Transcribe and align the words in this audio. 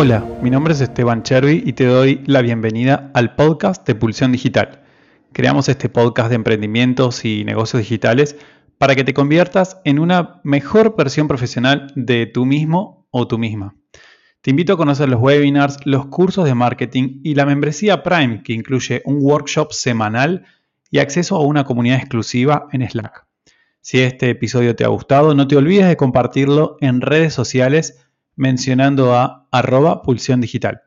Hola, 0.00 0.24
mi 0.42 0.48
nombre 0.48 0.74
es 0.74 0.80
Esteban 0.80 1.24
Chervi 1.24 1.60
y 1.66 1.72
te 1.72 1.84
doy 1.84 2.22
la 2.24 2.40
bienvenida 2.40 3.10
al 3.14 3.34
podcast 3.34 3.84
de 3.84 3.96
Pulsión 3.96 4.30
Digital. 4.30 4.84
Creamos 5.32 5.68
este 5.68 5.88
podcast 5.88 6.28
de 6.28 6.36
emprendimientos 6.36 7.24
y 7.24 7.44
negocios 7.44 7.82
digitales 7.82 8.36
para 8.78 8.94
que 8.94 9.02
te 9.02 9.12
conviertas 9.12 9.80
en 9.84 9.98
una 9.98 10.40
mejor 10.44 10.94
versión 10.96 11.26
profesional 11.26 11.92
de 11.96 12.26
tú 12.26 12.46
mismo 12.46 13.08
o 13.10 13.26
tú 13.26 13.38
misma. 13.38 13.74
Te 14.40 14.50
invito 14.50 14.74
a 14.74 14.76
conocer 14.76 15.08
los 15.08 15.20
webinars, 15.20 15.78
los 15.84 16.06
cursos 16.06 16.44
de 16.44 16.54
marketing 16.54 17.18
y 17.24 17.34
la 17.34 17.44
membresía 17.44 18.04
Prime, 18.04 18.44
que 18.44 18.52
incluye 18.52 19.02
un 19.04 19.18
workshop 19.20 19.72
semanal 19.72 20.44
y 20.92 21.00
acceso 21.00 21.34
a 21.34 21.44
una 21.44 21.64
comunidad 21.64 21.98
exclusiva 21.98 22.68
en 22.70 22.88
Slack. 22.88 23.26
Si 23.80 23.98
este 23.98 24.30
episodio 24.30 24.76
te 24.76 24.84
ha 24.84 24.88
gustado, 24.88 25.34
no 25.34 25.48
te 25.48 25.56
olvides 25.56 25.88
de 25.88 25.96
compartirlo 25.96 26.76
en 26.80 27.00
redes 27.00 27.34
sociales 27.34 28.07
mencionando 28.38 29.14
a 29.14 29.48
arroba 29.50 30.00
pulsión 30.02 30.40
digital. 30.40 30.82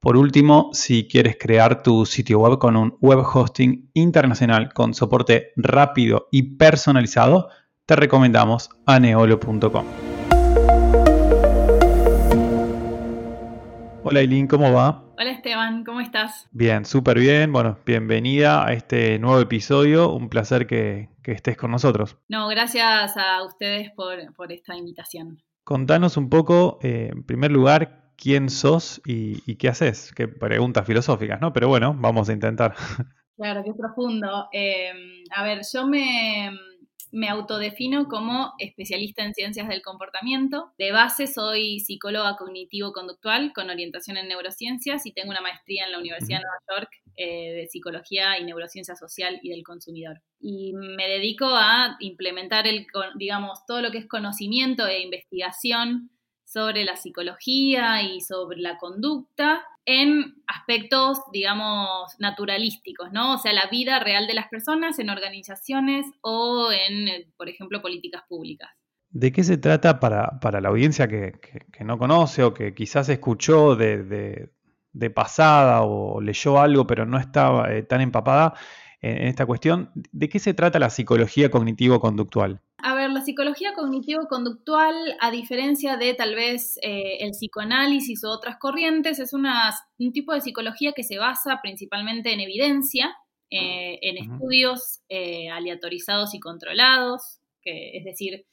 Por 0.00 0.16
último, 0.16 0.70
si 0.72 1.08
quieres 1.08 1.36
crear 1.38 1.82
tu 1.82 2.06
sitio 2.06 2.38
web 2.38 2.58
con 2.58 2.76
un 2.76 2.96
web 3.00 3.20
hosting 3.20 3.90
internacional 3.94 4.72
con 4.72 4.94
soporte 4.94 5.52
rápido 5.56 6.28
y 6.30 6.56
personalizado, 6.56 7.48
te 7.86 7.96
recomendamos 7.96 8.70
aneolo.com. 8.86 9.84
Hola 14.02 14.20
Eileen, 14.20 14.46
¿cómo 14.46 14.72
va? 14.72 15.04
Hola 15.18 15.30
Esteban, 15.32 15.84
¿cómo 15.84 16.00
estás? 16.00 16.48
Bien, 16.50 16.84
súper 16.84 17.18
bien. 17.18 17.52
Bueno, 17.52 17.78
bienvenida 17.84 18.66
a 18.66 18.72
este 18.72 19.18
nuevo 19.18 19.40
episodio. 19.40 20.12
Un 20.12 20.28
placer 20.28 20.66
que, 20.66 21.08
estés 21.24 21.56
con 21.56 21.70
nosotros. 21.70 22.16
No, 22.28 22.48
gracias 22.48 23.16
a 23.16 23.44
ustedes 23.44 23.90
por, 23.92 24.34
por 24.34 24.50
esta 24.50 24.76
invitación. 24.76 25.42
Contanos 25.64 26.16
un 26.16 26.28
poco, 26.28 26.78
eh, 26.82 27.10
en 27.12 27.22
primer 27.24 27.50
lugar, 27.50 28.12
quién 28.16 28.50
sos 28.50 29.00
y, 29.04 29.56
qué 29.56 29.68
haces. 29.68 30.12
Qué 30.14 30.28
preguntas 30.28 30.86
filosóficas, 30.86 31.40
¿no? 31.40 31.52
Pero 31.52 31.68
bueno, 31.68 31.94
vamos 31.98 32.28
a 32.28 32.32
intentar. 32.32 32.74
Claro, 33.36 33.62
qué 33.64 33.72
profundo. 33.72 34.48
Em, 34.52 35.24
a 35.34 35.42
ver, 35.42 35.62
yo 35.72 35.86
me, 35.86 36.50
me 37.12 37.28
autodefino 37.28 38.06
como 38.08 38.54
especialista 38.58 39.24
en 39.24 39.34
ciencias 39.34 39.68
del 39.68 39.82
comportamiento. 39.82 40.72
De 40.78 40.92
base 40.92 41.26
soy 41.26 41.80
psicóloga 41.80 42.36
cognitivo-conductual 42.36 43.52
con 43.52 43.70
orientación 43.70 44.16
en 44.16 44.28
neurociencias 44.28 45.06
y 45.06 45.12
tengo 45.12 45.30
una 45.30 45.40
maestría 45.40 45.84
en 45.86 45.92
la 45.92 45.98
Universidad 45.98 46.38
de 46.38 46.44
Nueva 46.44 46.80
York 46.80 46.90
eh, 47.16 47.52
de 47.52 47.66
psicología 47.68 48.38
y 48.38 48.44
neurociencia 48.44 48.94
social 48.94 49.38
y 49.42 49.50
del 49.50 49.62
consumidor. 49.62 50.22
Y 50.40 50.72
me 50.72 51.08
dedico 51.08 51.46
a 51.46 51.96
implementar 52.00 52.66
el, 52.66 52.86
digamos, 53.16 53.66
todo 53.66 53.82
lo 53.82 53.90
que 53.90 53.98
es 53.98 54.06
conocimiento 54.06 54.86
e 54.86 55.00
investigación 55.00 56.10
sobre 56.44 56.84
la 56.84 56.96
psicología 56.96 58.02
y 58.02 58.20
sobre 58.20 58.58
la 58.58 58.78
conducta 58.78 59.62
en 59.90 60.36
aspectos, 60.46 61.18
digamos, 61.32 62.14
naturalísticos, 62.20 63.10
¿no? 63.10 63.34
O 63.34 63.38
sea, 63.38 63.52
la 63.52 63.66
vida 63.66 63.98
real 63.98 64.28
de 64.28 64.34
las 64.34 64.48
personas 64.48 65.00
en 65.00 65.10
organizaciones 65.10 66.06
o 66.20 66.70
en, 66.70 67.28
por 67.36 67.48
ejemplo, 67.48 67.82
políticas 67.82 68.22
públicas. 68.28 68.70
¿De 69.08 69.32
qué 69.32 69.42
se 69.42 69.58
trata 69.58 69.98
para, 69.98 70.60
la 70.60 70.68
audiencia 70.68 71.08
que, 71.08 71.32
no 71.80 71.98
conoce 71.98 72.44
o 72.44 72.54
que 72.54 72.72
quizás 72.72 73.08
escuchó 73.08 73.74
de, 73.74 74.52
pasada 75.12 75.82
o 75.82 76.20
leyó 76.20 76.60
algo 76.60 76.86
pero 76.86 77.04
no 77.04 77.18
estaba 77.18 77.72
eh, 77.72 77.82
tan 77.82 78.00
empapada? 78.00 78.54
En 79.02 79.28
esta 79.28 79.46
cuestión. 79.46 79.90
¿De 80.12 80.28
qué 80.28 80.38
se 80.38 80.54
trata 80.54 80.78
la 80.78 80.90
psicología 80.90 81.50
cognitivo-conductual? 81.50 82.60
A 82.82 82.94
ver, 82.94 83.10
la 83.10 83.20
psicología 83.22 83.72
cognitivo-conductual, 83.74 84.94
a 85.20 85.30
diferencia 85.30 85.96
de 85.96 86.14
tal 86.14 86.34
vez 86.34 86.78
eh, 86.82 87.18
el 87.20 87.30
psicoanálisis 87.32 88.24
o 88.24 88.30
otras 88.30 88.56
corrientes, 88.58 89.18
es 89.18 89.32
una, 89.32 89.70
un 89.98 90.12
tipo 90.12 90.32
de 90.32 90.40
psicología 90.40 90.92
que 90.92 91.02
se 91.02 91.18
basa 91.18 91.60
principalmente 91.62 92.32
en 92.32 92.40
evidencia, 92.40 93.14
eh, 93.50 93.98
en 94.02 94.16
estudios 94.16 95.00
eh, 95.08 95.50
aleatorizados 95.50 96.34
y 96.34 96.40
controlados, 96.40 97.40
que, 97.62 97.98
es 97.98 98.04
decir, 98.04 98.46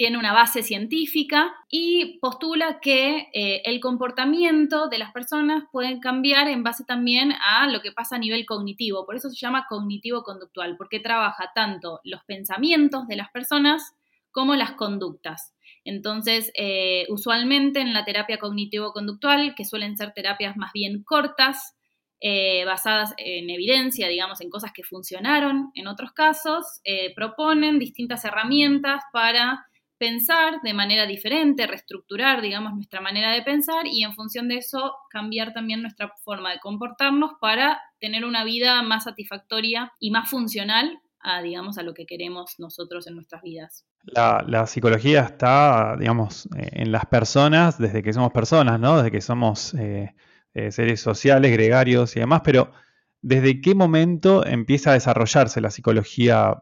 tiene 0.00 0.16
una 0.16 0.32
base 0.32 0.62
científica 0.62 1.52
y 1.68 2.18
postula 2.20 2.80
que 2.80 3.28
eh, 3.34 3.60
el 3.66 3.80
comportamiento 3.80 4.88
de 4.88 4.96
las 4.96 5.12
personas 5.12 5.64
puede 5.70 6.00
cambiar 6.00 6.48
en 6.48 6.62
base 6.62 6.84
también 6.86 7.34
a 7.46 7.68
lo 7.68 7.82
que 7.82 7.92
pasa 7.92 8.16
a 8.16 8.18
nivel 8.18 8.46
cognitivo. 8.46 9.04
Por 9.04 9.16
eso 9.16 9.28
se 9.28 9.36
llama 9.36 9.66
cognitivo-conductual, 9.68 10.78
porque 10.78 11.00
trabaja 11.00 11.52
tanto 11.54 12.00
los 12.02 12.24
pensamientos 12.24 13.08
de 13.08 13.16
las 13.16 13.30
personas 13.30 13.92
como 14.30 14.54
las 14.54 14.72
conductas. 14.72 15.54
Entonces, 15.84 16.50
eh, 16.54 17.04
usualmente 17.10 17.80
en 17.80 17.92
la 17.92 18.06
terapia 18.06 18.38
cognitivo-conductual, 18.38 19.54
que 19.54 19.66
suelen 19.66 19.98
ser 19.98 20.14
terapias 20.14 20.56
más 20.56 20.72
bien 20.72 21.04
cortas, 21.04 21.76
eh, 22.20 22.64
basadas 22.64 23.12
en 23.18 23.50
evidencia, 23.50 24.08
digamos, 24.08 24.40
en 24.40 24.48
cosas 24.48 24.72
que 24.72 24.82
funcionaron 24.82 25.72
en 25.74 25.88
otros 25.88 26.12
casos, 26.12 26.80
proponen 27.14 27.78
distintas 27.78 28.24
herramientas 28.24 29.02
para 29.12 29.66
pensar 30.00 30.62
de 30.62 30.72
manera 30.72 31.04
diferente, 31.04 31.66
reestructurar, 31.66 32.40
digamos, 32.40 32.72
nuestra 32.72 33.02
manera 33.02 33.32
de 33.32 33.42
pensar 33.42 33.86
y 33.86 34.02
en 34.02 34.14
función 34.14 34.48
de 34.48 34.56
eso 34.56 34.94
cambiar 35.10 35.52
también 35.52 35.82
nuestra 35.82 36.10
forma 36.24 36.52
de 36.52 36.58
comportarnos 36.58 37.32
para 37.38 37.78
tener 38.00 38.24
una 38.24 38.42
vida 38.42 38.82
más 38.82 39.04
satisfactoria 39.04 39.92
y 40.00 40.10
más 40.10 40.30
funcional 40.30 40.98
a, 41.20 41.42
digamos, 41.42 41.76
a 41.76 41.82
lo 41.82 41.92
que 41.92 42.06
queremos 42.06 42.54
nosotros 42.58 43.06
en 43.08 43.16
nuestras 43.16 43.42
vidas. 43.42 43.84
La, 44.04 44.66
psicología 44.66 45.20
está, 45.20 45.98
digamos, 45.98 46.46
eh, 46.56 46.70
en 46.72 46.92
las 46.92 47.04
personas 47.04 47.76
desde 47.76 48.02
que 48.02 48.14
somos 48.14 48.32
personas, 48.32 48.80
¿no? 48.80 48.96
Desde 48.96 49.10
que 49.10 49.20
somos 49.20 49.74
eh, 49.74 50.14
eh, 50.54 50.72
seres 50.72 51.02
sociales, 51.02 51.52
gregarios 51.52 52.16
y 52.16 52.20
demás, 52.20 52.40
pero 52.42 52.72
¿desde 53.20 53.60
qué 53.60 53.74
momento 53.74 54.46
empieza 54.46 54.92
a 54.92 54.94
desarrollarse 54.94 55.60
la 55.60 55.70
psicología 55.70 56.56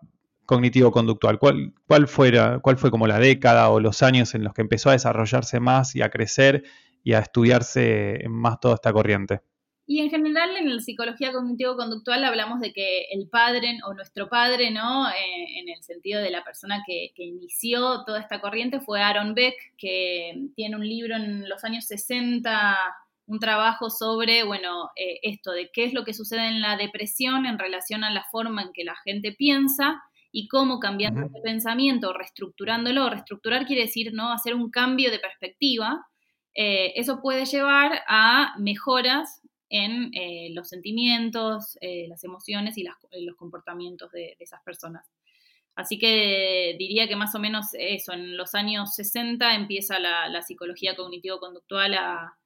cognitivo-conductual? 0.49 1.39
¿Cuál, 1.39 1.75
cuál, 1.87 2.09
¿Cuál 2.63 2.79
fue 2.79 2.91
como 2.91 3.07
la 3.07 3.19
década 3.19 3.69
o 3.69 3.81
los 3.81 4.03
años 4.03 4.35
en 4.35 4.45
los 4.45 4.55
que 4.55 4.63
empezó 4.63 4.89
a 4.89 4.95
desarrollarse 4.95 5.61
más 5.61 5.95
y 5.95 6.01
a 6.01 6.09
crecer 6.09 6.65
y 7.05 7.13
a 7.13 7.19
estudiarse 7.19 8.25
más 8.29 8.59
toda 8.59 8.77
esta 8.77 8.91
corriente? 8.91 9.43
Y 9.87 10.01
en 10.01 10.11
general 10.11 10.57
en 10.57 10.75
la 10.75 10.81
psicología 10.81 11.33
cognitivo-conductual 11.33 12.25
hablamos 12.25 12.61
de 12.61 12.73
que 12.73 13.09
el 13.11 13.29
padre 13.29 13.79
o 13.87 13.93
nuestro 13.93 14.31
padre, 14.31 14.71
¿no? 14.71 15.09
Eh, 15.11 15.61
en 15.61 15.69
el 15.69 15.83
sentido 15.83 16.23
de 16.23 16.31
la 16.31 16.43
persona 16.43 16.83
que, 16.87 17.13
inició 17.17 18.05
toda 18.07 18.21
esta 18.21 18.41
corriente 18.41 18.81
fue 18.81 19.03
Aaron 19.03 19.35
Beck, 19.35 19.55
que 19.77 20.33
tiene 20.57 20.77
un 20.77 20.87
libro 20.87 21.15
en 21.15 21.47
los 21.47 21.63
años 21.63 21.85
60, 21.87 22.79
un 23.27 23.39
trabajo 23.39 23.91
sobre, 23.91 24.45
bueno, 24.45 24.91
eh, 24.97 25.21
esto 25.23 25.53
de 25.53 25.71
qué 25.71 25.85
es 25.85 25.93
lo 25.93 26.05
que 26.05 26.15
sucede 26.15 26.49
en 26.49 26.63
la 26.63 26.79
depresión 26.79 27.45
en 27.45 27.59
relación 27.59 28.03
a 28.03 28.11
la 28.11 28.25
forma 28.31 28.63
en 28.63 28.73
que 28.73 28.85
la 28.85 28.97
gente 29.05 29.33
piensa 29.33 30.03
y 30.31 30.49
cómo 30.49 30.79
cambiando 30.79 31.23
el 31.23 31.43
pensamiento, 31.43 32.13
reestructurándolo, 32.13 33.09
reestructurar 33.11 33.67
quiere 33.67 33.83
decir 33.83 34.13
no 34.13 34.33
hacer 34.33 34.55
un 34.55 34.71
cambio 34.71 35.11
de 35.11 35.19
perspectiva, 35.19 36.07
eh, 36.55 36.93
eso 36.97 37.21
puede 37.23 37.45
llevar 37.45 38.03
a 38.09 38.55
mejoras 38.59 39.43
en 39.71 40.11
eh, 40.15 40.51
los 40.53 40.69
sentimientos, 40.69 41.79
eh, 41.81 42.07
las 42.09 42.25
emociones 42.25 42.77
y 42.79 42.85
los 42.85 43.37
comportamientos 43.37 44.11
de, 44.13 44.37
esas 44.39 44.63
personas. 44.63 45.07
Así 45.77 45.99
que 45.99 46.75
diría 46.79 47.07
que 47.07 47.15
más 47.15 47.35
o 47.35 47.39
menos 47.39 47.67
eso, 47.79 48.13
en 48.13 48.37
los 48.37 48.55
años 48.55 48.95
60 48.95 49.55
empieza 49.55 49.99
la, 50.01 50.43
psicología 50.43 50.97
cognitivo-conductual 50.97 51.95
a, 51.95 52.37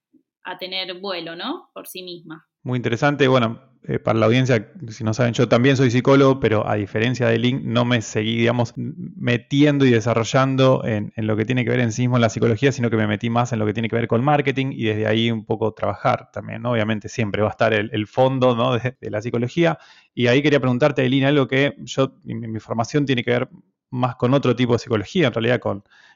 a 0.43 0.59
tener 0.59 0.95
vuelo, 1.01 1.35
¿no? 1.35 1.71
Por 1.73 1.87
sí 1.87 2.03
misma. 2.03 2.47
Muy 2.63 2.77
interesante. 2.77 3.27
Bueno, 3.29 3.72
eh, 3.85 3.99
para 3.99 4.17
la 4.17 4.27
audiencia, 4.27 4.71
si 4.91 5.03
no 5.03 5.13
saben, 5.13 5.35
yo 5.35 5.49
también 5.49 5.77
soy 5.77 5.91
psicólogo, 5.91 6.39
pero 6.39 6.69
a 6.69 6.77
diferencia 6.77 7.27
de 7.27 7.37
Link, 7.37 7.63
no 7.65 7.85
me 7.85 8.01
seguí, 8.01 8.37
digamos, 8.37 8.75
metiendo 8.77 9.85
y 9.85 9.91
desarrollando 9.91 10.85
en, 10.85 11.13
lo 11.17 11.37
que 11.37 11.45
tiene 11.45 11.65
que 11.65 11.71
ver 11.71 11.81
en 11.81 11.91
sí 11.91 12.03
mismo 12.03 12.17
en 12.17 12.21
la 12.21 12.29
psicología, 12.29 12.71
sino 12.71 12.91
que 12.91 12.97
me 12.97 13.09
metí 13.09 13.29
más 13.29 13.53
en 13.53 13.59
lo 13.59 13.67
que 13.67 13.73
tiene 13.73 13.89
que 13.89 13.97
ver 13.97 14.07
con 14.07 14.23
marketing 14.23 14.69
y 14.71 14.85
desde 14.85 15.09
ahí 15.09 15.33
un 15.33 15.45
poco 15.45 15.73
trabajar 15.73 16.31
también, 16.31 16.63
¿no? 16.63 16.71
Obviamente 16.71 17.09
siempre 17.09 17.43
va 17.43 17.49
a 17.49 17.51
estar 17.51 17.73
el, 17.73 18.07
fondo 18.07 18.79
de, 18.79 19.11
la 19.11 19.21
psicología. 19.21 19.79
Y 20.15 20.29
ahí 20.29 20.43
quería 20.43 20.61
preguntarte, 20.61 21.05
Elina, 21.05 21.27
algo 21.29 21.49
que 21.49 21.75
yo, 21.79 22.15
mi, 22.23 22.61
formación 22.61 23.05
tiene 23.05 23.25
que 23.25 23.33
ver 23.33 23.49
más 23.91 24.15
con 24.15 24.33
otro 24.33 24.55
tipo 24.55 24.75
de 24.75 24.79
psicología, 24.79 25.27
en 25.27 25.33
realidad 25.33 25.61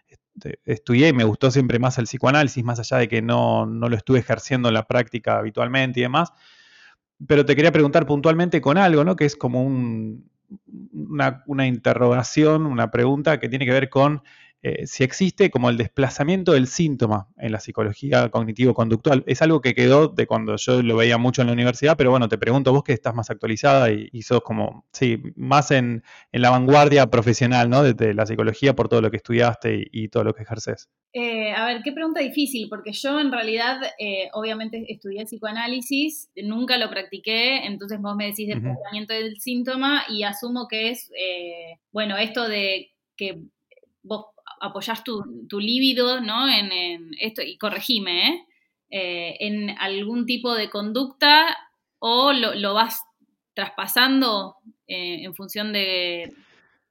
este, 0.06 0.60
estudié 0.64 1.08
y 1.08 1.12
me 1.12 1.24
gustó 1.24 1.50
siempre 1.50 1.80
más 1.80 1.98
el 1.98 2.04
psicoanálisis, 2.04 2.62
más 2.62 2.78
allá 2.78 2.98
de 2.98 3.08
que 3.08 3.22
no, 3.22 3.66
lo 3.66 3.96
estuve 3.96 4.20
ejerciendo 4.20 4.68
en 4.68 4.74
la 4.74 4.86
práctica 4.86 5.38
habitualmente 5.38 5.98
y 5.98 6.04
demás 6.04 6.32
pero 7.26 7.44
te 7.44 7.56
quería 7.56 7.72
preguntar 7.72 8.06
puntualmente 8.06 8.60
con 8.60 8.78
algo, 8.78 9.04
¿no? 9.04 9.16
Que 9.16 9.24
es 9.24 9.36
como 9.36 9.64
una, 9.64 11.42
interrogación, 11.66 12.66
una 12.66 12.90
pregunta 12.90 13.40
que 13.40 13.48
tiene 13.48 13.64
que 13.64 13.72
ver 13.72 13.88
con 13.88 14.22
eh, 14.62 14.86
si 14.86 15.04
existe 15.04 15.50
como 15.50 15.70
el 15.70 15.76
desplazamiento 15.76 16.52
del 16.52 16.66
síntoma 16.66 17.28
en 17.36 17.52
la 17.52 17.60
psicología 17.60 18.30
cognitivo-conductual. 18.30 19.22
Es 19.26 19.42
algo 19.42 19.60
que 19.60 19.74
quedó 19.74 20.08
de 20.08 20.26
cuando 20.26 20.56
yo 20.56 20.82
lo 20.82 20.96
veía 20.96 21.18
mucho 21.18 21.42
en 21.42 21.48
la 21.48 21.52
universidad, 21.52 21.96
pero 21.96 22.10
bueno, 22.10 22.28
te 22.28 22.38
pregunto 22.38 22.72
vos 22.72 22.82
que 22.82 22.92
estás 22.92 23.14
más 23.14 23.30
actualizada 23.30 23.92
y, 23.92 24.22
sos 24.22 24.40
como, 24.40 24.86
sí, 24.92 25.22
más 25.36 25.70
en, 25.70 26.02
la 26.32 26.50
vanguardia 26.50 27.06
profesional, 27.06 27.70
¿no? 27.70 27.82
De, 27.82 28.14
la 28.14 28.26
psicología 28.26 28.74
por 28.74 28.88
todo 28.88 29.00
lo 29.02 29.10
que 29.10 29.18
estudiaste 29.18 29.88
y, 29.92 30.08
todo 30.08 30.24
lo 30.24 30.34
que 30.34 30.42
ejerces. 30.42 30.88
Eh, 31.12 31.52
a 31.52 31.66
ver, 31.66 31.82
qué 31.84 31.92
pregunta 31.92 32.20
difícil, 32.20 32.68
porque 32.68 32.92
yo 32.92 33.20
en 33.20 33.30
realidad, 33.30 33.80
eh, 33.98 34.28
obviamente, 34.32 34.84
estudié 34.88 35.24
psicoanálisis, 35.24 36.30
nunca 36.36 36.78
lo 36.78 36.88
practiqué, 36.90 37.66
entonces 37.66 38.00
vos 38.00 38.16
me 38.16 38.26
decís 38.26 38.48
desplazamiento 38.48 39.14
del 39.14 39.38
síntoma 39.38 40.04
y 40.08 40.24
asumo 40.24 40.66
que 40.68 40.90
es, 40.90 41.10
bueno, 41.92 42.16
esto 42.16 42.48
de 42.48 42.90
que 43.16 43.42
vos 44.02 44.26
apoyás 44.60 45.04
tu, 45.04 45.46
tu 45.48 45.60
líbido, 45.60 46.20
¿no? 46.20 46.48
En, 46.48 46.70
esto, 47.18 47.42
y 47.42 47.58
corregime, 47.58 48.28
¿eh? 48.28 48.46
¿eh? 48.90 49.36
en 49.40 49.70
algún 49.78 50.26
tipo 50.26 50.54
de 50.54 50.70
conducta 50.70 51.44
o 51.98 52.32
lo, 52.32 52.74
vas 52.74 53.02
traspasando 53.54 54.56
eh, 54.86 55.24
en 55.24 55.34
función 55.34 55.72
de 55.72 56.32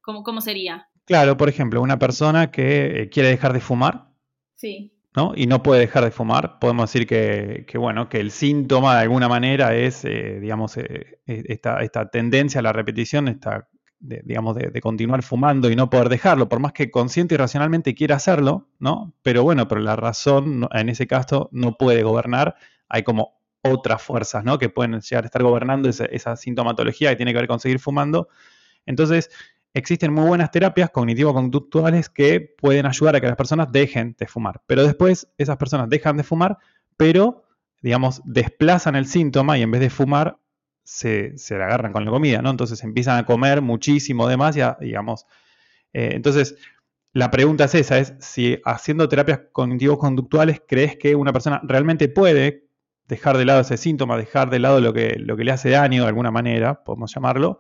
¿cómo, 0.02 0.24
cómo 0.24 0.42
sería. 0.42 0.88
Claro, 1.06 1.38
por 1.38 1.50
ejemplo, 1.50 1.82
una 1.82 2.00
persona 2.00 2.52
que 2.52 3.04
eh, 3.04 3.10
quiere 3.10 3.30
dejar 3.30 3.54
de 3.54 3.60
fumar. 3.60 4.08
Sí. 4.56 4.92
¿no? 5.16 5.32
Y 5.36 5.48
no 5.48 5.64
puede 5.64 5.82
dejar 5.82 6.04
de 6.04 6.12
fumar. 6.12 6.60
Podemos 6.60 6.92
decir 6.92 7.08
que, 7.08 7.66
que 7.68 7.78
bueno, 7.78 8.10
que 8.10 8.20
el 8.20 8.32
síntoma 8.32 8.96
de 8.96 9.04
alguna 9.04 9.30
manera 9.30 9.74
es, 9.76 10.02
digamos, 10.04 10.78
esta, 11.26 11.82
esta, 11.82 12.10
tendencia 12.10 12.60
a 12.60 12.64
la 12.64 12.74
repetición, 12.74 13.30
esta 13.30 13.70
de, 14.08 14.22
digamos, 14.24 14.56
de, 14.56 14.82
continuar 14.82 15.24
fumando 15.24 15.70
y 15.70 15.76
no 15.76 15.90
poder 15.90 16.10
dejarlo, 16.10 16.48
por 16.50 16.60
más 16.60 16.74
que 16.74 16.92
consciente 16.92 17.36
y 17.36 17.38
racionalmente 17.38 17.96
quiera 17.96 18.16
hacerlo, 18.16 18.68
¿no? 18.80 19.14
Pero 19.22 19.44
bueno, 19.44 19.68
pero 19.68 19.82
la 19.82 19.96
razón 19.96 20.68
en 20.72 20.90
ese 20.90 21.08
caso 21.08 21.50
no 21.52 21.78
puede 21.78 22.04
gobernar. 22.04 22.56
Hay 22.88 23.04
como 23.04 23.36
otras 23.62 24.02
fuerzas, 24.02 24.44
¿no? 24.44 24.60
Que 24.60 24.70
pueden 24.70 25.00
llegar 25.02 25.24
a 25.24 25.28
estar 25.28 25.42
gobernando 25.42 25.90
esa, 25.90 26.36
sintomatología 26.36 27.10
que 27.10 27.16
tiene 27.16 27.34
que 27.34 27.40
ver 27.40 27.48
con 27.48 27.60
seguir 27.60 27.80
fumando. 27.80 28.30
Entonces, 28.86 29.32
existen 29.74 30.14
muy 30.14 30.28
buenas 30.28 30.52
terapias 30.52 30.92
cognitivo-conductuales 30.92 32.10
que 32.10 32.42
pueden 32.42 32.86
ayudar 32.86 33.16
a 33.16 33.22
que 33.22 33.28
las 33.28 33.36
personas 33.36 33.72
dejen 33.72 34.16
de 34.20 34.28
fumar. 34.28 34.62
Pero 34.68 34.84
después 34.84 35.28
esas 35.38 35.58
personas 35.58 35.90
dejan 35.90 36.18
de 36.18 36.24
fumar, 36.24 36.58
pero, 36.96 37.44
digamos, 37.82 38.22
desplazan 38.24 38.96
el 38.96 39.08
síntoma 39.08 39.58
y 39.58 39.64
en 39.64 39.72
vez 39.72 39.82
de 39.82 39.90
fumar, 39.90 40.38
se, 40.86 41.38
se 41.38 41.56
agarran 41.56 41.92
con 41.92 42.06
la 42.06 42.12
comida, 42.12 42.42
¿no? 42.42 42.52
Entonces 42.52 42.82
empiezan 42.84 43.18
a 43.18 43.26
comer 43.26 43.62
muchísimo 43.62 44.28
de 44.28 44.38
más, 44.38 44.56
ya, 44.56 44.78
digamos. 44.80 45.26
Eh, 45.92 46.12
entonces, 46.14 46.56
la 47.12 47.32
pregunta 47.32 47.66
es 47.66 47.76
esa, 47.76 47.98
es 47.98 48.14
si 48.20 48.60
haciendo 48.64 49.10
terapias 49.10 49.42
cognitivos 49.52 49.98
conductuales 49.98 50.62
crees 50.68 50.96
que 50.98 51.16
una 51.16 51.34
persona 51.34 51.60
realmente 51.64 52.08
puede 52.08 52.68
dejar 53.08 53.38
de 53.38 53.46
lado 53.46 53.62
ese 53.62 53.78
síntoma, 53.78 54.18
dejar 54.18 54.50
de 54.50 54.60
lado 54.60 54.80
lo 54.80 54.94
que, 54.94 55.18
lo 55.18 55.36
que 55.36 55.44
le 55.44 55.52
hace 55.52 55.72
daño 55.72 56.04
de 56.04 56.08
alguna 56.08 56.32
manera, 56.32 56.84
podemos 56.84 57.14
llamarlo, 57.14 57.60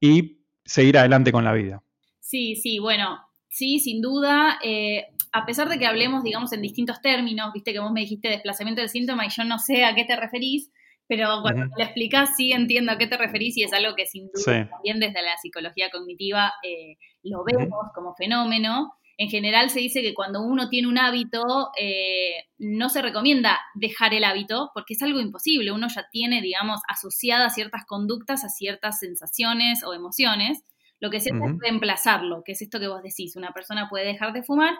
y 0.00 0.38
seguir 0.64 0.96
adelante 0.96 1.30
con 1.30 1.44
la 1.44 1.52
vida. 1.52 1.82
Sí, 2.20 2.56
sí, 2.56 2.78
bueno, 2.78 3.18
sí, 3.48 3.80
sin 3.80 4.00
duda. 4.00 4.58
Eh, 4.62 5.04
a 5.32 5.44
pesar 5.44 5.68
de 5.68 5.78
que 5.78 5.86
hablemos, 5.86 6.24
digamos, 6.24 6.52
en 6.52 6.62
distintos 6.62 7.00
términos, 7.02 7.52
viste 7.52 7.72
que 7.72 7.80
vos 7.80 7.92
me 7.92 8.00
dijiste 8.00 8.28
desplazamiento 8.28 8.80
del 8.80 8.90
síntoma 8.90 9.26
y 9.26 9.30
yo 9.30 9.44
no 9.44 9.58
sé 9.58 9.84
a 9.84 9.94
qué 9.94 10.04
te 10.04 10.16
referís, 10.16 10.70
pero 11.14 11.42
cuando 11.42 11.66
le 11.76 11.84
explicas 11.84 12.30
sí 12.38 12.52
entiendo 12.52 12.90
a 12.90 12.96
qué 12.96 13.06
te 13.06 13.18
referís 13.18 13.54
y 13.58 13.64
es 13.64 13.72
algo 13.74 13.94
que 13.94 14.06
sin 14.06 14.30
duda 14.32 14.66
también 14.70 14.98
desde 14.98 15.20
la 15.20 15.36
psicología 15.36 15.90
cognitiva 15.90 16.54
eh, 16.62 16.96
lo 17.22 17.44
vemos 17.44 17.68
como 17.94 18.14
fenómeno. 18.14 18.94
En 19.18 19.28
general 19.28 19.68
se 19.68 19.80
dice 19.80 20.00
que 20.00 20.14
cuando 20.14 20.40
uno 20.40 20.70
tiene 20.70 20.88
un 20.88 20.96
hábito, 20.96 21.68
eh, 21.78 22.46
no 22.56 22.88
se 22.88 23.02
recomienda 23.02 23.60
dejar 23.74 24.14
el 24.14 24.24
hábito 24.24 24.70
porque 24.72 24.94
es 24.94 25.02
algo 25.02 25.20
imposible. 25.20 25.70
Uno 25.70 25.88
ya 25.94 26.06
tiene, 26.10 26.40
digamos, 26.40 26.80
asociadas 26.88 27.54
ciertas 27.54 27.84
conductas 27.86 28.42
a 28.42 28.48
ciertas 28.48 28.98
sensaciones 28.98 29.84
o 29.84 29.92
emociones. 29.92 30.64
Lo 30.98 31.10
que 31.10 31.20
se 31.20 31.28
hace 31.30 31.44
es 31.44 31.58
reemplazarlo, 31.58 32.42
que 32.42 32.52
es 32.52 32.62
esto 32.62 32.80
que 32.80 32.88
vos 32.88 33.02
decís. 33.02 33.36
Una 33.36 33.52
persona 33.52 33.90
puede 33.90 34.06
dejar 34.06 34.32
de 34.32 34.44
fumar, 34.44 34.78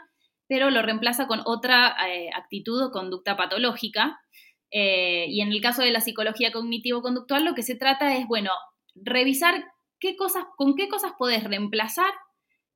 pero 0.49 0.70
lo 0.70 0.81
reemplaza 0.81 1.26
con 1.26 1.43
otra 1.44 1.94
eh, 2.08 2.31
actitud 2.35 2.82
o 2.85 2.90
conducta 2.90 3.37
patológica. 3.37 4.19
Eh, 4.74 5.26
y 5.28 5.42
en 5.42 5.52
el 5.52 5.60
caso 5.60 5.82
de 5.82 5.90
la 5.90 6.00
psicología 6.00 6.50
cognitivo-conductual, 6.50 7.44
lo 7.44 7.54
que 7.54 7.62
se 7.62 7.76
trata 7.76 8.16
es, 8.16 8.26
bueno, 8.26 8.50
revisar 8.94 9.62
qué 10.00 10.16
cosas, 10.16 10.44
con 10.56 10.74
qué 10.74 10.88
cosas 10.88 11.12
podés 11.19 11.44
reemplazar 11.44 12.10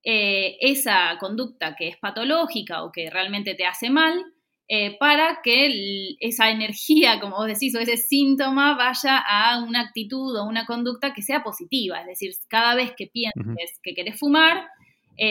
eh, 0.04 0.58
esa 0.60 1.16
conducta 1.19 1.75
que 1.75 1.88
es 1.88 1.96
patológica 1.96 2.84
o 2.84 2.93
que 2.93 3.08
realmente 3.08 3.54
te 3.54 3.64
hace 3.64 3.88
mal, 3.88 4.22
eh, 4.69 4.98
para 4.98 5.40
que 5.43 6.16
esa 6.20 6.50
energía, 6.50 7.19
como 7.19 7.37
vos 7.37 7.46
decís, 7.46 7.75
o 7.75 7.78
ese 7.78 7.96
síntoma 7.96 8.76
vaya 8.76 9.19
a 9.19 9.64
una 9.64 9.81
actitud 9.81 10.37
o 10.37 10.44
una 10.44 10.66
conducta 10.66 11.14
que 11.14 11.22
sea 11.22 11.42
positiva. 11.42 12.00
Es 12.00 12.06
decir, 12.06 12.32
cada 12.49 12.75
vez 12.75 12.92
que 12.94 13.06
pienses 13.06 13.81
que 13.82 13.94
querés 13.94 14.19
fumar, 14.19 14.69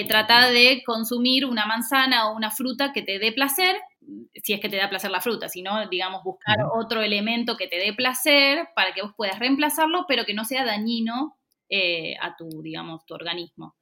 trata 0.07 0.49
de 0.49 0.81
consumir 0.83 1.45
una 1.45 1.67
manzana 1.67 2.29
o 2.29 2.35
una 2.35 2.49
fruta 2.49 2.91
que 2.91 3.03
te 3.03 3.19
dé 3.19 3.31
placer 3.33 3.75
si 4.41 4.53
es 4.53 4.59
que 4.59 4.69
te 4.69 4.77
da 4.77 4.89
placer 4.89 5.11
la 5.11 5.21
fruta, 5.21 5.49
sino, 5.49 5.87
digamos, 5.89 6.23
buscar 6.23 6.57
otro 6.73 7.01
elemento 7.01 7.57
que 7.57 7.67
te 7.67 7.77
dé 7.77 7.93
placer 7.93 8.67
para 8.75 8.93
que 8.93 9.01
vos 9.01 9.13
puedas 9.15 9.39
reemplazarlo, 9.39 10.05
pero 10.07 10.25
que 10.25 10.33
no 10.33 10.45
sea 10.45 10.65
dañino 10.65 11.37
eh, 11.69 12.15
a 12.21 12.35
tu, 12.35 12.61
digamos, 12.61 13.05
tu 13.05 13.13
organismo. 13.13 13.75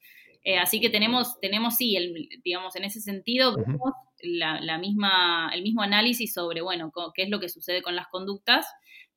Eh, 0.43 0.57
así 0.57 0.81
que 0.81 0.89
tenemos, 0.89 1.39
tenemos 1.39 1.75
sí, 1.75 1.95
el, 1.95 2.29
digamos, 2.43 2.75
en 2.75 2.83
ese 2.83 2.99
sentido, 2.99 3.55
vemos 3.55 3.93
la, 4.21 4.77
misma, 4.77 5.51
el 5.53 5.63
mismo 5.63 5.81
análisis 5.81 6.33
sobre, 6.33 6.61
bueno, 6.61 6.91
qué 7.15 7.23
es 7.23 7.29
lo 7.29 7.39
que 7.39 7.49
sucede 7.49 7.81
con 7.81 7.95
las 7.95 8.07
conductas, 8.07 8.67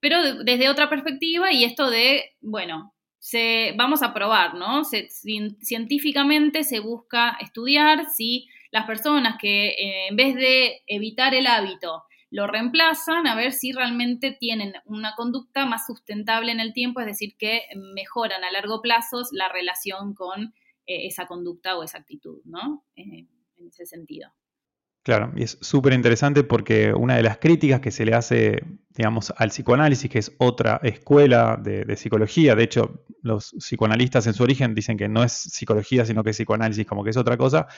pero 0.00 0.44
desde 0.44 0.68
otra 0.68 0.88
perspectiva 0.88 1.52
y 1.52 1.64
esto 1.64 1.90
de, 1.90 2.36
bueno, 2.40 2.94
se, 3.18 3.74
vamos 3.76 4.02
a 4.02 4.14
probar, 4.14 4.54
¿no? 4.54 4.82
científicamente 4.84 6.62
se 6.62 6.80
busca 6.80 7.36
estudiar 7.40 8.06
si 8.10 8.46
las 8.70 8.86
personas 8.86 9.36
que 9.40 9.68
eh, 9.68 10.08
en 10.08 10.16
vez 10.16 10.34
de 10.34 10.82
evitar 10.86 11.34
el 11.34 11.46
hábito 11.46 12.04
lo 12.30 12.46
reemplazan, 12.46 13.26
a 13.26 13.34
ver 13.34 13.52
si 13.52 13.72
realmente 13.72 14.36
tienen 14.38 14.74
una 14.84 15.14
conducta 15.16 15.64
más 15.64 15.86
sustentable 15.86 16.52
en 16.52 16.60
el 16.60 16.72
tiempo, 16.72 17.00
es 17.00 17.06
decir, 17.06 17.36
que 17.38 17.62
mejoran 17.94 18.42
a 18.44 18.50
largo 18.50 18.82
plazo 18.82 19.22
la 19.32 19.48
relación 19.48 20.14
con 20.14 20.54
eh, 20.86 21.06
esa 21.06 21.26
conducta 21.26 21.76
o 21.76 21.82
esa 21.82 21.98
actitud, 21.98 22.40
¿no? 22.44 22.84
Eh, 22.96 23.26
en 23.58 23.68
ese 23.68 23.86
sentido. 23.86 24.30
Claro, 25.02 25.32
y 25.36 25.44
es 25.44 25.56
súper 25.60 25.92
interesante 25.92 26.42
porque 26.42 26.92
una 26.92 27.14
de 27.14 27.22
las 27.22 27.38
críticas 27.38 27.80
que 27.80 27.92
se 27.92 28.04
le 28.04 28.12
hace, 28.12 28.60
digamos, 28.90 29.32
al 29.36 29.50
psicoanálisis, 29.50 30.10
que 30.10 30.18
es 30.18 30.32
otra 30.38 30.80
escuela 30.82 31.56
de, 31.62 31.84
de, 31.84 31.96
psicología, 31.96 32.56
de 32.56 32.64
hecho, 32.64 33.04
los 33.22 33.54
psicoanalistas 33.60 34.26
en 34.26 34.34
su 34.34 34.42
origen 34.42 34.74
dicen 34.74 34.96
que 34.96 35.08
no 35.08 35.22
es 35.22 35.32
psicología, 35.32 36.04
sino 36.04 36.24
que 36.24 36.30
es 36.30 36.36
psicoanálisis, 36.36 36.84
como 36.86 37.04
que 37.04 37.10
es 37.10 37.16
otra 37.16 37.36
cosa, 37.36 37.68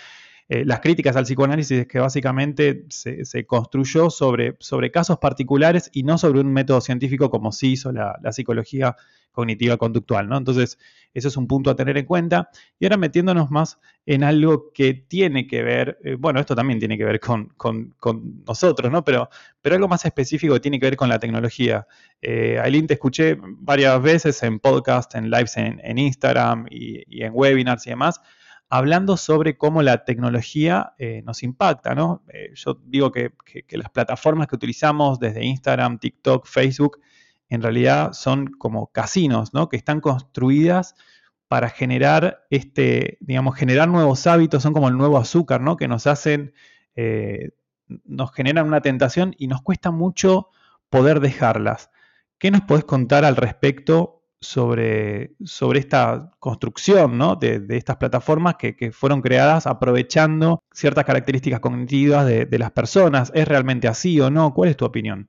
eh, 0.50 0.64
las 0.64 0.80
críticas 0.80 1.14
al 1.16 1.24
psicoanálisis 1.24 1.80
es 1.80 1.86
que 1.86 1.98
básicamente 1.98 2.86
se, 2.88 3.46
construyó 3.46 4.08
sobre, 4.08 4.56
sobre, 4.60 4.90
casos 4.90 5.18
particulares 5.18 5.90
y 5.92 6.04
no 6.04 6.16
sobre 6.16 6.40
un 6.40 6.50
método 6.50 6.80
científico 6.80 7.28
como 7.30 7.52
sí 7.52 7.72
hizo 7.72 7.92
la, 7.92 8.18
psicología 8.32 8.96
cognitiva 9.30 9.76
conductual, 9.76 10.26
¿no? 10.26 10.38
Entonces, 10.38 10.78
eso 11.12 11.28
es 11.28 11.36
un 11.36 11.46
punto 11.46 11.70
a 11.70 11.76
tener 11.76 11.98
en 11.98 12.06
cuenta. 12.06 12.48
Y 12.78 12.86
ahora 12.86 12.96
metiéndonos 12.96 13.50
más 13.50 13.78
en 14.06 14.24
algo 14.24 14.72
que 14.72 14.94
tiene 14.94 15.46
que 15.46 15.62
ver, 15.62 15.98
eh, 16.02 16.16
bueno, 16.18 16.40
esto 16.40 16.56
también 16.56 16.78
tiene 16.78 16.96
que 16.96 17.04
ver 17.04 17.20
con, 17.20 17.54
nosotros, 18.46 18.90
¿no? 18.90 19.04
Pero, 19.04 19.28
pero 19.60 19.74
algo 19.74 19.86
más 19.86 20.04
específico 20.06 20.54
que 20.54 20.60
tiene 20.60 20.80
que 20.80 20.86
ver 20.86 20.96
con 20.96 21.10
la 21.10 21.18
tecnología. 21.18 21.86
Eh, 22.22 22.58
Aileen, 22.58 22.86
te 22.86 22.94
escuché 22.94 23.36
varias 23.38 24.00
veces 24.02 24.42
en 24.42 24.58
podcast, 24.60 25.14
en 25.14 25.30
lives 25.30 25.58
en, 25.58 25.98
Instagram 25.98 26.66
y, 26.70 27.04
y 27.06 27.22
en 27.22 27.32
webinars 27.34 27.86
y 27.86 27.90
demás, 27.90 28.20
hablando 28.68 29.16
sobre 29.16 29.56
cómo 29.56 29.82
la 29.82 30.04
tecnología 30.04 30.94
eh, 30.98 31.22
nos 31.24 31.42
impacta, 31.42 31.94
¿no? 31.94 32.22
Eh, 32.28 32.52
yo 32.54 32.78
digo 32.84 33.10
que, 33.12 33.32
las 33.70 33.90
plataformas 33.90 34.46
que 34.46 34.56
utilizamos 34.56 35.18
desde 35.18 35.44
Instagram, 35.44 35.98
TikTok, 35.98 36.46
Facebook, 36.46 37.00
en 37.48 37.62
realidad 37.62 38.12
son 38.12 38.48
como 38.48 38.88
casinos, 38.88 39.54
¿no? 39.54 39.68
Que 39.68 39.76
están 39.76 40.00
construidas 40.00 40.94
para 41.48 41.70
generar 41.70 42.46
este, 42.50 43.16
digamos, 43.20 43.56
generar 43.56 43.88
nuevos 43.88 44.26
hábitos, 44.26 44.62
son 44.62 44.74
como 44.74 44.88
el 44.88 44.98
nuevo 44.98 45.16
azúcar, 45.16 45.62
¿no? 45.62 45.76
Que 45.76 45.88
nos 45.88 46.06
hacen, 46.06 46.52
eh, 46.94 47.52
nos 48.04 48.32
generan 48.32 48.66
una 48.66 48.82
tentación 48.82 49.34
y 49.38 49.46
nos 49.46 49.62
cuesta 49.62 49.90
mucho 49.90 50.50
poder 50.90 51.20
dejarlas. 51.20 51.90
¿Qué 52.38 52.50
nos 52.50 52.60
podés 52.60 52.84
contar 52.84 53.24
al 53.24 53.36
respecto 53.36 54.17
sobre, 54.40 55.34
sobre 55.44 55.80
esta 55.80 56.32
construcción 56.38 57.18
de, 57.40 57.66
estas 57.70 57.96
plataformas 57.96 58.56
que, 58.56 58.92
fueron 58.92 59.20
creadas 59.20 59.66
aprovechando 59.66 60.62
ciertas 60.72 61.04
características 61.04 61.60
cognitivas 61.60 62.26
de, 62.26 62.58
las 62.58 62.70
personas. 62.72 63.32
¿Es 63.34 63.46
realmente 63.46 63.88
así 63.88 64.20
o 64.20 64.30
no? 64.30 64.54
¿Cuál 64.54 64.70
es 64.70 64.76
tu 64.76 64.84
opinión? 64.84 65.28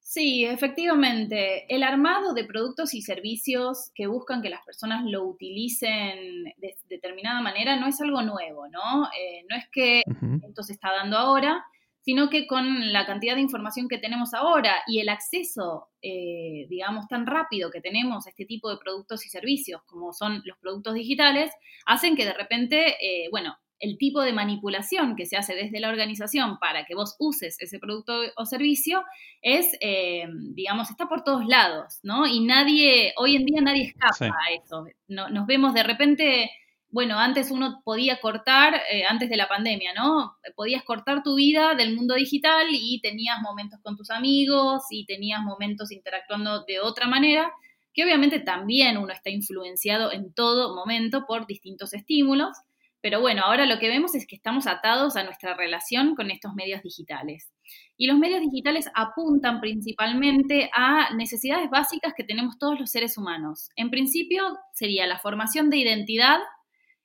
Sí, 0.00 0.44
efectivamente. 0.44 1.72
El 1.72 1.84
armado 1.84 2.34
de 2.34 2.44
productos 2.44 2.94
y 2.94 3.02
servicios 3.02 3.92
que 3.94 4.08
buscan 4.08 4.42
que 4.42 4.50
las 4.50 4.64
personas 4.64 5.04
lo 5.04 5.24
utilicen 5.24 6.44
de 6.56 6.74
determinada 6.88 7.40
manera 7.40 7.76
no 7.76 7.86
es 7.86 8.00
algo 8.00 8.20
nuevo, 8.22 8.66
¿no? 8.68 9.04
Eh, 9.06 9.44
no 9.48 9.56
es 9.56 9.68
que 9.70 10.02
esto 10.48 10.64
se 10.64 10.72
está 10.72 10.90
dando 10.90 11.16
ahora, 11.16 11.64
sino 12.10 12.28
que 12.28 12.48
con 12.48 12.92
la 12.92 13.06
cantidad 13.06 13.36
de 13.36 13.40
información 13.40 13.86
que 13.86 13.96
tenemos 13.96 14.34
ahora 14.34 14.82
y 14.88 14.98
el 14.98 15.08
acceso, 15.08 15.90
eh, 16.02 16.66
digamos, 16.68 17.06
tan 17.06 17.24
rápido 17.24 17.70
que 17.70 17.80
tenemos 17.80 18.26
a 18.26 18.30
este 18.30 18.46
tipo 18.46 18.68
de 18.68 18.78
productos 18.78 19.24
y 19.26 19.28
servicios, 19.28 19.80
como 19.86 20.12
son 20.12 20.42
los 20.44 20.58
productos 20.58 20.94
digitales, 20.94 21.52
hacen 21.86 22.16
que 22.16 22.24
de 22.24 22.32
repente, 22.32 22.96
eh, 23.00 23.28
bueno, 23.30 23.56
el 23.78 23.96
tipo 23.96 24.22
de 24.22 24.32
manipulación 24.32 25.14
que 25.14 25.24
se 25.24 25.36
hace 25.36 25.54
desde 25.54 25.78
la 25.78 25.88
organización 25.88 26.58
para 26.58 26.84
que 26.84 26.96
vos 26.96 27.14
uses 27.20 27.56
ese 27.60 27.78
producto 27.78 28.12
o 28.36 28.44
servicio 28.44 29.04
es, 29.40 29.68
eh, 29.80 30.24
digamos, 30.52 30.90
está 30.90 31.08
por 31.08 31.22
todos 31.22 31.46
lados, 31.46 32.00
¿no? 32.02 32.26
Y 32.26 32.40
nadie, 32.40 33.14
hoy 33.18 33.36
en 33.36 33.44
día 33.44 33.60
nadie 33.60 33.84
escapa 33.84 34.34
a 34.34 34.52
eso. 34.52 34.84
nos 35.06 35.46
vemos 35.46 35.74
de 35.74 35.84
repente, 35.84 36.50
bueno, 36.90 37.18
antes 37.18 37.50
uno 37.50 37.82
podía 37.84 38.20
cortar, 38.20 38.74
eh, 38.90 39.04
antes 39.08 39.30
de 39.30 39.36
la 39.36 39.48
pandemia, 39.48 39.92
¿no? 39.94 40.36
Podías 40.56 40.82
cortar 40.82 41.22
tu 41.22 41.36
vida 41.36 41.74
del 41.74 41.94
mundo 41.94 42.14
digital 42.14 42.66
y 42.70 43.00
tenías 43.00 43.40
momentos 43.40 43.80
con 43.82 43.96
tus 43.96 44.10
amigos 44.10 44.82
y 44.90 45.06
tenías 45.06 45.40
momentos 45.42 45.92
interactuando 45.92 46.64
de 46.64 46.80
otra 46.80 47.06
manera, 47.06 47.52
que 47.94 48.04
obviamente 48.04 48.40
también 48.40 48.98
uno 48.98 49.12
está 49.12 49.30
influenciado 49.30 50.12
en 50.12 50.32
todo 50.32 50.74
momento 50.74 51.26
por 51.26 51.46
distintos 51.46 51.94
estímulos 51.94 52.56
pero 53.02 53.20
bueno, 53.20 53.42
ahora 53.44 53.64
lo 53.64 53.78
que 53.78 53.88
vemos 53.88 54.14
es 54.14 54.26
que 54.26 54.36
estamos 54.36 54.66
atados 54.66 55.16
a 55.16 55.24
nuestra 55.24 55.54
relación 55.54 56.14
con 56.14 56.30
estos 56.30 56.52
medios 56.54 56.82
digitales. 56.82 57.50
Y 57.96 58.06
los 58.06 58.18
medios 58.18 58.40
digitales 58.40 58.90
apuntan 58.94 59.60
principalmente 59.60 60.70
a 60.74 61.14
necesidades 61.14 61.70
básicas 61.70 62.12
que 62.14 62.24
tenemos 62.24 62.58
todos 62.58 62.78
los 62.78 62.90
seres 62.90 63.16
humanos. 63.16 63.70
En 63.76 63.90
principio 63.90 64.42
sería 64.74 65.06
la 65.06 65.18
formación 65.18 65.70
de 65.70 65.78
identidad, 65.78 66.38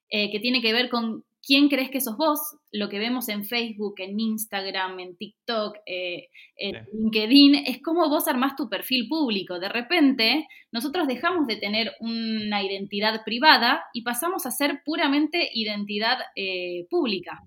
eh, 0.09 0.31
que 0.31 0.39
tiene 0.39 0.61
que 0.61 0.73
ver 0.73 0.89
con 0.89 1.23
quién 1.45 1.69
crees 1.69 1.89
que 1.91 2.01
sos 2.01 2.17
vos, 2.17 2.39
lo 2.71 2.89
que 2.89 2.99
vemos 2.99 3.29
en 3.29 3.45
Facebook, 3.45 3.95
en 3.97 4.19
Instagram, 4.19 4.99
en 4.99 5.15
TikTok, 5.15 5.77
eh, 5.85 6.29
en 6.57 6.87
LinkedIn, 6.91 7.55
es 7.67 7.81
cómo 7.81 8.09
vos 8.09 8.27
armás 8.27 8.55
tu 8.55 8.67
perfil 8.67 9.07
público. 9.07 9.59
De 9.59 9.69
repente, 9.69 10.47
nosotros 10.71 11.07
dejamos 11.07 11.45
de 11.47 11.57
tener 11.57 11.93
una 11.99 12.63
identidad 12.63 13.23
privada 13.23 13.83
y 13.93 14.01
pasamos 14.01 14.45
a 14.45 14.51
ser 14.51 14.81
puramente 14.83 15.49
identidad 15.53 16.17
eh, 16.35 16.87
pública. 16.89 17.41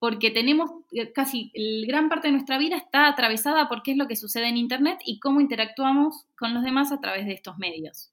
Porque 0.00 0.30
tenemos 0.30 0.70
casi 1.12 1.50
gran 1.88 2.08
parte 2.08 2.28
de 2.28 2.32
nuestra 2.32 2.56
vida 2.56 2.76
está 2.76 3.08
atravesada 3.08 3.68
por 3.68 3.82
qué 3.82 3.90
es 3.92 3.96
lo 3.96 4.06
que 4.06 4.14
sucede 4.14 4.46
en 4.46 4.56
Internet 4.56 5.00
y 5.04 5.18
cómo 5.18 5.40
interactuamos 5.40 6.24
con 6.38 6.54
los 6.54 6.62
demás 6.62 6.92
a 6.92 7.00
través 7.00 7.26
de 7.26 7.32
estos 7.32 7.58
medios. 7.58 8.12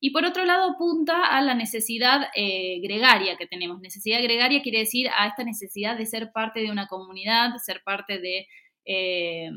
Y 0.00 0.10
por 0.10 0.24
otro 0.24 0.44
lado, 0.44 0.72
apunta 0.72 1.26
a 1.26 1.40
la 1.40 1.54
necesidad 1.54 2.28
eh, 2.34 2.80
gregaria 2.82 3.36
que 3.36 3.46
tenemos. 3.46 3.80
Necesidad 3.80 4.22
gregaria 4.22 4.62
quiere 4.62 4.80
decir 4.80 5.08
a 5.16 5.26
esta 5.26 5.44
necesidad 5.44 5.96
de 5.96 6.06
ser 6.06 6.30
parte 6.32 6.60
de 6.60 6.70
una 6.70 6.86
comunidad, 6.86 7.56
ser 7.64 7.82
parte 7.84 8.18
de, 8.18 8.46
eh, 8.84 9.50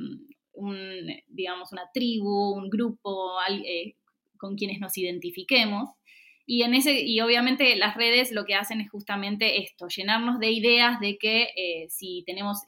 digamos, 1.28 1.72
una 1.72 1.90
tribu, 1.94 2.54
un 2.54 2.70
grupo 2.70 3.34
eh, 3.50 3.96
con 4.38 4.56
quienes 4.56 4.80
nos 4.80 4.98
identifiquemos. 4.98 5.90
Y, 6.46 6.64
en 6.64 6.76
ese, 6.76 7.02
y 7.02 7.20
obviamente 7.20 7.76
las 7.76 7.96
redes 7.96 8.32
lo 8.32 8.46
que 8.46 8.56
hacen 8.56 8.80
es 8.80 8.90
justamente 8.90 9.62
esto, 9.62 9.88
llenarnos 9.90 10.40
de 10.40 10.50
ideas 10.50 11.02
de 11.02 11.18
que 11.18 11.50
si 11.90 12.24
tenemos 12.26 12.60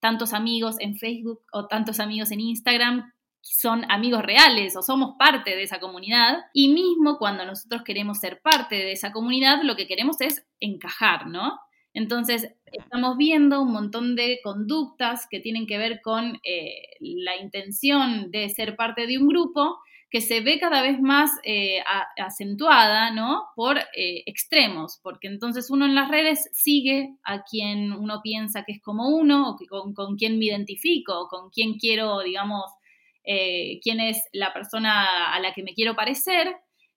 tantos 0.00 0.32
amigos 0.32 0.76
en 0.80 0.96
Facebook 0.96 1.42
o 1.52 1.66
tantos 1.66 2.00
amigos 2.00 2.30
en 2.30 2.40
Instagram, 2.40 3.12
son 3.54 3.90
amigos 3.90 4.22
reales 4.22 4.76
o 4.76 4.82
somos 4.82 5.16
parte 5.18 5.56
de 5.56 5.62
esa 5.62 5.80
comunidad. 5.80 6.38
Y 6.52 6.68
mismo 6.68 7.18
cuando 7.18 7.44
nosotros 7.44 7.82
queremos 7.82 8.18
ser 8.18 8.40
parte 8.40 8.76
de 8.76 8.92
esa 8.92 9.12
comunidad, 9.12 9.62
lo 9.62 9.76
que 9.76 9.86
queremos 9.86 10.20
es 10.20 10.46
encajar, 10.60 11.26
¿no? 11.26 11.58
Entonces, 11.94 12.54
estamos 12.66 13.16
viendo 13.16 13.62
un 13.62 13.72
montón 13.72 14.14
de 14.14 14.40
conductas 14.44 15.26
que 15.28 15.40
tienen 15.40 15.66
que 15.66 15.78
ver 15.78 16.00
con 16.02 16.38
eh, 16.44 16.96
la 17.00 17.36
intención 17.36 18.30
de 18.30 18.48
ser 18.50 18.76
parte 18.76 19.06
de 19.06 19.18
un 19.18 19.28
grupo 19.28 19.78
que 20.10 20.20
se 20.20 20.40
ve 20.40 20.58
cada 20.58 20.80
vez 20.80 21.00
más 21.00 21.30
eh, 21.44 21.80
acentuada, 22.16 23.10
¿no? 23.10 23.48
Por 23.54 23.78
eh, 23.78 24.22
extremos, 24.26 25.00
porque 25.02 25.28
entonces 25.28 25.70
uno 25.70 25.84
en 25.84 25.94
las 25.94 26.08
redes 26.08 26.48
sigue 26.52 27.16
a 27.24 27.42
quien 27.42 27.92
uno 27.92 28.20
piensa 28.22 28.64
que 28.64 28.72
es 28.72 28.80
como 28.80 29.08
uno, 29.08 29.50
o 29.50 29.56
con, 29.68 29.92
con 29.92 30.16
quien 30.16 30.38
me 30.38 30.46
identifico, 30.46 31.20
o 31.20 31.28
con 31.28 31.50
quien 31.50 31.74
quiero, 31.78 32.20
digamos, 32.20 32.64
eh, 33.30 33.78
quién 33.82 34.00
es 34.00 34.24
la 34.32 34.54
persona 34.54 35.34
a 35.34 35.38
la 35.40 35.52
que 35.52 35.62
me 35.62 35.74
quiero 35.74 35.94
parecer, 35.94 36.56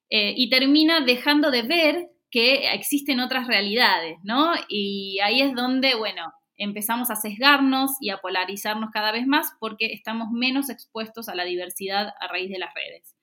eh, 0.10 0.34
y 0.38 0.50
termina 0.50 1.02
dejando 1.02 1.52
de 1.52 1.64
ver 1.64 2.08
que 2.32 2.74
existen 2.74 3.20
otras 3.20 3.48
realidades, 3.48 4.18
¿no? 4.24 4.54
Y 4.70 5.20
ahí 5.22 5.42
es 5.42 5.54
donde, 5.54 5.94
bueno, 5.96 6.32
empezamos 6.56 7.12
a 7.12 7.18
sesgarnos 7.18 7.92
y 8.00 8.12
a 8.12 8.20
polarizarnos 8.20 8.92
cada 8.94 9.12
vez 9.12 9.28
más 9.28 9.52
porque 9.60 9.88
estamos 9.88 10.30
menos 10.32 10.70
expuestos 10.70 11.28
a 11.28 11.36
la 11.36 11.44
diversidad 11.44 12.14
a 12.22 12.28
raíz 12.30 12.50
de 12.50 12.60
las 12.60 12.74
redes. 12.74 13.14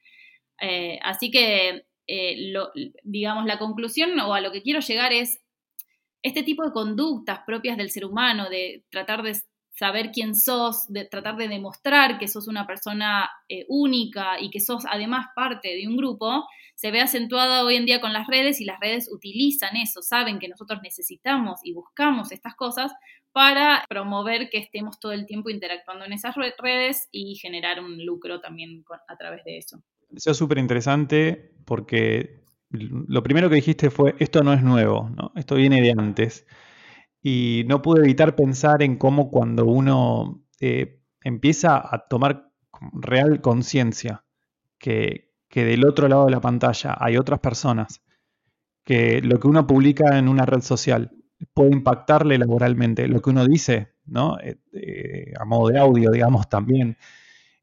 Eh, 0.60 0.98
así 1.02 1.30
que, 1.30 1.86
digamos, 3.04 3.46
la 3.46 3.58
conclusión 3.58 4.20
o 4.20 4.34
a 4.34 4.42
lo 4.42 4.52
que 4.52 4.62
quiero 4.62 4.80
llegar 4.80 5.14
es 5.14 5.40
este 6.22 6.42
tipo 6.42 6.62
de 6.62 6.72
conductas 6.72 7.40
propias 7.46 7.78
del 7.78 7.90
ser 7.90 8.04
humano, 8.04 8.50
de 8.50 8.84
tratar 8.90 9.22
de 9.22 9.34
saber 9.78 10.10
quién 10.12 10.34
sos, 10.34 10.88
de 10.88 11.04
tratar 11.04 11.36
de 11.36 11.46
demostrar 11.46 12.18
que 12.18 12.26
sos 12.26 12.48
una 12.48 12.66
persona 12.66 13.30
eh, 13.48 13.64
única 13.68 14.40
y 14.40 14.50
que 14.50 14.58
sos 14.58 14.84
además 14.90 15.26
parte 15.36 15.68
de 15.68 15.86
un 15.86 15.96
grupo, 15.96 16.44
se 16.74 16.90
ve 16.90 17.00
acentuada 17.00 17.64
hoy 17.64 17.76
en 17.76 17.86
día 17.86 18.00
con 18.00 18.12
las 18.12 18.26
redes 18.26 18.60
y 18.60 18.64
las 18.64 18.80
redes 18.80 19.08
utilizan 19.12 19.76
eso, 19.76 20.02
saben 20.02 20.40
que 20.40 20.48
nosotros 20.48 20.80
necesitamos 20.82 21.60
y 21.62 21.74
buscamos 21.74 22.32
estas 22.32 22.56
cosas 22.56 22.92
para 23.30 23.84
promover 23.88 24.50
que 24.50 24.58
estemos 24.58 24.98
todo 24.98 25.12
el 25.12 25.26
tiempo 25.26 25.48
interactuando 25.48 26.04
en 26.04 26.12
esas 26.12 26.34
redes 26.34 27.08
y 27.12 27.36
generar 27.36 27.78
un 27.78 28.04
lucro 28.04 28.40
también 28.40 28.84
a 29.06 29.16
través 29.16 29.44
de 29.44 29.58
eso. 29.58 29.80
Eso 30.12 30.32
es 30.32 30.36
súper 30.36 30.58
interesante 30.58 31.52
porque 31.64 32.40
lo 32.70 33.22
primero 33.22 33.48
que 33.48 33.56
dijiste 33.56 33.90
fue, 33.90 34.16
esto 34.18 34.42
no 34.42 34.52
es 34.52 34.62
nuevo, 34.62 35.08
¿no? 35.10 35.30
esto 35.36 35.54
viene 35.54 35.80
de 35.80 35.92
antes 35.96 36.46
y 37.30 37.64
no 37.66 37.82
pude 37.82 38.00
evitar 38.00 38.34
pensar 38.34 38.82
en 38.82 38.96
cómo 38.96 39.30
cuando 39.30 39.66
uno 39.66 40.46
eh, 40.60 41.02
empieza 41.22 41.76
a 41.76 42.08
tomar 42.08 42.50
real 42.94 43.42
conciencia 43.42 44.24
que, 44.78 45.34
que, 45.50 45.66
del 45.66 45.84
otro 45.84 46.08
lado 46.08 46.24
de 46.24 46.30
la 46.30 46.40
pantalla 46.40 46.96
hay 46.98 47.18
otras 47.18 47.40
personas, 47.40 48.00
que 48.82 49.20
lo 49.20 49.38
que 49.38 49.46
uno 49.46 49.66
publica 49.66 50.16
en 50.16 50.26
una 50.26 50.46
red 50.46 50.62
social 50.62 51.10
puede 51.52 51.72
impactarle 51.72 52.38
laboralmente, 52.38 53.06
lo 53.08 53.20
que 53.20 53.28
uno 53.28 53.46
dice, 53.46 53.92
¿no? 54.06 54.38
Eh, 54.40 54.58
eh, 54.72 55.34
a 55.38 55.44
modo 55.44 55.68
de 55.68 55.78
audio, 55.78 56.10
digamos, 56.10 56.48
también. 56.48 56.96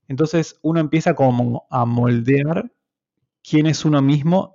Entonces 0.07 0.59
uno 0.61 0.79
empieza 0.79 1.15
como 1.15 1.65
a 1.71 1.85
moldear 1.85 2.71
quién 3.41 3.65
es 3.65 3.83
uno 3.83 4.03
mismo 4.03 4.54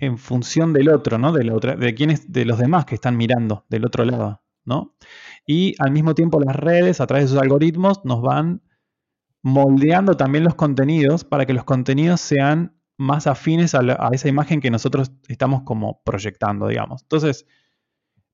en 0.00 0.18
función 0.18 0.72
del 0.72 0.88
otro, 0.88 1.18
¿no? 1.18 1.32
De, 1.32 1.44
la 1.44 1.54
otra, 1.54 1.76
de, 1.76 1.94
quienes, 1.94 2.32
de 2.32 2.44
los 2.44 2.58
demás 2.58 2.86
que 2.86 2.94
están 2.94 3.16
mirando 3.16 3.66
del 3.68 3.84
otro 3.84 4.04
lado, 4.04 4.42
¿no? 4.64 4.96
Y 5.46 5.74
al 5.78 5.92
mismo 5.92 6.14
tiempo 6.14 6.40
las 6.40 6.56
redes, 6.56 7.00
a 7.00 7.06
través 7.06 7.26
de 7.26 7.28
sus 7.28 7.38
algoritmos, 7.38 8.04
nos 8.04 8.22
van 8.22 8.62
moldeando 9.42 10.16
también 10.16 10.44
los 10.44 10.54
contenidos 10.54 11.24
para 11.24 11.46
que 11.46 11.52
los 11.52 11.64
contenidos 11.64 12.20
sean 12.20 12.76
más 12.96 13.26
afines 13.26 13.74
a, 13.74 13.80
a 13.80 14.10
esa 14.12 14.28
imagen 14.28 14.60
que 14.60 14.70
nosotros 14.70 15.12
estamos 15.28 15.62
como 15.62 16.02
proyectando, 16.02 16.66
digamos. 16.68 17.02
Entonces, 17.02 17.46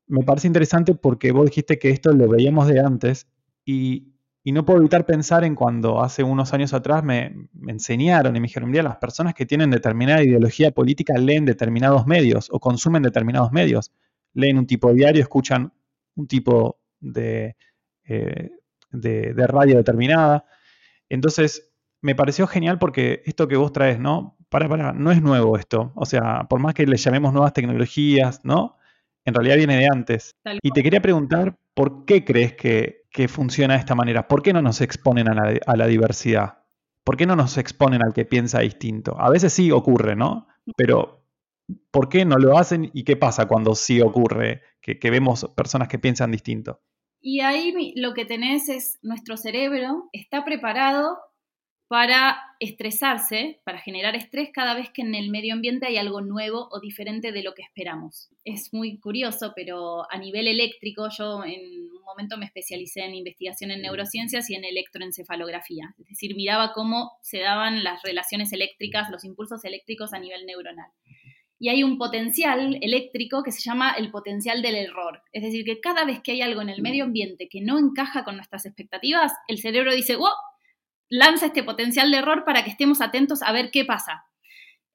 me 0.07 0.23
parece 0.23 0.47
interesante 0.47 0.95
porque 0.95 1.33
vos 1.33 1.47
dijiste 1.47 1.79
que 1.79 1.91
esto 1.91 2.13
lo 2.13 2.29
veíamos 2.29 2.69
de 2.69 2.81
antes 2.81 3.29
y 3.65 4.16
y 4.47 4.53
no 4.53 4.65
puedo 4.65 4.79
evitar 4.79 5.05
pensar 5.07 5.43
en 5.43 5.57
cuando 5.57 6.01
hace 6.01 6.23
unos 6.23 6.55
años 6.55 6.73
atrás 6.73 7.03
me, 7.03 7.49
enseñaron 7.67 8.37
y 8.37 8.39
me 8.39 8.47
dijeron, 8.47 8.71
mira, 8.71 8.85
las 8.85 8.99
personas 8.99 9.35
que 9.35 9.45
tienen 9.45 9.73
determinada 9.73 10.23
ideología 10.23 10.71
política 10.71 11.15
leen 11.19 11.45
determinados 11.45 12.07
medios 12.07 12.47
o 12.53 12.61
consumen 12.61 13.03
determinados 13.03 13.51
medios. 13.51 13.91
Leen 14.35 14.59
un 14.59 14.69
tipo 14.69 14.87
de 14.91 14.95
diario, 14.95 15.21
escuchan 15.21 15.73
un 16.15 16.29
tipo 16.29 16.79
de, 17.01 17.57
eh, 18.05 18.51
de, 18.93 19.47
radio 19.49 19.79
determinada. 19.79 20.45
Entonces, 21.09 21.73
me 22.01 22.15
pareció 22.15 22.47
genial 22.47 22.79
porque 22.79 23.23
esto 23.27 23.49
que 23.49 23.57
vos 23.57 23.73
traes, 23.73 23.99
¿no? 23.99 24.37
Para, 24.49 24.69
para, 24.69 24.93
no 24.93 25.11
es 25.11 25.21
nuevo 25.21 25.59
esto. 25.59 25.91
O 25.97 26.07
sea, 26.07 26.47
por 26.49 26.61
más 26.61 26.73
que 26.73 26.87
le 26.87 26.99
llamemos 26.99 27.33
nuevas 27.33 27.53
tecnologías, 27.53 28.45
¿no? 28.45 28.77
En 29.25 29.35
realidad 29.35 29.57
viene 29.57 29.77
de 29.77 29.89
antes. 29.89 30.37
Y 30.63 30.71
te 30.71 30.85
quería 30.85 31.03
preguntar, 31.03 31.59
¿por 31.75 32.05
qué 32.05 32.25
crees 32.25 32.53
que 32.55 33.06
que 33.17 33.29
funciona 33.29 33.73
de 33.73 33.81
esta 33.81 33.95
manera? 33.95 34.29
¿Por 34.29 34.43
qué 34.43 34.53
no 34.53 34.61
nos 34.61 34.83
exponen 34.83 35.27
a 35.31 35.75
la, 35.75 35.87
diversidad? 35.87 36.59
¿Por 37.03 37.17
qué 37.17 37.25
no 37.25 37.35
nos 37.35 37.57
exponen 37.57 38.05
al 38.05 38.13
que 38.13 38.27
piensa 38.27 38.61
distinto? 38.61 39.19
A 39.19 39.31
veces 39.31 39.55
sí 39.55 39.71
ocurre, 39.71 40.15
¿no? 40.15 40.49
Pero 40.77 41.25
¿por 41.91 42.11
qué 42.11 42.27
no 42.27 42.37
lo 42.37 42.59
hacen 42.59 42.91
y 42.93 43.05
qué 43.05 43.17
pasa 43.17 43.49
cuando 43.49 43.75
sí 43.75 44.03
ocurre 44.03 44.61
que, 44.83 44.99
vemos 45.11 45.51
personas 45.57 45.89
que 45.89 45.99
piensan 45.99 46.31
distinto? 46.31 46.83
Y 47.19 47.41
ahí 47.41 47.95
lo 47.97 48.13
que 48.13 48.27
tenés 48.27 48.69
es 48.69 48.99
nuestro 49.01 49.39
cerebro 49.39 50.11
está 50.13 50.45
preparado 50.45 51.17
para 51.89 52.37
estresarse, 52.61 53.63
para 53.65 53.79
generar 53.79 54.15
estrés 54.15 54.51
cada 54.53 54.75
vez 54.75 54.91
que 54.91 55.01
en 55.01 55.15
el 55.15 55.31
medio 55.31 55.55
ambiente 55.55 55.87
hay 55.87 55.97
algo 55.97 56.21
nuevo 56.21 56.69
o 56.71 56.81
diferente 56.81 57.33
de 57.33 57.43
lo 57.43 57.55
que 57.55 57.63
esperamos. 57.63 58.29
Es 58.45 58.75
muy 58.75 58.99
curioso, 58.99 59.55
pero 59.57 60.03
a 60.13 60.19
nivel 60.19 60.49
eléctrico, 60.49 61.09
yo 61.17 61.43
en 61.45 61.96
momento 62.07 62.39
me 62.39 62.47
especialicé 62.47 63.01
en 63.01 63.15
investigación 63.15 63.71
en 63.71 63.83
neurociencias 63.83 64.49
y 64.49 64.55
en 64.55 64.65
electroencefalografía, 64.65 65.95
es 65.99 66.07
decir, 66.09 66.35
miraba 66.35 66.73
cómo 66.73 67.19
se 67.21 67.41
daban 67.41 67.85
las 67.85 68.03
relaciones 68.03 68.53
eléctricas, 68.53 69.11
los 69.11 69.25
impulsos 69.25 69.65
eléctricos 69.65 70.15
a 70.15 70.19
nivel 70.19 70.47
neuronal. 70.47 70.91
Y 71.59 71.71
hay 71.71 71.83
un 71.83 71.97
potencial 71.97 72.79
eléctrico 72.83 73.43
que 73.43 73.53
se 73.53 73.63
llama 73.63 73.93
el 73.93 74.11
potencial 74.11 74.61
del 74.61 74.75
error. 74.75 75.23
Es 75.33 75.43
decir, 75.43 75.65
que 75.65 75.81
cada 75.81 76.05
vez 76.05 76.21
que 76.23 76.33
hay 76.33 76.43
algo 76.43 76.61
en 76.61 76.69
el 76.69 76.83
medio 76.83 77.05
ambiente 77.05 77.49
que 77.49 77.63
no 77.63 77.79
encaja 77.79 78.25
con 78.25 78.37
nuestras 78.37 78.67
expectativas, 78.67 79.33
el 79.49 79.59
cerebro 79.59 79.95
dice, 79.95 80.17
wow, 80.17 80.35
lanza 81.09 81.47
este 81.47 81.63
potencial 81.63 82.11
de 82.11 82.19
error 82.19 82.45
para 82.45 82.63
que 82.63 82.71
estemos 82.71 83.01
atentos 83.01 83.43
a 83.43 83.53
ver 83.53 83.71
qué 83.71 83.85
pasa. 83.85 84.25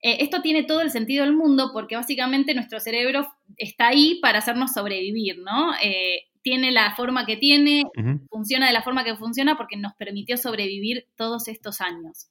Eh, 0.04 0.18
esto 0.22 0.42
tiene 0.42 0.64
todo 0.64 0.82
el 0.82 0.92
sentido 0.92 1.26
del 1.26 1.36
mundo 1.36 1.70
porque 1.74 1.96
básicamente 1.96 2.54
nuestro 2.56 2.80
cerebro 2.80 3.28
está 3.58 3.90
ahí 3.90 4.20
para 4.22 4.40
hacernos 4.40 4.74
sobrevivir, 4.74 5.40
¿no? 5.40 5.74
Eh, 5.84 6.28
tiene 6.42 6.72
la 6.72 6.96
forma 6.96 7.26
que 7.26 7.38
tiene, 7.38 7.84
funciona 8.30 8.68
de 8.68 8.74
la 8.74 8.82
forma 8.82 9.04
que 9.04 9.16
funciona 9.16 9.56
porque 9.56 9.78
nos 9.78 9.94
permitió 9.94 10.38
sobrevivir 10.38 11.08
todos 11.16 11.48
estos 11.48 11.82
años. 11.82 12.30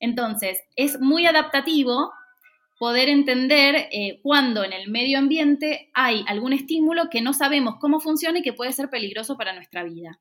Entonces, 0.00 0.60
es 0.74 1.00
muy 1.00 1.26
adaptativo 1.26 2.12
poder 2.78 3.08
entender 3.08 3.88
eh, 3.92 4.18
cuando 4.22 4.64
en 4.64 4.72
el 4.72 4.90
medio 4.90 5.18
ambiente 5.18 5.90
hay 5.94 6.24
algún 6.26 6.52
estímulo 6.52 7.10
que 7.10 7.20
no 7.20 7.32
sabemos 7.32 7.76
cómo 7.80 8.00
funciona 8.00 8.40
y 8.40 8.42
que 8.42 8.52
puede 8.52 8.72
ser 8.72 8.90
peligroso 8.90 9.36
para 9.36 9.54
nuestra 9.54 9.84
vida. 9.84 10.18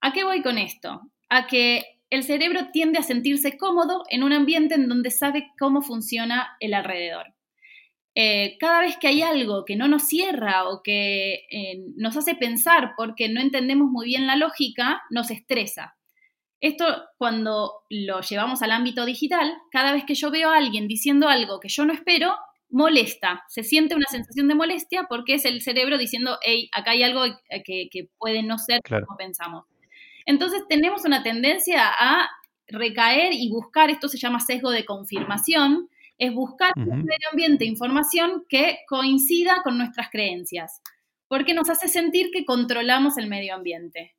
¿A 0.00 0.12
qué 0.12 0.24
voy 0.24 0.42
con 0.42 0.58
esto? 0.58 1.02
A 1.28 1.46
que 1.46 1.84
el 2.10 2.24
cerebro 2.24 2.70
tiende 2.72 2.98
a 2.98 3.04
sentirse 3.04 3.56
cómodo 3.56 4.02
en 4.10 4.24
un 4.24 4.32
ambiente 4.32 4.74
en 4.74 4.88
donde 4.88 5.12
sabe 5.12 5.52
cómo 5.58 5.82
funciona 5.82 6.56
el 6.58 6.74
alrededor. 6.74 7.35
Eh, 8.18 8.56
cada 8.58 8.80
vez 8.80 8.96
que 8.96 9.08
hay 9.08 9.20
algo 9.20 9.66
que 9.66 9.76
no 9.76 9.88
nos 9.88 10.04
cierra 10.04 10.70
o 10.70 10.82
que 10.82 11.44
eh, 11.50 11.84
nos 11.96 12.16
hace 12.16 12.34
pensar 12.34 12.94
porque 12.96 13.28
no 13.28 13.42
entendemos 13.42 13.90
muy 13.90 14.06
bien 14.06 14.26
la 14.26 14.36
lógica, 14.36 15.02
nos 15.10 15.30
estresa. 15.30 15.96
Esto 16.62 16.86
cuando 17.18 17.82
lo 17.90 18.22
llevamos 18.22 18.62
al 18.62 18.72
ámbito 18.72 19.04
digital, 19.04 19.52
cada 19.70 19.92
vez 19.92 20.04
que 20.06 20.14
yo 20.14 20.30
veo 20.30 20.50
a 20.50 20.56
alguien 20.56 20.88
diciendo 20.88 21.28
algo 21.28 21.60
que 21.60 21.68
yo 21.68 21.84
no 21.84 21.92
espero, 21.92 22.34
molesta, 22.70 23.44
se 23.48 23.62
siente 23.62 23.94
una 23.94 24.06
sensación 24.08 24.48
de 24.48 24.54
molestia 24.54 25.04
porque 25.10 25.34
es 25.34 25.44
el 25.44 25.60
cerebro 25.60 25.98
diciendo, 25.98 26.38
hey, 26.40 26.70
acá 26.72 26.92
hay 26.92 27.02
algo 27.02 27.22
que, 27.66 28.08
puede 28.16 28.42
no 28.42 28.56
ser 28.56 28.80
como 28.82 29.18
pensamos. 29.18 29.66
Entonces 30.24 30.62
tenemos 30.70 31.04
una 31.04 31.22
tendencia 31.22 31.86
a 31.86 32.30
recaer 32.66 33.34
y 33.34 33.50
buscar, 33.50 33.90
esto 33.90 34.08
se 34.08 34.18
llama 34.18 34.40
sesgo 34.40 34.70
de 34.70 34.86
confirmación, 34.86 35.90
es 36.18 36.32
buscar 36.32 36.72
en 36.76 36.90
el 36.92 37.04
medio 37.04 37.28
ambiente 37.30 37.64
información 37.64 38.44
que 38.48 38.78
coincida 38.88 39.62
con 39.62 39.78
nuestras 39.78 40.10
creencias, 40.10 40.80
porque 41.28 41.54
nos 41.54 41.68
hace 41.68 41.88
sentir 41.88 42.30
que 42.32 42.44
controlamos 42.44 43.18
el 43.18 43.28
medio 43.28 43.54
ambiente. 43.54 44.14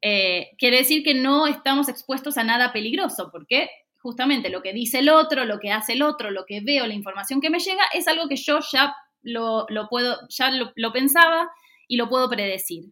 Eh, 0.00 0.50
quiere 0.58 0.78
decir 0.78 1.02
que 1.02 1.14
no 1.14 1.46
estamos 1.46 1.88
expuestos 1.88 2.36
a 2.36 2.44
nada 2.44 2.72
peligroso, 2.72 3.30
porque 3.32 3.70
justamente 3.96 4.50
lo 4.50 4.62
que 4.62 4.72
dice 4.72 4.98
el 4.98 5.08
otro, 5.08 5.44
lo 5.44 5.58
que 5.58 5.72
hace 5.72 5.94
el 5.94 6.02
otro, 6.02 6.30
lo 6.30 6.44
que 6.44 6.60
veo, 6.60 6.86
la 6.86 6.94
información 6.94 7.40
que 7.40 7.50
me 7.50 7.58
llega, 7.58 7.82
es 7.94 8.06
algo 8.06 8.28
que 8.28 8.36
yo 8.36 8.60
ya 8.70 8.94
lo, 9.22 9.66
puedo, 9.88 10.18
ya 10.28 10.50
lo 10.50 10.92
pensaba 10.92 11.48
y 11.88 11.96
lo 11.96 12.08
puedo 12.08 12.28
predecir. 12.28 12.84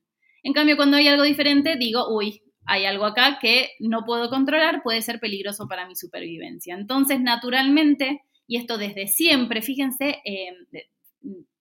En 0.42 0.52
cambio, 0.52 0.76
cuando 0.76 0.96
hay 0.96 1.08
algo 1.08 1.22
diferente, 1.22 1.76
digo, 1.76 2.08
uy, 2.08 2.42
hay 2.64 2.86
algo 2.86 3.04
acá 3.04 3.38
que 3.40 3.70
no 3.80 4.04
puedo 4.04 4.30
controlar, 4.30 4.82
puede 4.82 5.02
ser 5.02 5.20
peligroso 5.20 5.68
para 5.68 5.86
mi 5.86 5.94
supervivencia. 5.96 6.74
Entonces, 6.74 7.20
naturalmente, 7.20 8.22
y 8.52 8.58
esto 8.58 8.76
desde 8.76 9.06
siempre, 9.06 9.62
fíjense, 9.62 10.20
eh, 10.26 10.52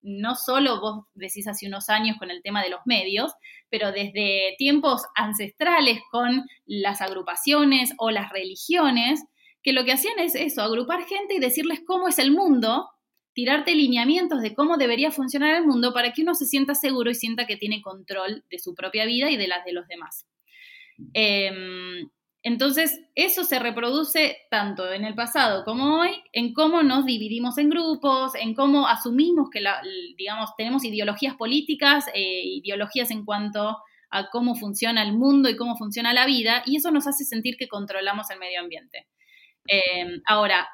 no 0.01 0.35
solo 0.35 0.81
vos 0.81 1.05
decís 1.13 1.47
hace 1.47 1.65
unos 1.65 1.87
años 1.87 2.17
con 2.19 2.29
el 2.29 2.41
tema 2.41 2.61
de 2.61 2.69
los 2.69 2.81
medios, 2.83 3.31
pero 3.69 3.93
desde 3.93 4.55
tiempos 4.57 5.03
ancestrales 5.15 6.01
con 6.11 6.45
las 6.65 6.99
agrupaciones 6.99 7.93
o 7.97 8.11
las 8.11 8.29
religiones, 8.29 9.23
que 9.63 9.71
lo 9.71 9.85
que 9.85 9.93
hacían 9.93 10.19
es 10.19 10.35
eso, 10.35 10.63
agrupar 10.63 11.05
gente 11.05 11.35
y 11.35 11.39
decirles 11.39 11.79
cómo 11.87 12.09
es 12.09 12.19
el 12.19 12.31
mundo 12.31 12.89
tirarte 13.31 13.73
lineamientos 13.73 14.41
de 14.41 14.53
cómo 14.53 14.75
debería 14.75 15.11
funcionar 15.11 15.55
el 15.55 15.65
mundo 15.65 15.93
para 15.93 16.11
que 16.11 16.23
uno 16.23 16.35
se 16.35 16.45
sienta 16.45 16.75
seguro 16.75 17.09
y 17.09 17.15
sienta 17.15 17.47
que 17.47 17.55
tiene 17.55 17.81
control 17.81 18.43
de 18.51 18.59
su 18.59 18.75
propia 18.75 19.05
vida 19.05 19.31
y 19.31 19.37
de 19.37 19.47
las 19.47 19.63
de 19.63 19.71
los 19.71 19.87
demás. 19.87 20.27
Em, 21.13 22.09
entonces, 22.43 22.99
eso 23.13 23.43
se 23.43 23.59
reproduce 23.59 24.37
tanto 24.49 24.91
en 24.91 25.05
el 25.05 25.13
pasado 25.13 25.63
como 25.63 25.99
hoy, 25.99 26.09
en 26.33 26.53
cómo 26.53 26.81
nos 26.81 27.05
dividimos 27.05 27.59
en 27.59 27.69
grupos, 27.69 28.33
en 28.33 28.55
cómo 28.55 28.87
asumimos 28.87 29.49
que, 29.51 29.63
digamos, 30.17 30.49
tenemos 30.57 30.83
ideologías 30.83 31.35
políticas, 31.35 32.05
eh, 32.15 32.41
ideologías 32.43 33.11
en 33.11 33.25
cuanto 33.25 33.77
a 34.09 34.29
cómo 34.31 34.55
funciona 34.55 35.03
el 35.03 35.13
mundo 35.13 35.49
y 35.49 35.55
cómo 35.55 35.77
funciona 35.77 36.13
la 36.13 36.25
vida, 36.25 36.63
y 36.65 36.77
eso 36.77 36.89
nos 36.89 37.05
hace 37.05 37.25
sentir 37.25 37.57
que 37.57 37.67
controlamos 37.67 38.29
el 38.31 38.39
medio 38.39 38.59
ambiente. 38.59 39.07
Em, 39.67 40.21
ahora, 40.25 40.67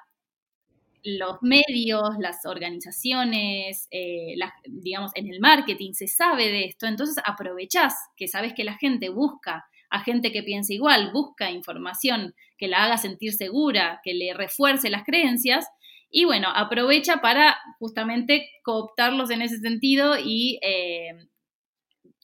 los 1.03 1.38
medios, 1.41 2.17
las 2.19 2.45
organizaciones, 2.45 3.88
eh, 3.91 4.36
digamos, 4.65 5.12
en 5.15 5.27
el 5.32 5.39
marketing 5.41 5.93
se 5.93 6.08
sabe 6.08 6.49
de 6.49 6.65
esto, 6.65 6.88
entonces 6.88 7.17
aprovechás 7.25 7.93
que 8.15 8.27
sabes 8.27 8.53
que 8.53 8.63
la 8.63 8.77
gente 8.77 9.10
busca 9.10 9.65
a 9.89 10.04
gente 10.04 10.32
que 10.32 10.43
piensa 10.43 10.73
igual, 10.73 11.12
busca 11.13 11.52
información 11.52 12.34
que 12.58 12.67
la 12.67 12.84
haga 12.84 12.97
sentir 12.97 13.34
segura, 13.34 14.02
que 14.04 14.13
le 14.13 14.34
refuerce 14.34 14.89
las 14.89 15.04
creencias 15.04 15.65
y 16.10 16.26
bueno, 16.26 16.50
aprovecha 16.54 17.17
para 17.21 17.58
justamente 17.80 18.50
cooptarlos 18.63 19.30
en 19.30 19.41
ese 19.41 19.60
sentido 19.60 20.15
y, 20.17 20.60
eh, 20.62 21.28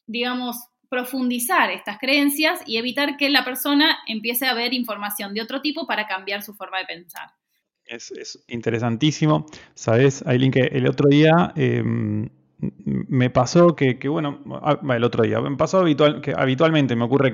digamos, 0.07 0.57
profundizar 0.89 1.71
estas 1.71 1.97
creencias 1.97 2.61
y 2.65 2.77
evitar 2.77 3.17
que 3.17 3.29
la 3.29 3.43
persona 3.43 3.97
empiece 4.07 4.45
a 4.45 4.53
ver 4.53 4.73
información 4.73 5.33
de 5.33 5.41
otro 5.41 5.61
tipo 5.61 5.87
para 5.87 6.07
cambiar 6.07 6.43
su 6.43 6.53
forma 6.53 6.79
de 6.79 6.85
pensar. 6.85 7.29
Es, 7.85 8.43
interesantísimo. 8.47 9.45
Sabes, 9.73 10.25
Aileen, 10.25 10.51
que 10.51 10.61
el 10.61 10.87
otro 10.87 11.09
día 11.09 11.51
em, 11.55 12.29
me 12.85 13.29
pasó 13.29 13.75
que, 13.75 13.95
bueno, 14.07 14.39
ah, 14.61 14.79
el 14.95 15.03
otro 15.03 15.23
día, 15.23 15.41
me 15.41 15.55
pasó 15.57 15.79
habitual, 15.79 16.21
que 16.21 16.33
habitualmente, 16.35 16.95
me 16.95 17.05
ocurre 17.05 17.31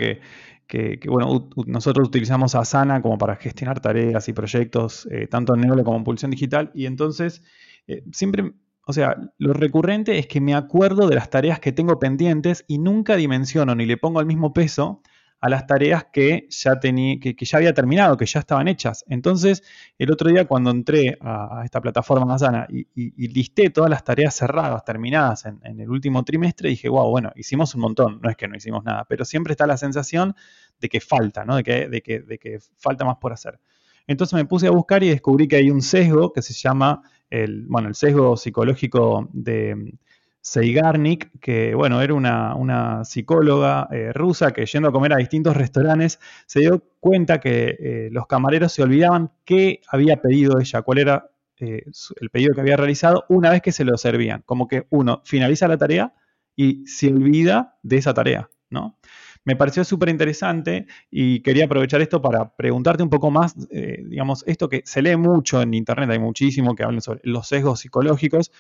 que, 0.67 0.99
bueno, 1.07 1.49
nosotros 1.65 2.07
utilizamos 2.07 2.55
Asana 2.55 3.01
como 3.01 3.17
para 3.17 3.35
gestionar 3.35 3.79
tareas 3.79 4.27
y 4.29 4.33
proyectos, 4.33 5.07
eh, 5.11 5.27
tanto 5.27 5.55
en 5.55 5.61
Neole 5.61 5.83
como 5.83 5.97
en 5.97 6.03
Pulsión 6.03 6.31
Digital, 6.31 6.71
y 6.73 6.85
entonces 6.85 7.43
eh, 7.87 8.03
siempre, 8.11 8.53
o 8.85 8.93
sea, 8.93 9.17
lo 9.37 9.53
recurrente 9.53 10.19
es 10.19 10.27
que 10.27 10.41
me 10.41 10.53
acuerdo 10.53 11.07
de 11.07 11.15
las 11.15 11.29
tareas 11.29 11.59
que 11.59 11.71
tengo 11.71 11.99
pendientes 11.99 12.65
y 12.67 12.77
nunca 12.77 13.15
dimensiono 13.15 13.75
ni 13.75 13.85
le 13.85 13.97
pongo 13.97 14.19
el 14.19 14.25
mismo 14.25 14.53
peso 14.53 15.01
a 15.41 15.49
las 15.49 15.65
tareas 15.67 16.05
que 16.11 16.47
ya, 16.49 16.79
tenía, 16.79 17.19
que, 17.19 17.35
ya 17.39 17.57
había 17.57 17.73
terminado, 17.73 18.17
que 18.17 18.25
ya 18.25 18.41
estaban 18.41 18.67
hechas. 18.67 19.05
Entonces, 19.07 19.63
el 19.97 20.11
otro 20.11 20.29
día 20.29 20.45
cuando 20.45 20.71
entré 20.71 21.17
a, 21.21 21.61
esta 21.63 21.79
plataforma 21.79 22.25
Mazana 22.25 22.67
y, 22.69 22.87
y, 22.95 23.27
listé 23.29 23.69
todas 23.69 23.89
las 23.89 24.03
tareas 24.03 24.35
cerradas, 24.35 24.83
terminadas 24.83 25.45
en, 25.45 25.79
el 25.79 25.89
último 25.89 26.23
trimestre, 26.23 26.69
dije, 26.69 26.89
wow, 26.89 27.09
bueno, 27.09 27.31
hicimos 27.35 27.73
un 27.75 27.81
montón, 27.81 28.19
no 28.21 28.29
es 28.29 28.35
que 28.35 28.47
no 28.47 28.55
hicimos 28.55 28.83
nada, 28.83 29.05
pero 29.07 29.23
siempre 29.23 29.53
está 29.53 29.65
la 29.65 29.77
sensación 29.77 30.35
de 30.79 30.89
que 30.89 30.99
falta, 30.99 31.45
¿no? 31.45 31.55
de, 31.55 31.63
que, 31.63 31.87
de, 31.87 32.01
que, 32.01 32.19
de 32.19 32.37
que 32.37 32.59
falta 32.77 33.05
más 33.05 33.17
por 33.17 33.31
hacer. 33.31 33.59
Entonces 34.07 34.33
me 34.33 34.45
puse 34.45 34.67
a 34.67 34.71
buscar 34.71 35.03
y 35.03 35.09
descubrí 35.09 35.47
que 35.47 35.57
hay 35.57 35.69
un 35.69 35.81
sesgo 35.81 36.33
que 36.33 36.41
se 36.41 36.53
llama 36.53 37.03
el, 37.29 37.67
bueno, 37.67 37.87
el 37.89 37.95
sesgo 37.95 38.35
psicológico 38.35 39.29
de, 39.31 39.93
Seigarnik, 40.41 41.31
que 41.41 41.75
bueno, 41.75 42.01
era 42.01 42.13
una, 42.13 43.03
psicóloga 43.03 43.87
eh, 43.91 44.13
rusa 44.13 44.51
que 44.51 44.65
yendo 44.65 44.89
a 44.89 44.91
comer 44.91 45.13
a 45.13 45.17
distintos 45.17 45.55
restaurantes 45.55 46.19
se 46.45 46.61
dio 46.61 46.83
cuenta 46.99 47.39
que 47.39 47.75
eh, 47.79 48.09
los 48.11 48.25
camareros 48.25 48.71
se 48.71 48.83
olvidaban 48.83 49.31
qué 49.43 49.81
había 49.89 50.21
pedido 50.21 50.59
ella, 50.59 50.81
cuál 50.81 50.99
era 50.99 51.29
eh, 51.57 51.83
el 52.21 52.29
pedido 52.29 52.53
que 52.53 52.61
había 52.61 52.77
realizado 52.77 53.25
una 53.27 53.49
vez 53.49 53.61
que 53.61 53.71
se 53.71 53.83
lo 53.83 53.97
servían. 53.97 54.43
Como 54.45 54.67
que 54.67 54.87
uno 54.89 55.21
finaliza 55.25 55.67
la 55.67 55.77
tarea 55.77 56.13
y 56.55 56.85
se 56.87 57.07
olvida 57.09 57.77
de 57.83 57.97
esa 57.97 58.13
tarea, 58.13 58.49
¿no? 58.69 58.97
Me 59.45 59.55
pareció 59.55 59.83
súper 59.83 60.09
interesante 60.09 60.85
y 61.09 61.41
quería 61.41 61.65
aprovechar 61.65 62.01
esto 62.01 62.21
para 62.21 62.55
preguntarte 62.55 63.03
un 63.03 63.09
poco 63.09 63.31
más, 63.31 63.55
digamos, 63.69 64.43
esto 64.45 64.67
que 64.67 64.83
se 64.85 65.01
lee 65.01 65.15
mucho 65.15 65.61
en 65.61 65.73
Internet, 65.73 66.09
hay 66.11 66.19
muchísimo 66.19 66.75
que 66.75 66.83
hablan 66.83 67.01
sobre 67.01 67.21
los 67.23 67.47
sesgos 67.47 67.79
psicológicos, 67.79 68.51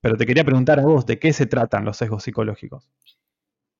pero 0.00 0.16
te 0.16 0.26
quería 0.26 0.44
preguntar 0.44 0.80
a 0.80 0.84
vos, 0.84 1.06
¿de 1.06 1.18
qué 1.18 1.32
se 1.32 1.46
tratan 1.46 1.84
los 1.84 1.96
sesgos 1.96 2.22
psicológicos? 2.22 2.88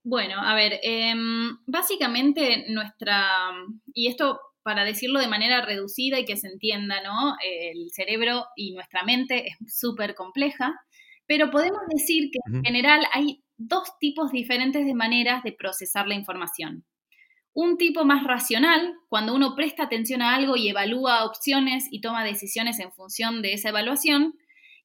Bueno, 0.03 0.37
a 0.41 0.55
ver, 0.55 0.81
em, 0.83 1.59
básicamente 1.67 2.65
nuestra, 2.69 3.51
y 3.93 4.09
esto 4.09 4.41
para 4.63 4.85
decirlo 4.85 5.21
de 5.21 5.29
manera 5.29 5.65
reducida 5.65 6.19
y 6.19 6.25
que 6.25 6.37
se 6.37 6.49
entienda, 6.49 7.03
¿no? 7.03 7.37
El 7.43 7.91
cerebro 7.91 8.47
y 8.57 8.73
nuestra 8.73 9.03
mente 9.05 9.49
es 9.49 9.57
súper 9.75 10.15
compleja, 10.15 10.75
pero 11.27 11.51
podemos 11.51 11.81
decir 11.89 12.31
que 12.31 12.39
en 12.53 12.65
general 12.65 13.07
hay 13.13 13.43
dos 13.57 13.99
tipos 13.99 14.33
diferentes 14.33 14.85
de 14.85 14.95
maneras 14.95 15.43
de 15.43 15.53
procesar 15.53 16.09
la 16.09 16.15
información. 16.15 16.85
Un 17.53 17.79
tipo 17.79 18.05
más 18.05 18.25
racional, 18.25 18.95
cuando 19.09 19.35
uno 19.35 19.55
presta 19.55 19.85
atención 19.85 20.23
a 20.23 20.35
algo 20.35 20.57
y 20.57 20.69
evalúa 20.69 21.25
opciones 21.25 21.87
y 21.91 22.01
toma 22.01 22.25
decisiones 22.25 22.79
en 22.79 22.93
función 22.93 23.43
de 23.43 23.55
esa 23.55 23.71
evaluación. 23.71 24.35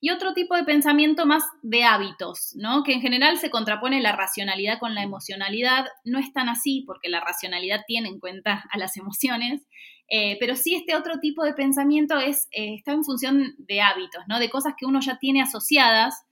Y 0.02 0.10
otro 0.10 0.34
tipo 0.34 0.56
de 0.56 0.64
pensamiento 0.64 1.26
más 1.26 1.44
de 1.62 1.84
hábitos, 1.84 2.54
¿no? 2.56 2.84
Que 2.84 2.94
en 2.94 3.02
general 3.02 3.38
se 3.38 3.50
contrapone 3.50 4.02
la 4.02 4.16
racionalidad 4.16 4.80
con 4.80 4.94
la 4.94 5.04
emocionalidad. 5.04 5.88
No 6.04 6.20
es 6.20 6.32
tan 6.34 6.50
así 6.50 6.84
porque 6.86 7.10
la 7.10 7.22
racionalidad 7.22 7.82
tiene 7.88 8.10
en 8.10 8.20
cuenta 8.20 8.66
a 8.72 8.78
las 8.78 8.98
emociones, 8.98 9.66
eh, 10.08 10.38
pero 10.40 10.56
sí 10.56 10.76
este 10.76 10.96
otro 10.96 11.20
tipo 11.20 11.44
de 11.44 11.54
pensamiento 11.54 12.20
es, 12.20 12.48
eh, 12.52 12.76
está 12.76 12.92
en 12.92 13.04
función 13.04 13.56
de 13.58 13.82
hábitos, 13.82 14.24
¿no? 14.28 14.40
De 14.40 14.50
cosas 14.50 14.74
que 14.78 14.86
uno 14.86 15.00
ya 15.00 15.18
tiene 15.18 15.42
asociadas. 15.42 16.24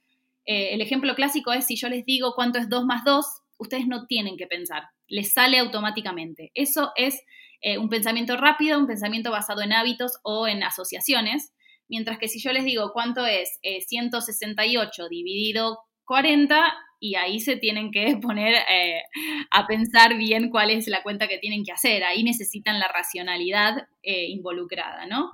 Eh, 0.46 0.74
el 0.74 0.82
ejemplo 0.82 1.16
clásico 1.16 1.54
es 1.54 1.66
si 1.66 1.76
yo 1.76 1.90
les 1.90 2.06
digo 2.06 2.34
cuánto 2.36 2.60
es 2.60 2.70
2 2.70 2.86
más 2.86 3.04
2, 3.04 3.26
ustedes 3.58 3.88
no 3.88 4.06
tienen 4.06 4.38
que 4.38 4.46
pensar, 4.46 4.84
les 5.08 5.34
sale 5.34 5.58
automáticamente. 5.58 6.52
Eso 6.54 6.92
es 6.96 7.22
un 7.80 7.88
pensamiento 7.88 8.36
rápido, 8.36 8.78
un 8.78 8.88
pensamiento 8.88 9.32
basado 9.32 9.62
en 9.62 9.72
hábitos 9.72 10.20
o 10.24 10.50
en 10.50 10.64
asociaciones, 10.64 11.54
mientras 11.94 12.18
que 12.18 12.28
si 12.28 12.40
yo 12.40 12.52
les 12.52 12.66
digo 12.66 12.90
cuánto 12.92 13.24
es 13.24 13.60
168 13.62 15.04
eh, 15.04 15.08
dividido 15.12 15.78
40, 16.06 16.74
y 17.00 17.16
ahí 17.16 17.40
se 17.40 17.56
tienen 17.56 17.92
que 17.92 18.18
poner 18.22 18.56
eh, 18.56 19.04
a 19.52 19.68
pensar 19.68 20.18
bien 20.18 20.50
cuál 20.50 20.72
es 20.72 20.88
la 20.88 21.04
cuenta 21.04 21.28
que 21.28 21.38
tienen 21.38 21.64
que 21.64 21.72
hacer. 21.72 22.04
Ahí 22.04 22.24
necesitan 22.24 22.80
la 22.80 22.88
racionalidad 22.88 23.76
involucrada, 24.02 25.06
¿no? 25.06 25.32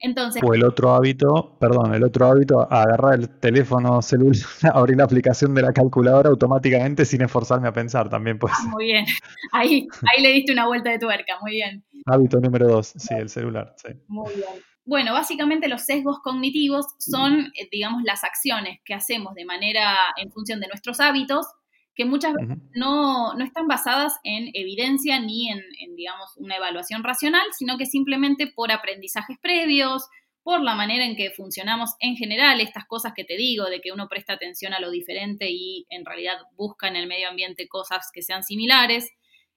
Entonces, 0.00 0.42
o 0.44 0.52
el 0.52 0.64
otro 0.64 0.92
hábito, 0.92 1.56
perdón, 1.60 1.94
el 1.94 2.02
otro 2.02 2.26
hábito, 2.26 2.60
agarrar 2.70 3.14
el 3.14 3.30
teléfono 3.38 4.02
celular, 4.02 4.34
abrir 4.74 4.98
la 4.98 5.04
aplicación 5.04 5.54
de 5.54 5.62
la 5.62 5.72
calculadora 5.72 6.28
automáticamente 6.28 7.04
sin 7.04 7.22
esforzarme 7.22 7.68
a 7.68 7.72
pensar 7.72 8.10
también. 8.10 8.38
Pues. 8.38 8.52
muy 8.68 8.86
bien, 8.86 9.06
ahí, 9.52 9.86
ahí 10.12 10.22
le 10.22 10.32
diste 10.32 10.52
una 10.52 10.66
vuelta 10.66 10.90
de 10.90 10.98
tuerca, 10.98 11.38
muy 11.40 11.52
bien. 11.52 11.84
Hábito 12.04 12.40
número 12.40 12.66
dos, 12.66 12.88
sí, 12.96 13.14
el 13.14 13.28
celular. 13.28 13.74
Sí. 13.76 13.92
Muy 14.08 14.34
bien. 14.34 14.71
Bueno, 14.84 15.12
básicamente 15.12 15.68
los 15.68 15.84
sesgos 15.84 16.18
cognitivos 16.20 16.86
son, 16.98 17.52
eh, 17.54 17.68
digamos, 17.70 18.02
las 18.02 18.24
acciones 18.24 18.80
que 18.84 18.94
hacemos 18.94 19.34
de 19.34 19.44
manera 19.44 19.96
en 20.16 20.32
función 20.32 20.60
de 20.60 20.68
nuestros 20.68 20.98
hábitos 21.00 21.46
que 21.94 22.04
muchas 22.04 22.32
veces 22.34 22.56
no, 22.74 23.38
están 23.38 23.68
basadas 23.68 24.14
en 24.24 24.50
evidencia 24.54 25.20
ni 25.20 25.50
en, 25.50 25.60
digamos, 25.94 26.30
una 26.36 26.56
evaluación 26.56 27.04
racional, 27.04 27.46
sino 27.52 27.76
que 27.76 27.86
simplemente 27.86 28.46
por 28.46 28.72
aprendizajes 28.72 29.36
previos, 29.40 30.08
por 30.42 30.62
la 30.62 30.74
manera 30.74 31.04
en 31.04 31.16
que 31.16 31.30
funcionamos 31.30 31.90
en 32.00 32.16
general, 32.16 32.60
estas 32.60 32.86
cosas 32.86 33.12
que 33.14 33.24
te 33.24 33.36
digo, 33.36 33.66
de 33.66 33.80
que 33.80 33.92
uno 33.92 34.08
presta 34.08 34.32
atención 34.32 34.72
a 34.72 34.80
lo 34.80 34.90
diferente 34.90 35.50
y 35.50 35.86
en 35.90 36.04
realidad 36.04 36.38
busca 36.56 36.88
en 36.88 36.96
el 36.96 37.06
medio 37.06 37.28
ambiente 37.28 37.68
cosas 37.68 38.10
que 38.12 38.22
sean 38.22 38.42
similares. 38.42 39.10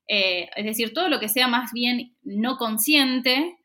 Eh, 0.08 0.50
es 0.56 0.66
decir, 0.66 0.94
todo 0.94 1.10
lo 1.10 1.20
que 1.20 1.30
sea 1.30 1.48
más 1.48 1.72
bien 1.74 2.16
no 2.22 2.58
consciente, 2.58 3.58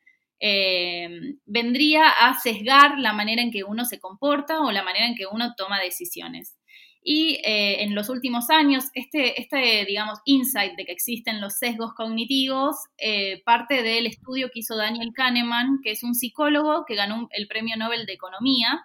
eh, 0.43 1.35
vendría 1.45 2.09
a 2.09 2.39
sesgar 2.39 2.97
la 2.97 3.13
manera 3.13 3.43
en 3.43 3.51
que 3.51 3.63
uno 3.63 3.85
se 3.85 3.99
comporta 3.99 4.59
o 4.61 4.71
la 4.71 4.83
manera 4.83 5.05
en 5.05 5.15
que 5.15 5.27
uno 5.27 5.53
toma 5.55 5.79
decisiones. 5.79 6.57
Y 7.03 7.39
eh, 7.43 7.83
en 7.83 7.95
los 7.95 8.09
últimos 8.09 8.49
años, 8.49 8.85
este, 8.93 9.39
este, 9.39 9.85
digamos, 9.85 10.19
insight 10.25 10.75
de 10.75 10.85
que 10.85 10.91
existen 10.91 11.41
los 11.41 11.57
sesgos 11.57 11.93
cognitivos 11.93 12.75
eh, 12.97 13.41
parte 13.43 13.81
del 13.83 14.05
estudio 14.07 14.49
que 14.51 14.59
hizo 14.59 14.75
Daniel 14.75 15.11
Kahneman, 15.13 15.79
que 15.83 15.91
es 15.91 16.03
un 16.03 16.15
psicólogo 16.15 16.85
que 16.85 16.95
ganó 16.95 17.27
el 17.31 17.47
Premio 17.47 17.75
Nobel 17.77 18.05
de 18.05 18.13
Economía, 18.13 18.81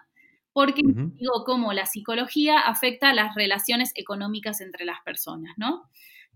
porque 0.53 0.81
digo 0.83 1.43
cómo 1.45 1.73
la 1.73 1.85
psicología 1.85 2.59
afecta 2.59 3.09
a 3.09 3.13
las 3.13 3.35
relaciones 3.35 3.91
económicas 3.93 4.61
entre 4.61 4.85
las 4.85 4.97
personas, 5.05 5.53
¿no? 5.57 5.83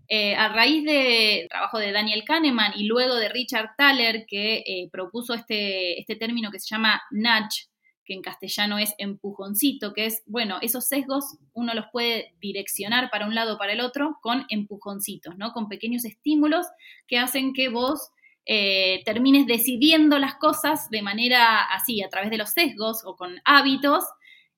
Eh, 0.08 0.34
a 0.34 0.48
raíz 0.48 0.84
del 0.84 1.48
trabajo 1.48 1.78
de 1.78 1.92
Daniel 1.92 2.24
Kahneman 2.24 2.72
y 2.76 2.84
luego 2.84 3.14
de 3.14 3.28
Richard 3.28 3.70
Thaler, 3.76 4.26
que 4.26 4.88
propuso 4.90 5.34
este, 5.34 5.98
este 6.00 6.16
término 6.16 6.50
que 6.50 6.60
se 6.60 6.74
llama 6.74 7.00
nudge, 7.10 7.68
que 8.04 8.14
en 8.14 8.22
castellano 8.22 8.78
es 8.78 8.94
empujoncito, 8.98 9.92
que 9.92 10.06
es, 10.06 10.22
bueno, 10.26 10.58
esos 10.60 10.86
sesgos 10.86 11.36
uno 11.52 11.74
los 11.74 11.86
puede 11.92 12.34
direccionar 12.40 13.10
para 13.10 13.26
un 13.26 13.34
lado 13.34 13.54
o 13.54 13.58
para 13.58 13.72
el 13.72 13.80
otro 13.80 14.18
con 14.22 14.44
empujoncitos, 14.48 15.36
¿no? 15.38 15.52
Con 15.52 15.68
pequeños 15.68 16.04
estímulos 16.04 16.66
que 17.06 17.18
hacen 17.18 17.52
que 17.52 17.68
vos 17.68 18.10
eh, 18.44 19.02
termines 19.04 19.46
decidiendo 19.46 20.18
las 20.18 20.34
cosas 20.34 20.90
de 20.90 21.02
manera 21.02 21.62
así, 21.62 22.02
a 22.02 22.08
través 22.08 22.30
de 22.30 22.38
los 22.38 22.50
sesgos 22.50 23.02
o 23.04 23.16
con 23.16 23.40
hábitos, 23.44 24.04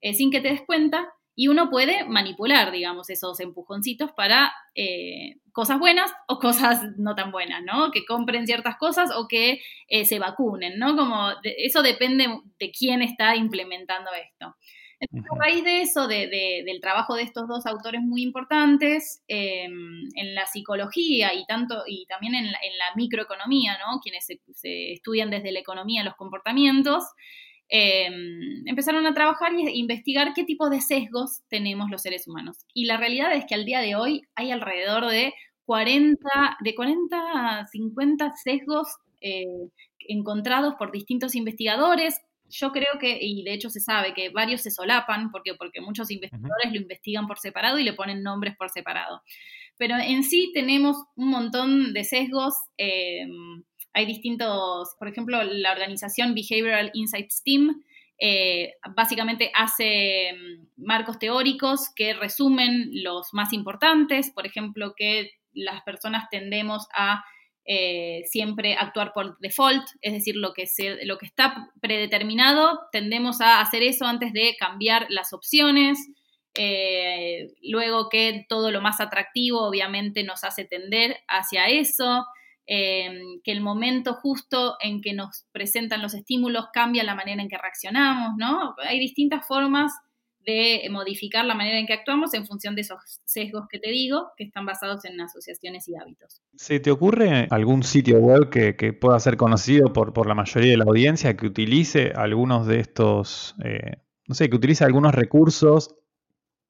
eh, 0.00 0.14
sin 0.14 0.30
que 0.30 0.40
te 0.40 0.48
des 0.48 0.62
cuenta, 0.62 1.06
y 1.36 1.48
uno 1.48 1.68
puede 1.68 2.04
manipular, 2.04 2.70
digamos, 2.70 3.10
esos 3.10 3.40
empujoncitos 3.40 4.12
para 4.12 4.52
eh, 4.74 5.36
cosas 5.52 5.78
buenas 5.78 6.12
o 6.28 6.38
cosas 6.38 6.82
no 6.96 7.14
tan 7.14 7.32
buenas, 7.32 7.62
¿no? 7.64 7.90
Que 7.90 8.04
compren 8.04 8.46
ciertas 8.46 8.76
cosas 8.76 9.10
o 9.16 9.26
que 9.28 9.60
eh, 9.88 10.04
se 10.04 10.18
vacunen, 10.18 10.78
¿no? 10.78 10.96
Como 10.96 11.30
eso 11.42 11.82
depende 11.82 12.28
de 12.58 12.70
quién 12.70 13.02
está 13.02 13.36
implementando 13.36 14.10
esto. 14.12 14.56
a 15.00 15.38
raíz 15.38 15.64
de 15.64 15.82
eso, 15.82 16.06
del 16.06 16.80
trabajo 16.80 17.14
de 17.16 17.22
estos 17.22 17.48
dos 17.48 17.66
autores 17.66 18.00
muy 18.00 18.22
importantes 18.22 19.22
em, 19.28 20.08
en 20.14 20.34
la 20.34 20.46
psicología 20.46 21.34
y 21.34 21.44
tanto 21.46 21.82
y 21.86 22.06
también 22.06 22.34
en 22.34 22.52
la, 22.52 22.58
microeconomía, 22.96 23.76
¿no? 23.78 24.00
Quienes 24.00 24.26
se, 24.26 24.92
estudian 24.92 25.30
desde 25.30 25.50
la 25.50 25.58
economía 25.58 26.04
los 26.04 26.14
comportamientos, 26.14 27.02
Em, 27.76 28.62
empezaron 28.68 29.04
a 29.04 29.14
trabajar 29.14 29.52
y 29.52 29.68
investigar 29.80 30.32
qué 30.32 30.44
tipo 30.44 30.70
de 30.70 30.80
sesgos 30.80 31.42
tenemos 31.48 31.90
los 31.90 32.02
seres 32.02 32.28
humanos. 32.28 32.58
Y 32.72 32.84
la 32.84 32.98
realidad 32.98 33.34
es 33.34 33.46
que 33.46 33.56
al 33.56 33.64
día 33.64 33.80
de 33.80 33.96
hoy 33.96 34.22
hay 34.36 34.52
alrededor 34.52 35.08
de 35.08 35.34
40, 35.64 36.24
de 36.60 36.74
40 36.76 37.16
a 37.18 37.66
50 37.66 38.32
sesgos 38.36 38.86
eh, 39.20 39.46
encontrados 40.06 40.74
por 40.78 40.92
distintos 40.92 41.34
investigadores. 41.34 42.20
Yo 42.48 42.70
creo 42.70 43.00
que, 43.00 43.18
y 43.20 43.42
de 43.42 43.54
hecho 43.54 43.70
se 43.70 43.80
sabe 43.80 44.14
que 44.14 44.28
varios 44.28 44.60
se 44.60 44.70
solapan, 44.70 45.32
porque, 45.32 45.54
porque 45.54 45.80
muchos 45.80 46.12
investigadores 46.12 46.72
lo 46.72 46.80
investigan 46.80 47.26
por 47.26 47.40
separado 47.40 47.80
y 47.80 47.82
le 47.82 47.94
ponen 47.94 48.22
nombres 48.22 48.54
por 48.56 48.70
separado. 48.70 49.20
Pero 49.76 49.96
en 49.96 50.22
sí 50.22 50.52
tenemos 50.54 50.96
un 51.16 51.30
montón 51.30 51.92
de 51.92 52.04
sesgos. 52.04 52.54
Em, 52.76 53.64
hay 53.94 54.06
distintos, 54.06 54.94
por 54.98 55.08
ejemplo, 55.08 55.42
la 55.42 55.72
organización 55.72 56.34
Behavioral 56.34 56.90
Insights 56.94 57.42
Team 57.42 57.82
eh, 58.18 58.74
básicamente 58.94 59.50
hace 59.54 60.32
mm, 60.32 60.84
marcos 60.84 61.18
teóricos 61.18 61.90
que 61.94 62.14
resumen 62.14 62.90
los 63.02 63.32
más 63.32 63.52
importantes, 63.52 64.30
por 64.30 64.46
ejemplo, 64.46 64.94
que 64.96 65.30
las 65.52 65.82
personas 65.82 66.28
tendemos 66.30 66.86
a 66.94 67.24
eh, 67.66 68.22
siempre 68.26 68.74
actuar 68.74 69.12
por 69.14 69.38
default, 69.38 69.84
es 70.02 70.12
decir, 70.12 70.36
lo 70.36 70.52
que, 70.52 70.66
se, 70.66 71.04
lo 71.06 71.16
que 71.18 71.26
está 71.26 71.70
predeterminado, 71.80 72.80
tendemos 72.92 73.40
a 73.40 73.60
hacer 73.60 73.82
eso 73.82 74.04
antes 74.06 74.32
de 74.32 74.54
cambiar 74.58 75.06
las 75.08 75.32
opciones. 75.32 75.98
Eh, 76.56 77.48
luego 77.62 78.08
que 78.08 78.44
todo 78.48 78.70
lo 78.70 78.80
más 78.80 79.00
atractivo 79.00 79.66
obviamente 79.66 80.22
nos 80.22 80.44
hace 80.44 80.64
tender 80.64 81.16
hacia 81.26 81.66
eso. 81.66 82.26
Em, 82.66 83.42
que 83.42 83.52
el 83.52 83.60
momento 83.60 84.14
justo 84.14 84.76
en 84.80 85.02
que 85.02 85.12
nos 85.12 85.44
presentan 85.52 86.00
los 86.00 86.14
estímulos 86.14 86.66
cambia 86.72 87.04
la 87.04 87.14
manera 87.14 87.42
en 87.42 87.48
que 87.48 87.58
reaccionamos, 87.58 88.38
¿no? 88.38 88.74
Hay 88.88 88.98
distintas 88.98 89.46
formas 89.46 89.92
de 90.46 90.86
modificar 90.90 91.44
la 91.44 91.54
manera 91.54 91.78
en 91.78 91.86
que 91.86 91.92
actuamos 91.92 92.32
en 92.32 92.46
función 92.46 92.74
de 92.74 92.82
esos 92.82 93.20
sesgos 93.24 93.66
que 93.68 93.78
te 93.78 93.90
digo, 93.90 94.32
que 94.36 94.44
están 94.44 94.64
basados 94.64 95.04
en 95.04 95.20
asociaciones 95.20 95.88
y 95.88 95.96
hábitos. 95.96 96.42
¿Se 96.54 96.80
te 96.80 96.90
ocurre 96.90 97.48
algún 97.50 97.82
sitio 97.82 98.18
web 98.18 98.48
que, 98.48 98.92
pueda 98.92 99.18
ser 99.20 99.36
conocido 99.36 99.92
por, 99.92 100.26
la 100.26 100.34
mayoría 100.34 100.72
de 100.72 100.76
la 100.78 100.84
audiencia 100.84 101.36
que 101.36 101.46
utilice 101.46 102.12
algunos 102.14 102.66
de 102.66 102.80
estos, 102.80 103.56
eh, 103.62 103.98
no 104.26 104.34
sé, 104.34 104.48
que 104.48 104.56
utilice 104.56 104.84
algunos 104.84 105.14
recursos 105.14 105.94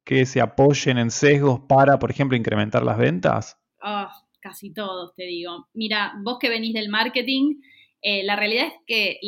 que 0.05 0.27
se 0.27 0.41
apoyen 0.41 0.99
en 0.99 1.11
sesgos 1.11 1.61
para, 1.69 1.99
por 1.99 2.11
ejemplo, 2.11 2.37
incrementar 2.37 2.85
las 2.85 2.99
ventas? 2.99 3.59
Ah, 3.81 4.24
casi 4.45 4.75
todos, 4.75 5.15
te 5.17 5.25
digo. 5.25 5.69
Mira, 5.73 6.13
vos 6.23 6.39
que 6.39 6.51
venís 6.51 6.75
del 6.75 6.91
marketing, 6.91 7.63
eh, 8.03 8.23
la 8.25 8.37
realidad 8.37 8.67
es 8.67 8.75
que 8.87 9.19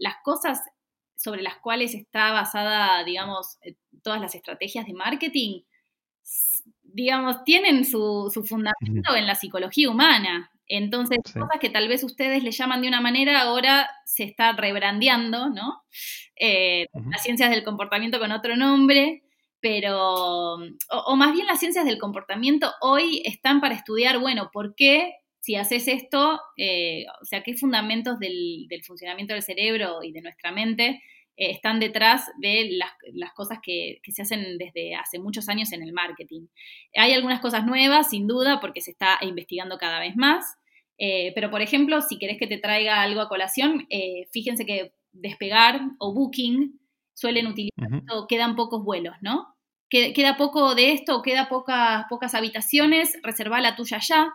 las 0.00 0.16
cosas 0.24 0.60
sobre 1.16 1.42
las 1.42 1.56
cuales 1.58 1.94
está 1.94 2.32
basada, 2.32 3.04
digamos, 3.04 3.58
eh, 3.62 3.76
todas 4.02 4.20
las 4.20 4.34
estrategias 4.34 4.84
de 4.86 4.92
marketing, 4.92 5.62
digamos, 6.82 7.44
tienen 7.44 7.84
su, 7.84 8.28
fundamento 8.44 9.14
en 9.14 9.26
la 9.26 9.36
psicología 9.36 9.88
humana. 9.88 10.50
Entonces, 10.66 11.18
cosas 11.22 11.60
que 11.60 11.70
tal 11.70 11.86
vez 11.86 12.02
ustedes 12.02 12.42
le 12.42 12.50
llaman 12.50 12.82
de 12.82 12.88
una 12.88 13.00
manera, 13.00 13.42
ahora 13.42 13.88
se 14.04 14.24
está 14.24 14.52
rebrandeando, 14.52 15.48
¿no? 15.48 15.84
Eh, 16.34 16.86
las 17.08 17.22
ciencias 17.22 17.50
del 17.50 17.62
comportamiento 17.62 18.18
con 18.18 18.32
otro 18.32 18.56
nombre 18.56 19.22
pero, 19.60 20.54
o, 20.54 21.16
más 21.16 21.32
bien 21.32 21.46
las 21.46 21.60
ciencias 21.60 21.84
del 21.84 21.98
comportamiento 21.98 22.72
hoy 22.80 23.22
están 23.24 23.60
para 23.60 23.74
estudiar, 23.74 24.18
bueno, 24.18 24.50
¿por 24.52 24.74
qué 24.74 25.14
si 25.40 25.54
haces 25.54 25.86
esto, 25.88 26.40
eh, 26.56 27.04
o 27.22 27.24
sea, 27.24 27.42
qué 27.42 27.56
fundamentos 27.56 28.18
del, 28.18 28.68
funcionamiento 28.84 29.32
del 29.32 29.42
cerebro 29.42 30.02
y 30.02 30.12
de 30.12 30.20
nuestra 30.20 30.50
mente 30.50 31.02
eh, 31.36 31.50
están 31.50 31.78
detrás 31.78 32.24
de 32.40 32.78
las, 33.12 33.32
cosas 33.32 33.58
que, 33.62 34.00
se 34.08 34.22
hacen 34.22 34.58
desde 34.58 34.96
hace 34.96 35.18
muchos 35.20 35.48
años 35.48 35.72
en 35.72 35.82
el 35.82 35.92
marketing? 35.92 36.48
Hay 36.96 37.12
algunas 37.12 37.40
cosas 37.40 37.64
nuevas, 37.64 38.10
sin 38.10 38.26
duda, 38.26 38.60
porque 38.60 38.80
se 38.80 38.90
está 38.90 39.18
investigando 39.22 39.78
cada 39.78 40.00
vez 40.00 40.16
más. 40.16 40.56
Eh, 40.98 41.32
pero, 41.34 41.50
por 41.50 41.62
ejemplo, 41.62 42.00
si 42.02 42.18
querés 42.18 42.38
que 42.38 42.46
te 42.46 42.58
traiga 42.58 43.02
algo 43.02 43.20
a 43.20 43.28
colación, 43.28 43.86
eh, 43.90 44.28
fíjense 44.32 44.66
que 44.66 44.92
Despegar 45.12 45.80
o 45.98 46.12
Booking 46.12 46.78
suelen 47.16 47.46
utilizar, 47.46 47.88
o 48.12 48.26
quedan 48.26 48.54
pocos 48.56 48.84
vuelos, 48.84 49.16
¿no? 49.22 49.56
Queda 49.88 50.36
poco 50.36 50.74
de 50.74 50.92
esto, 50.92 51.22
queda 51.22 51.48
pocas, 51.48 52.04
pocas 52.10 52.34
habitaciones, 52.34 53.16
reserva 53.22 53.60
la 53.60 53.74
tuya 53.74 53.98
ya. 54.00 54.34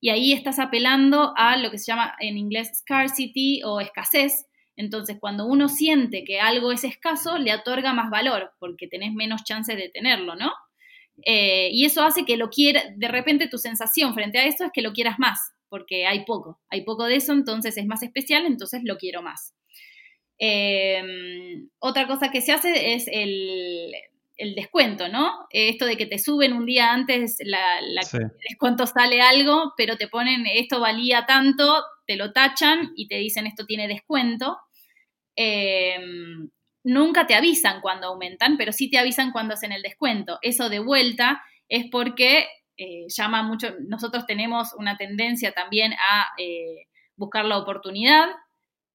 Y 0.00 0.08
ahí 0.08 0.32
estás 0.32 0.58
apelando 0.58 1.34
a 1.36 1.56
lo 1.56 1.70
que 1.70 1.78
se 1.78 1.86
llama 1.86 2.14
en 2.18 2.36
inglés 2.36 2.70
scarcity 2.78 3.62
o 3.62 3.80
escasez. 3.80 4.46
Entonces, 4.74 5.18
cuando 5.20 5.46
uno 5.46 5.68
siente 5.68 6.24
que 6.24 6.40
algo 6.40 6.72
es 6.72 6.84
escaso, 6.84 7.38
le 7.38 7.54
otorga 7.54 7.92
más 7.92 8.10
valor, 8.10 8.52
porque 8.58 8.88
tenés 8.88 9.12
menos 9.12 9.44
chances 9.44 9.76
de 9.76 9.88
tenerlo, 9.88 10.34
¿no? 10.34 10.52
Eh, 11.24 11.70
y 11.72 11.84
eso 11.84 12.02
hace 12.02 12.24
que 12.24 12.36
lo 12.36 12.50
quiera, 12.50 12.82
de 12.94 13.08
repente 13.08 13.48
tu 13.48 13.58
sensación 13.58 14.14
frente 14.14 14.38
a 14.38 14.44
esto 14.44 14.64
es 14.64 14.70
que 14.72 14.82
lo 14.82 14.92
quieras 14.92 15.18
más, 15.18 15.54
porque 15.68 16.06
hay 16.06 16.24
poco, 16.24 16.60
hay 16.68 16.82
poco 16.84 17.04
de 17.04 17.16
eso, 17.16 17.32
entonces 17.32 17.76
es 17.78 17.86
más 17.86 18.02
especial, 18.02 18.44
entonces 18.44 18.82
lo 18.84 18.98
quiero 18.98 19.22
más. 19.22 19.54
Em, 20.38 21.68
otra 21.78 22.06
cosa 22.06 22.30
que 22.30 22.42
se 22.42 22.52
hace 22.52 22.94
es 22.94 23.08
el, 23.10 23.92
descuento, 24.54 25.08
¿no? 25.08 25.46
Esto 25.50 25.86
de 25.86 25.96
que 25.96 26.04
te 26.04 26.18
suben 26.18 26.52
un 26.52 26.66
día 26.66 26.92
antes 26.92 27.36
la, 27.40 27.80
descuento 28.48 28.86
sale 28.86 29.22
algo, 29.22 29.72
pero 29.78 29.96
te 29.96 30.08
ponen 30.08 30.44
esto 30.46 30.78
valía 30.78 31.24
tanto, 31.26 31.82
te 32.06 32.16
lo 32.16 32.32
tachan 32.32 32.92
y 32.96 33.08
te 33.08 33.16
dicen 33.16 33.46
esto 33.46 33.64
tiene 33.64 33.88
descuento. 33.88 34.58
Em, 35.36 36.50
nunca 36.84 37.26
te 37.26 37.34
avisan 37.34 37.80
cuando 37.80 38.08
aumentan, 38.08 38.58
pero 38.58 38.72
sí 38.72 38.90
te 38.90 38.98
avisan 38.98 39.32
cuando 39.32 39.54
hacen 39.54 39.72
el 39.72 39.82
descuento. 39.82 40.38
Eso 40.42 40.68
de 40.68 40.80
vuelta 40.80 41.42
es 41.68 41.86
porque 41.90 42.46
eh, 42.76 43.06
llama 43.08 43.42
mucho, 43.42 43.74
nosotros 43.88 44.26
tenemos 44.26 44.74
una 44.74 44.98
tendencia 44.98 45.52
también 45.52 45.94
a 45.94 46.26
eh, 46.38 46.88
buscar 47.16 47.46
la 47.46 47.56
oportunidad 47.56 48.28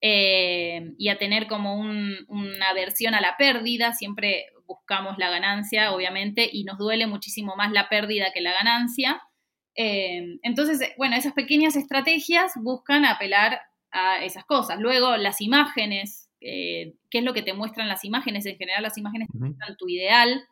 eh, 0.02 0.94
y 0.98 1.10
a 1.10 1.18
tener 1.18 1.48
como 1.48 1.76
una 1.76 2.70
aversión 2.70 3.14
a 3.14 3.22
la 3.22 3.38
pérdida, 3.38 3.94
siempre 3.94 4.48
buscamos 4.66 5.18
la 5.18 5.30
ganancia, 5.30 5.92
obviamente, 5.94 6.50
y 6.52 6.64
nos 6.64 6.78
duele 6.78 7.08
muchísimo 7.08 7.56
más 7.56 7.72
la 7.72 7.90
pérdida 7.90 8.32
que 8.34 8.42
la 8.42 8.54
ganancia. 8.54 9.22
entonces, 9.76 10.82
bueno, 10.98 11.16
esas 11.16 11.34
pequeñas 11.34 11.76
estrategias 11.76 12.54
buscan 12.56 13.06
apelar 13.06 13.62
a 13.92 14.24
esas 14.24 14.46
cosas. 14.46 14.80
Luego, 14.80 15.18
las 15.18 15.42
imágenes, 15.42 16.30
eh, 16.40 16.96
qué 17.10 17.20
es 17.20 17.24
lo 17.24 17.34
que 17.34 17.44
te 17.44 17.54
muestran 17.54 17.88
las 17.88 18.04
imágenes. 18.06 18.46
En 18.46 18.58
general, 18.58 18.84
las 18.84 18.98
imágenes 18.98 19.28
te 19.32 19.38
muestran 19.38 19.76
tu 19.78 19.88
ideal. 19.90 20.48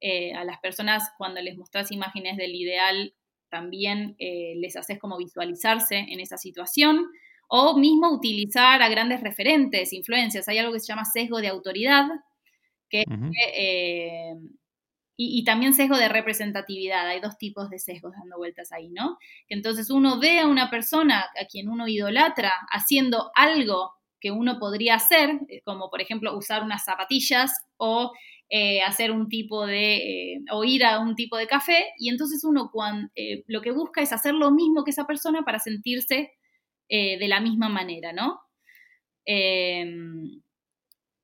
Eh, 0.00 0.32
a 0.34 0.44
las 0.44 0.58
personas, 0.60 1.10
cuando 1.18 1.40
les 1.42 1.56
mostras 1.56 1.90
imágenes 1.90 2.36
del 2.36 2.54
ideal, 2.54 3.14
también 3.50 4.14
eh, 4.18 4.54
les 4.56 4.76
haces 4.76 4.98
como 4.98 5.18
visualizarse 5.18 5.98
en 5.98 6.20
esa 6.20 6.38
situación. 6.38 7.08
O 7.48 7.78
mismo 7.78 8.10
utilizar 8.10 8.82
a 8.82 8.88
grandes 8.88 9.20
referentes, 9.20 9.92
influencias. 9.92 10.48
Hay 10.48 10.58
algo 10.58 10.72
que 10.72 10.80
se 10.80 10.86
llama 10.86 11.04
sesgo 11.04 11.40
de 11.40 11.48
autoridad, 11.48 12.06
que, 12.88 13.04
y, 15.16 15.38
y, 15.40 15.44
también 15.44 15.74
sesgo 15.74 15.96
de 15.96 16.08
representatividad. 16.08 17.08
Hay 17.08 17.20
dos 17.20 17.36
tipos 17.38 17.70
de 17.70 17.78
sesgos 17.78 18.12
dando 18.16 18.36
vueltas 18.38 18.70
ahí, 18.72 18.88
¿no? 18.90 19.18
Entonces 19.48 19.90
uno 19.90 20.20
ve 20.20 20.40
a 20.40 20.46
una 20.46 20.70
persona 20.70 21.26
a 21.40 21.44
quien 21.46 21.68
uno 21.68 21.88
idolatra 21.88 22.52
haciendo 22.70 23.30
algo 23.34 23.98
que 24.20 24.30
uno 24.30 24.58
podría 24.58 24.96
hacer, 24.96 25.40
eh, 25.48 25.60
como 25.64 25.90
por 25.90 26.00
ejemplo 26.00 26.36
usar 26.36 26.62
unas 26.62 26.84
zapatillas 26.84 27.52
o 27.76 28.12
eh, 28.50 28.80
hacer 28.82 29.10
un 29.10 29.28
tipo 29.28 29.66
de, 29.66 29.96
eh, 30.34 30.40
o 30.52 30.64
ir 30.64 30.84
a 30.84 31.00
un 31.00 31.14
tipo 31.14 31.36
de 31.36 31.46
café, 31.46 31.86
y 31.98 32.08
entonces 32.08 32.44
uno 32.44 32.70
cuando, 32.72 33.10
lo 33.46 33.60
que 33.60 33.72
busca 33.72 34.00
es 34.00 34.12
hacer 34.12 34.34
lo 34.34 34.50
mismo 34.50 34.84
que 34.84 34.90
esa 34.90 35.06
persona 35.06 35.42
para 35.44 35.58
sentirse 35.58 36.32
de 36.88 37.28
la 37.28 37.40
misma 37.40 37.68
manera, 37.68 38.12
¿no? 38.12 38.40
Em, 39.24 40.40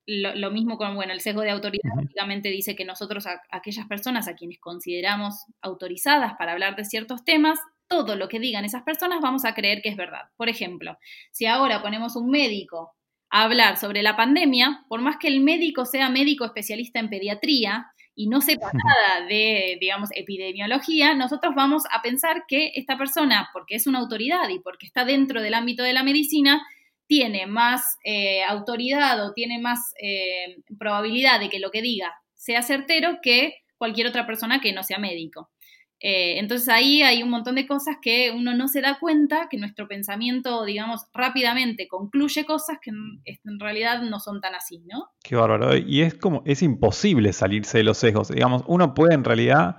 lo, 0.07 0.51
mismo 0.51 0.77
con, 0.77 0.95
bueno, 0.95 1.13
el 1.15 1.21
sesgo 1.21 1.41
de 1.41 1.51
autoridad 1.51 1.95
básicamente 1.97 2.51
dice 2.51 2.77
que 2.77 2.85
nosotros, 2.85 3.25
aquellas 3.51 3.87
personas 3.87 4.29
a 4.29 4.35
quienes 4.35 4.59
consideramos 4.59 5.47
autorizadas 5.63 6.35
para 6.39 6.53
hablar 6.53 6.77
de 6.77 6.85
ciertos 6.85 7.25
temas, 7.25 7.59
todo 7.89 8.17
lo 8.17 8.29
que 8.29 8.41
digan 8.41 8.65
esas 8.65 8.83
personas 8.83 9.21
vamos 9.23 9.45
a 9.45 9.55
creer 9.55 9.81
que 9.83 9.89
es 9.89 9.97
verdad. 9.97 10.29
Por 10.37 10.49
ejemplo, 10.49 10.99
si 11.33 11.47
ahora 11.47 11.81
ponemos 11.83 12.17
un 12.17 12.31
médico 12.31 12.95
a 13.31 13.45
hablar 13.45 13.79
sobre 13.79 14.03
la 14.03 14.17
pandemia, 14.17 14.85
por 14.89 15.01
más 15.01 15.17
que 15.17 15.29
el 15.29 15.41
médico 15.41 15.87
sea 15.87 16.11
médico 16.11 16.45
especialista 16.45 17.01
en 17.01 17.09
pediatría 17.09 17.87
y 18.15 18.29
no 18.29 18.41
sepa 18.41 18.71
nada 18.73 19.27
de, 19.27 19.77
digamos, 19.81 20.11
epidemiología, 20.15 21.15
nosotros 21.15 21.55
vamos 21.55 21.83
a 21.91 22.03
pensar 22.03 22.45
que 22.47 22.73
esta 22.75 22.97
persona, 22.97 23.51
porque 23.53 23.75
es 23.75 23.87
una 23.87 23.99
autoridad 23.99 24.49
y 24.49 24.61
porque 24.61 24.87
está 24.87 25.05
dentro 25.05 25.43
del 25.43 25.55
ámbito 25.55 25.83
de 25.83 25.93
la 25.93 26.05
medicina, 26.05 26.65
tiene 27.07 27.47
más 27.47 27.99
eh, 28.05 28.43
autoridad 28.45 29.25
o 29.25 29.33
tiene 29.33 29.59
más 29.59 29.93
eh, 30.01 30.59
probabilidad 30.79 31.41
de 31.41 31.49
que 31.51 31.59
lo 31.59 31.71
que 31.71 31.83
diga 31.83 32.15
sea 32.35 32.63
certero 32.63 33.19
que 33.23 33.55
cualquier 33.77 34.07
otra 34.07 34.27
persona 34.27 34.61
que 34.61 34.73
no 34.73 34.83
sea 34.83 34.99
médico. 34.99 35.51
Eh, 36.07 36.39
entonces 36.39 36.69
ahí 36.69 37.01
hay 37.01 37.23
un 37.23 37.31
montón 37.31 37.55
de 37.55 37.67
cosas 37.67 37.97
que 38.03 38.31
uno 38.31 38.55
no 38.55 38.69
se 38.69 38.83
da 38.83 38.99
cuenta, 39.01 39.49
que 39.51 39.57
nuestro 39.57 39.89
pensamiento, 39.89 40.63
digamos, 40.67 41.07
rápidamente 41.15 41.89
concluye 41.89 42.45
cosas 42.45 42.77
que 42.83 42.91
en 42.91 43.59
realidad 43.59 44.03
no 44.03 44.21
son 44.21 44.43
tan 44.43 44.55
así, 44.55 44.85
¿no? 44.87 45.13
Qué 45.23 45.35
bárbaro. 45.35 45.75
Y 45.79 46.03
es 46.03 46.13
como, 46.13 46.43
es 46.45 46.61
imposible 46.63 47.33
salirse 47.33 47.79
de 47.79 47.85
los 47.85 47.97
sesgos. 47.97 48.29
Digamos, 48.29 48.65
uno 48.67 48.93
puede 48.93 49.15
en 49.15 49.25
realidad 49.25 49.79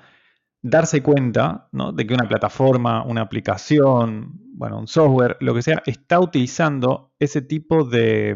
darse 0.63 1.03
cuenta 1.03 1.69
¿no? 1.71 1.91
de 1.91 2.07
que 2.07 2.15
una 2.15 2.27
plataforma, 2.27 3.05
una 3.05 3.21
aplicación, 3.21 4.31
bueno, 4.55 4.79
un 4.79 4.87
software, 4.87 5.37
lo 5.41 5.53
que 5.53 5.61
sea, 5.61 5.83
está 5.85 6.19
utilizando 6.19 7.13
ese 7.19 7.43
tipo 7.43 7.83
de, 7.83 8.35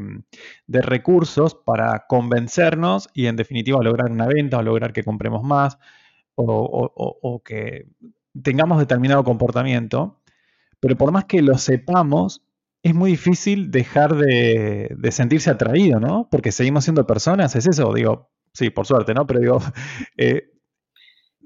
de 0.67 0.81
recursos 0.83 1.55
para 1.55 2.05
convencernos 2.07 3.09
y 3.15 3.25
en 3.25 3.35
definitiva 3.35 3.81
lograr 3.81 4.11
una 4.11 4.27
venta 4.27 4.59
o 4.59 4.61
lograr 4.61 4.93
que 4.93 5.03
compremos 5.03 5.41
más 5.41 5.79
o, 6.47 7.41
que 7.43 7.87
tengamos 8.41 8.79
determinado 8.79 9.23
comportamiento, 9.23 10.19
pero 10.79 10.95
por 10.97 11.11
más 11.11 11.25
que 11.25 11.41
lo 11.41 11.57
sepamos, 11.57 12.43
es 12.83 12.95
muy 12.95 13.11
difícil 13.11 13.71
dejar 13.71 14.15
de, 14.15 14.97
sentirse 15.11 15.49
atraído, 15.49 15.99
¿no? 15.99 16.27
Porque 16.31 16.51
seguimos 16.51 16.85
siendo 16.85 17.05
personas, 17.05 17.55
es 17.55 17.67
eso, 17.67 17.93
digo, 17.93 18.29
sí, 18.53 18.69
por 18.69 18.85
suerte, 18.85 19.13
¿no? 19.13 19.27
Pero 19.27 19.39
digo, 19.39 19.59
eh, 20.17 20.51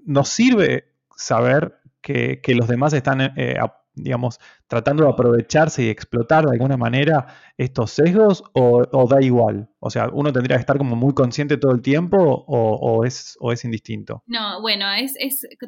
nos 0.06 0.30
sirve 0.30 0.86
saber 1.16 1.80
que, 2.02 2.42
los 2.56 2.68
demás 2.68 2.94
están 2.94 3.22
eh, 3.22 3.58
digamos, 3.96 4.40
tratando 4.68 5.04
de 5.04 5.10
aprovecharse 5.10 5.84
y 5.84 5.90
explotar 5.90 6.46
de 6.46 6.52
alguna 6.52 6.78
manera 6.78 7.28
estos 7.58 7.92
sesgos 7.92 8.44
o, 8.54 9.08
da 9.08 9.22
igual? 9.22 9.70
O 9.80 9.90
sea, 9.90 10.10
¿uno 10.12 10.32
tendría 10.32 10.58
que 10.58 10.62
estar 10.62 10.78
como 10.78 10.96
muy 10.96 11.14
consciente 11.14 11.58
todo 11.58 11.72
el 11.72 11.82
tiempo 11.82 12.18
o, 12.18 13.06
es, 13.06 13.38
o 13.40 13.52
es 13.52 13.64
indistinto? 13.66 14.24
No, 14.26 14.62
bueno, 14.62 14.86
es, 14.94 15.16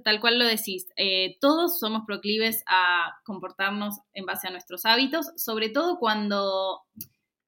tal 0.03 0.19
cual 0.19 0.39
lo 0.39 0.45
decís. 0.45 0.87
Eh, 0.97 1.37
todos 1.39 1.79
somos 1.79 2.03
proclives 2.05 2.63
a 2.67 3.13
comportarnos 3.23 3.99
en 4.13 4.25
base 4.25 4.47
a 4.47 4.51
nuestros 4.51 4.85
hábitos, 4.85 5.31
sobre 5.35 5.69
todo 5.69 5.97
cuando... 5.99 6.81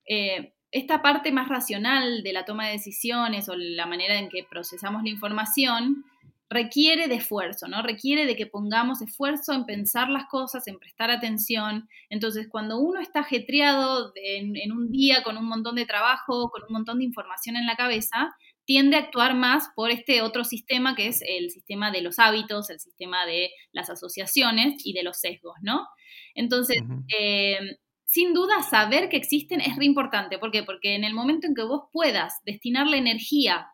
Eh, 0.09 0.53
esta 0.71 1.01
parte 1.01 1.31
más 1.31 1.47
racional 1.47 2.23
de 2.23 2.33
la 2.33 2.45
toma 2.45 2.67
de 2.67 2.73
decisiones 2.73 3.47
o 3.47 3.55
la 3.55 3.85
manera 3.85 4.19
en 4.19 4.29
que 4.29 4.43
procesamos 4.43 5.03
la 5.03 5.09
información 5.09 6.03
requiere 6.49 7.07
de 7.07 7.15
esfuerzo, 7.15 7.67
¿no? 7.67 7.81
Requiere 7.81 8.25
de 8.25 8.35
que 8.35 8.45
pongamos 8.45 9.01
esfuerzo 9.01 9.53
en 9.53 9.65
pensar 9.65 10.09
las 10.09 10.27
cosas, 10.27 10.67
en 10.67 10.79
prestar 10.79 11.11
atención. 11.11 11.89
Entonces, 12.09 12.47
cuando 12.49 12.79
uno 12.79 13.01
está 13.01 13.19
ajetreado 13.21 14.13
en, 14.15 14.71
un 14.71 14.91
día 14.91 15.23
con 15.23 15.37
un 15.37 15.45
montón 15.45 15.75
de 15.75 15.85
trabajo, 15.85 16.49
con 16.49 16.63
un 16.63 16.73
montón 16.73 16.99
de 16.99 17.05
información 17.05 17.57
en 17.57 17.65
la 17.65 17.75
cabeza, 17.75 18.33
tiende 18.65 18.97
a 18.97 18.99
actuar 18.99 19.35
más 19.35 19.69
por 19.75 19.91
este 19.91 20.21
otro 20.21 20.43
sistema 20.43 20.95
que 20.95 21.07
es 21.07 21.21
el 21.25 21.51
sistema 21.51 21.91
de 21.91 22.01
los 22.01 22.19
hábitos, 22.19 22.69
el 22.69 22.79
sistema 22.79 23.25
de 23.25 23.49
las 23.71 23.89
asociaciones 23.89 24.85
y 24.85 24.93
de 24.93 25.03
los 25.03 25.17
sesgos, 25.17 25.55
¿no? 25.61 25.87
Entonces, 26.33 26.81
eh, 27.17 27.77
sin 28.05 28.33
duda, 28.33 28.63
saber 28.63 29.09
que 29.09 29.17
existen 29.17 29.59
es 29.59 29.75
re 29.75 29.85
importante. 29.85 30.37
¿Por 30.37 30.51
qué? 30.51 30.63
Porque 30.63 30.95
en 30.95 31.03
el 31.03 31.13
momento 31.13 31.45
en 31.45 31.55
que 31.55 31.63
vos 31.63 31.89
puedas 31.91 32.35
destinar 32.45 32.87
la 32.87 32.97
energía 32.97 33.67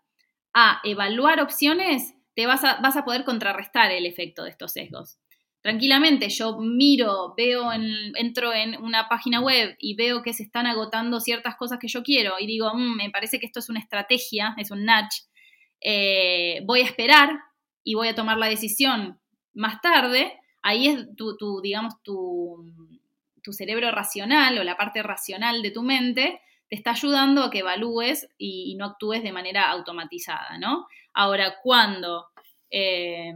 a 0.54 0.80
evaluar 0.84 1.40
opciones, 1.40 2.13
te 2.36 2.46
vas 2.46 2.64
a, 2.64 2.80
vas 2.82 2.98
a 2.98 3.06
poder 3.06 3.24
contrarrestar 3.24 3.92
el 3.92 4.06
efecto 4.06 4.44
de 4.44 4.52
estos 4.52 4.72
sesgos. 4.74 5.20
Tranquilamente, 5.62 6.28
yo 6.28 6.58
miro, 6.60 7.34
veo, 7.38 7.72
entro 7.72 8.54
en 8.54 8.76
una 8.82 9.08
página 9.08 9.40
web 9.40 9.78
y 9.80 9.96
veo 9.96 10.22
que 10.22 10.34
se 10.34 10.44
están 10.44 10.68
agotando 10.68 11.22
ciertas 11.22 11.56
cosas 11.56 11.80
que 11.80 11.88
yo 11.88 12.04
quiero 12.04 12.34
y 12.38 12.48
digo, 12.48 12.74
mm, 12.74 12.98
me 12.98 13.10
parece 13.12 13.40
que 13.40 13.46
esto 13.46 13.60
es 13.60 13.70
una 13.70 13.80
estrategia, 13.80 14.56
es 14.58 14.72
un 14.72 14.86
nudge, 14.86 15.24
eh, 15.80 16.62
voy 16.66 16.82
a 16.82 16.86
esperar 16.86 17.40
y 17.82 17.94
voy 17.94 18.10
a 18.10 18.16
tomar 18.16 18.38
la 18.38 18.50
decisión 18.50 19.22
más 19.54 19.80
tarde, 19.80 20.34
ahí 20.62 20.88
es 20.88 21.16
tu, 21.16 21.38
tu 21.38 21.62
digamos, 21.62 21.94
tu, 22.04 22.74
tu 23.42 23.54
cerebro 23.54 23.90
racional 23.92 24.58
o 24.58 24.64
la 24.64 24.76
parte 24.76 25.02
racional 25.02 25.62
de 25.62 25.72
tu 25.72 25.82
mente 25.82 26.42
te 26.74 26.78
está 26.78 26.90
ayudando 26.90 27.44
a 27.44 27.52
que 27.52 27.60
evalúes 27.60 28.28
y, 28.36 28.74
no 28.80 28.86
actúes 28.86 29.22
de 29.22 29.32
manera 29.32 29.70
automatizada, 29.70 30.58
¿no? 30.58 30.88
Ahora, 31.14 31.58
cuando, 31.62 32.26
eh, 32.72 33.32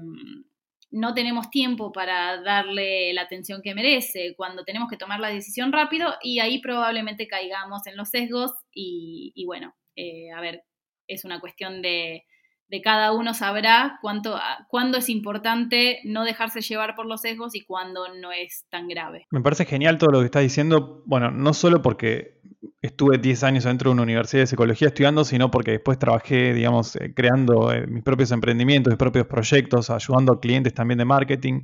no 0.89 1.13
tenemos 1.13 1.51
tiempo 1.51 1.91
para 1.91 2.41
darle 2.41 3.13
la 3.13 3.21
atención 3.21 3.61
que 3.63 3.75
merece, 3.75 4.33
cuando 4.35 4.63
tenemos 4.63 4.89
que 4.89 4.97
tomar 4.97 5.19
la 5.19 5.29
decisión 5.29 5.71
rápido 5.71 6.15
y 6.23 6.39
ahí 6.39 6.59
probablemente 6.61 7.27
caigamos 7.27 7.85
en 7.85 7.95
los 7.95 8.09
sesgos 8.09 8.53
y, 8.73 9.43
bueno, 9.45 9.75
eh, 9.95 10.31
a 10.35 10.41
ver, 10.41 10.63
es 11.05 11.23
una 11.23 11.39
cuestión 11.39 11.83
de, 11.83 12.25
de 12.69 12.81
cada 12.81 13.11
uno 13.11 13.35
sabrá 13.35 13.99
cuánto, 14.01 14.39
cuándo 14.67 14.97
es 14.97 15.09
importante 15.09 15.99
no 16.05 16.23
dejarse 16.23 16.61
llevar 16.61 16.95
por 16.95 17.05
los 17.05 17.21
sesgos 17.21 17.53
y 17.53 17.63
cuándo 17.63 18.07
no 18.15 18.31
es 18.31 18.65
tan 18.71 18.87
grave. 18.87 19.27
Me 19.29 19.41
parece 19.41 19.65
genial 19.65 19.99
todo 19.99 20.09
lo 20.09 20.19
que 20.19 20.25
estás 20.25 20.41
diciendo, 20.41 21.03
bueno, 21.05 21.29
no 21.29 21.53
solo 21.53 21.83
porque 21.83 22.37
estuve 22.81 23.17
10 23.17 23.43
años 23.43 23.63
dentro 23.65 23.89
de 23.89 23.93
una 23.93 24.03
universidad 24.03 24.43
de 24.43 24.47
psicología 24.47 24.89
estudiando, 24.89 25.23
sino 25.23 25.51
porque 25.51 25.71
después 25.71 25.99
trabajé, 25.99 26.53
digamos, 26.53 26.95
eh, 26.95 27.13
creando 27.13 27.71
eh, 27.71 27.85
mis 27.87 28.03
propios 28.03 28.31
emprendimientos, 28.31 28.91
mis 28.91 28.97
propios 28.97 29.27
proyectos, 29.27 29.89
ayudando 29.89 30.33
a 30.33 30.39
clientes 30.39 30.73
también 30.73 30.97
de 30.97 31.05
marketing 31.05 31.61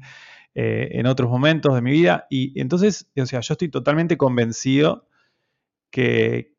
eh, 0.56 0.90
en 0.92 1.08
otros 1.08 1.30
momentos 1.30 1.74
de 1.76 1.82
mi 1.82 1.92
vida. 1.92 2.28
Y 2.30 2.60
entonces, 2.60 3.12
o 3.18 3.26
sea, 3.26 3.40
yo 3.42 3.54
estoy 3.54 3.70
totalmente 3.70 4.18
convencido 4.18 5.08
que, 5.92 6.52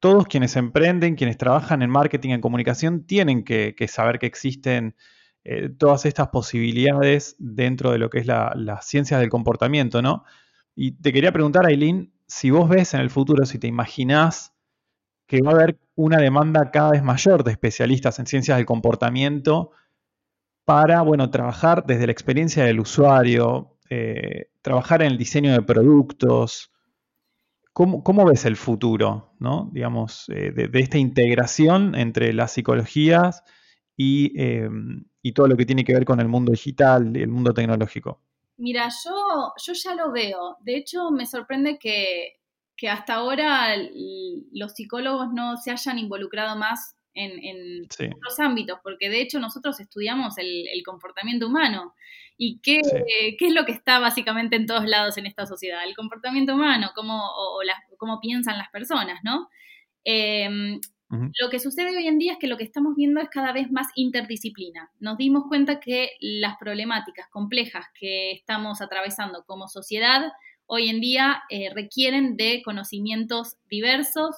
todos 0.00 0.26
quienes 0.26 0.56
emprenden, 0.56 1.14
quienes 1.14 1.38
trabajan 1.38 1.80
en 1.82 1.88
marketing, 1.88 2.30
en 2.30 2.40
comunicación, 2.40 3.06
tienen 3.06 3.44
que, 3.44 3.74
saber 3.88 4.18
que 4.18 4.26
existen 4.26 4.96
todas 5.78 6.06
estas 6.06 6.28
posibilidades 6.28 7.36
dentro 7.38 7.92
de 7.92 7.98
lo 7.98 8.10
que 8.10 8.18
es 8.18 8.26
la, 8.26 8.52
la 8.56 8.82
ciencia 8.82 9.18
del 9.18 9.28
comportamiento, 9.28 10.02
¿no? 10.02 10.24
Y 10.74 10.92
te 10.92 11.12
quería 11.12 11.30
preguntar, 11.30 11.66
Aileen, 11.66 12.13
si 12.26 12.50
vos 12.50 12.68
ves 12.68 12.94
en 12.94 13.00
el 13.00 13.10
futuro, 13.10 13.44
si 13.46 13.58
te 13.58 13.66
imaginás 13.66 14.54
que 15.26 15.42
va 15.42 15.52
a 15.52 15.54
haber 15.54 15.78
una 15.94 16.18
demanda 16.18 16.70
cada 16.70 16.90
vez 16.90 17.02
mayor 17.02 17.44
de 17.44 17.52
especialistas 17.52 18.18
en 18.18 18.26
ciencias 18.26 18.56
del 18.56 18.66
comportamiento 18.66 19.70
para, 20.64 21.02
bueno, 21.02 21.30
trabajar 21.30 21.84
desde 21.86 22.06
la 22.06 22.12
experiencia 22.12 22.64
del 22.64 22.80
usuario, 22.80 23.78
eh, 23.90 24.48
trabajar 24.62 25.02
en 25.02 25.12
el 25.12 25.18
diseño 25.18 25.52
de 25.52 25.62
productos. 25.62 26.70
¿Cómo, 27.72 28.24
ves 28.24 28.44
el 28.44 28.56
futuro, 28.56 29.34
¿no? 29.40 29.70
digamos, 29.72 30.28
eh, 30.28 30.52
de, 30.52 30.78
esta 30.78 30.96
integración 30.96 31.96
entre 31.96 32.32
las 32.32 32.52
psicologías 32.52 33.42
y, 33.96 34.32
eh, 34.40 34.68
y 35.22 35.32
todo 35.32 35.48
lo 35.48 35.56
que 35.56 35.66
tiene 35.66 35.84
que 35.84 35.92
ver 35.92 36.04
con 36.04 36.20
el 36.20 36.28
mundo 36.28 36.52
digital 36.52 37.16
y 37.16 37.22
el 37.22 37.30
mundo 37.30 37.52
tecnológico? 37.52 38.20
Mira, 38.56 38.88
yo, 39.04 39.52
yo 39.64 39.72
ya 39.72 39.94
lo 39.94 40.12
veo. 40.12 40.56
De 40.60 40.76
hecho, 40.76 41.10
me 41.10 41.26
sorprende 41.26 41.78
que, 41.78 42.38
hasta 42.88 43.14
ahora 43.14 43.76
los 44.52 44.72
psicólogos 44.72 45.32
no 45.32 45.56
se 45.56 45.70
hayan 45.70 45.98
involucrado 45.98 46.54
más 46.54 46.96
en, 47.14 47.42
en 47.42 47.84
otros 48.14 48.38
ámbitos, 48.40 48.78
porque 48.82 49.08
de 49.08 49.22
hecho 49.22 49.40
nosotros 49.40 49.80
estudiamos 49.80 50.36
el, 50.38 50.82
comportamiento 50.84 51.46
humano. 51.46 51.94
¿Y 52.36 52.60
qué, 52.60 52.80
qué, 53.38 53.46
es 53.46 53.54
lo 53.54 53.64
que 53.64 53.72
está 53.72 54.00
básicamente 54.00 54.56
en 54.56 54.66
todos 54.66 54.84
lados 54.86 55.16
en 55.16 55.26
esta 55.26 55.46
sociedad? 55.46 55.84
El 55.84 55.94
comportamiento 55.94 56.54
humano, 56.54 56.90
cómo, 56.94 57.16
o, 57.16 57.60
cómo 57.96 58.20
piensan 58.20 58.58
las 58.58 58.70
personas, 58.70 59.20
¿no? 59.22 59.48
Lo 61.10 61.50
que 61.50 61.60
sucede 61.60 61.96
hoy 61.96 62.08
en 62.08 62.18
día 62.18 62.32
es 62.32 62.38
que 62.38 62.46
lo 62.46 62.56
que 62.56 62.64
estamos 62.64 62.96
viendo 62.96 63.20
es 63.20 63.28
cada 63.28 63.52
vez 63.52 63.70
más 63.70 63.88
interdisciplina. 63.94 64.90
Nos 64.98 65.16
dimos 65.16 65.44
cuenta 65.48 65.78
que 65.78 66.10
las 66.20 66.56
problemáticas 66.58 67.28
complejas 67.28 67.86
que 67.98 68.32
estamos 68.32 68.80
atravesando 68.80 69.44
como 69.46 69.68
sociedad 69.68 70.32
hoy 70.66 70.88
en 70.88 71.00
día 71.00 71.42
eh, 71.50 71.70
requieren 71.74 72.36
de 72.36 72.62
conocimientos 72.64 73.56
diversos 73.68 74.34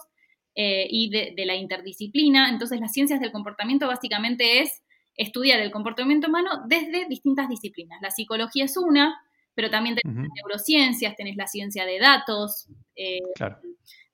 eh, 0.55 0.87
y 0.91 1.09
de, 1.11 1.47
la 1.47 1.55
interdisciplina. 1.55 2.51
Entonces, 2.51 2.81
las 2.81 2.93
ciencias 2.93 3.21
del 3.21 3.33
comportamiento 3.33 3.87
básicamente 3.87 4.61
es 4.61 4.83
estudiar 5.15 5.61
el 5.61 5.71
comportamiento 5.71 6.29
humano 6.29 6.65
desde 6.69 7.07
distintas 7.09 7.49
disciplinas. 7.49 8.01
La 8.03 8.11
psicología 8.11 8.65
es 8.65 8.77
una, 8.77 9.17
pero 9.55 9.71
también 9.71 9.97
tenés 9.97 10.29
neurociencias, 10.35 11.17
tenés 11.17 11.37
la 11.37 11.47
ciencia 11.47 11.87
de 11.87 11.99
datos. 11.99 12.69
Eh, 12.97 13.21
claro 13.35 13.59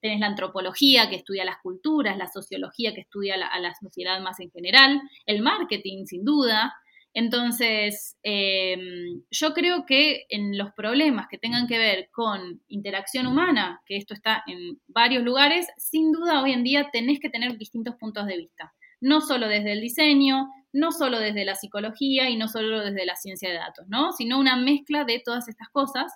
tenés 0.02 0.20
la 0.20 0.26
antropología 0.26 1.08
que 1.08 1.16
estudia 1.16 1.44
las 1.44 1.58
culturas, 1.62 2.18
la 2.18 2.26
sociología 2.26 2.92
que 2.92 3.02
estudia 3.02 3.36
a 3.36 3.60
la 3.60 3.74
sociedad 3.74 4.20
más 4.20 4.40
en 4.40 4.50
general, 4.50 5.00
el 5.24 5.40
marketing 5.40 6.04
sin 6.06 6.24
duda. 6.24 6.74
Entonces, 7.14 8.16
em, 8.22 9.22
yo 9.30 9.52
creo 9.52 9.86
que 9.86 10.24
en 10.28 10.58
los 10.58 10.72
problemas 10.72 11.28
que 11.30 11.38
tengan 11.38 11.68
que 11.68 11.78
ver 11.78 12.08
con 12.10 12.60
interacción 12.68 13.26
humana, 13.26 13.80
que 13.86 13.96
esto 13.96 14.12
está 14.12 14.42
en 14.46 14.80
varios 14.88 15.22
lugares, 15.22 15.66
sin 15.76 16.10
duda 16.10 16.42
hoy 16.42 16.52
en 16.52 16.64
día 16.64 16.88
tenés 16.92 17.20
que 17.20 17.30
tener 17.30 17.56
distintos 17.56 17.94
puntos 17.96 18.26
de 18.26 18.38
vista. 18.38 18.72
No 19.00 19.20
solo 19.20 19.46
desde 19.46 19.72
el 19.72 19.80
diseño, 19.80 20.48
no 20.72 20.90
solo 20.90 21.18
desde 21.20 21.44
la 21.44 21.54
psicología 21.54 22.28
y 22.30 22.36
no 22.36 22.48
solo 22.48 22.80
desde 22.80 23.06
la 23.06 23.14
ciencia 23.14 23.50
de 23.50 23.56
datos, 23.56 23.86
¿no? 23.88 24.12
Sino 24.12 24.38
una 24.38 24.56
mezcla 24.56 25.04
de 25.04 25.20
todas 25.24 25.48
estas 25.48 25.68
cosas 25.68 26.12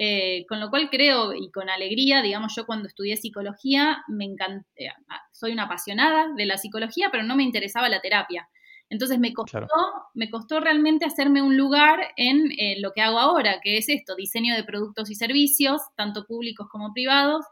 eh, 0.00 0.46
con 0.48 0.60
lo 0.60 0.70
cual 0.70 0.90
creo 0.90 1.34
y 1.34 1.50
con 1.50 1.68
alegría, 1.68 2.22
digamos, 2.22 2.54
yo 2.54 2.66
cuando 2.66 2.86
estudié 2.86 3.16
psicología, 3.16 4.04
me 4.06 4.26
encanté, 4.26 4.84
eh, 4.84 4.90
soy 5.32 5.50
una 5.50 5.64
apasionada 5.64 6.28
de 6.36 6.46
la 6.46 6.56
psicología, 6.56 7.08
pero 7.10 7.24
no 7.24 7.34
me 7.34 7.42
interesaba 7.42 7.88
la 7.88 8.00
terapia. 8.00 8.48
Entonces 8.90 9.18
me 9.18 9.34
costó, 9.34 9.66
me 10.14 10.30
costó 10.30 10.60
realmente 10.60 11.04
hacerme 11.04 11.42
un 11.42 11.56
lugar 11.56 11.98
en 12.16 12.52
eh, 12.58 12.76
lo 12.78 12.92
que 12.92 13.00
hago 13.00 13.18
ahora, 13.18 13.58
que 13.60 13.76
es 13.76 13.88
esto, 13.88 14.14
diseño 14.14 14.54
de 14.54 14.62
productos 14.62 15.10
y 15.10 15.16
servicios, 15.16 15.82
tanto 15.96 16.26
públicos 16.26 16.68
como 16.70 16.92
privados. 16.92 17.44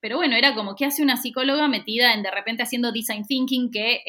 Pero 0.00 0.16
bueno, 0.16 0.34
era 0.34 0.56
como 0.56 0.74
que 0.74 0.84
hace 0.84 1.02
una 1.04 1.16
psicóloga 1.16 1.68
metida 1.68 2.12
en 2.12 2.24
de 2.24 2.30
repente 2.32 2.64
haciendo 2.64 2.90
design 2.90 3.24
thinking 3.24 3.70
que 3.70 4.02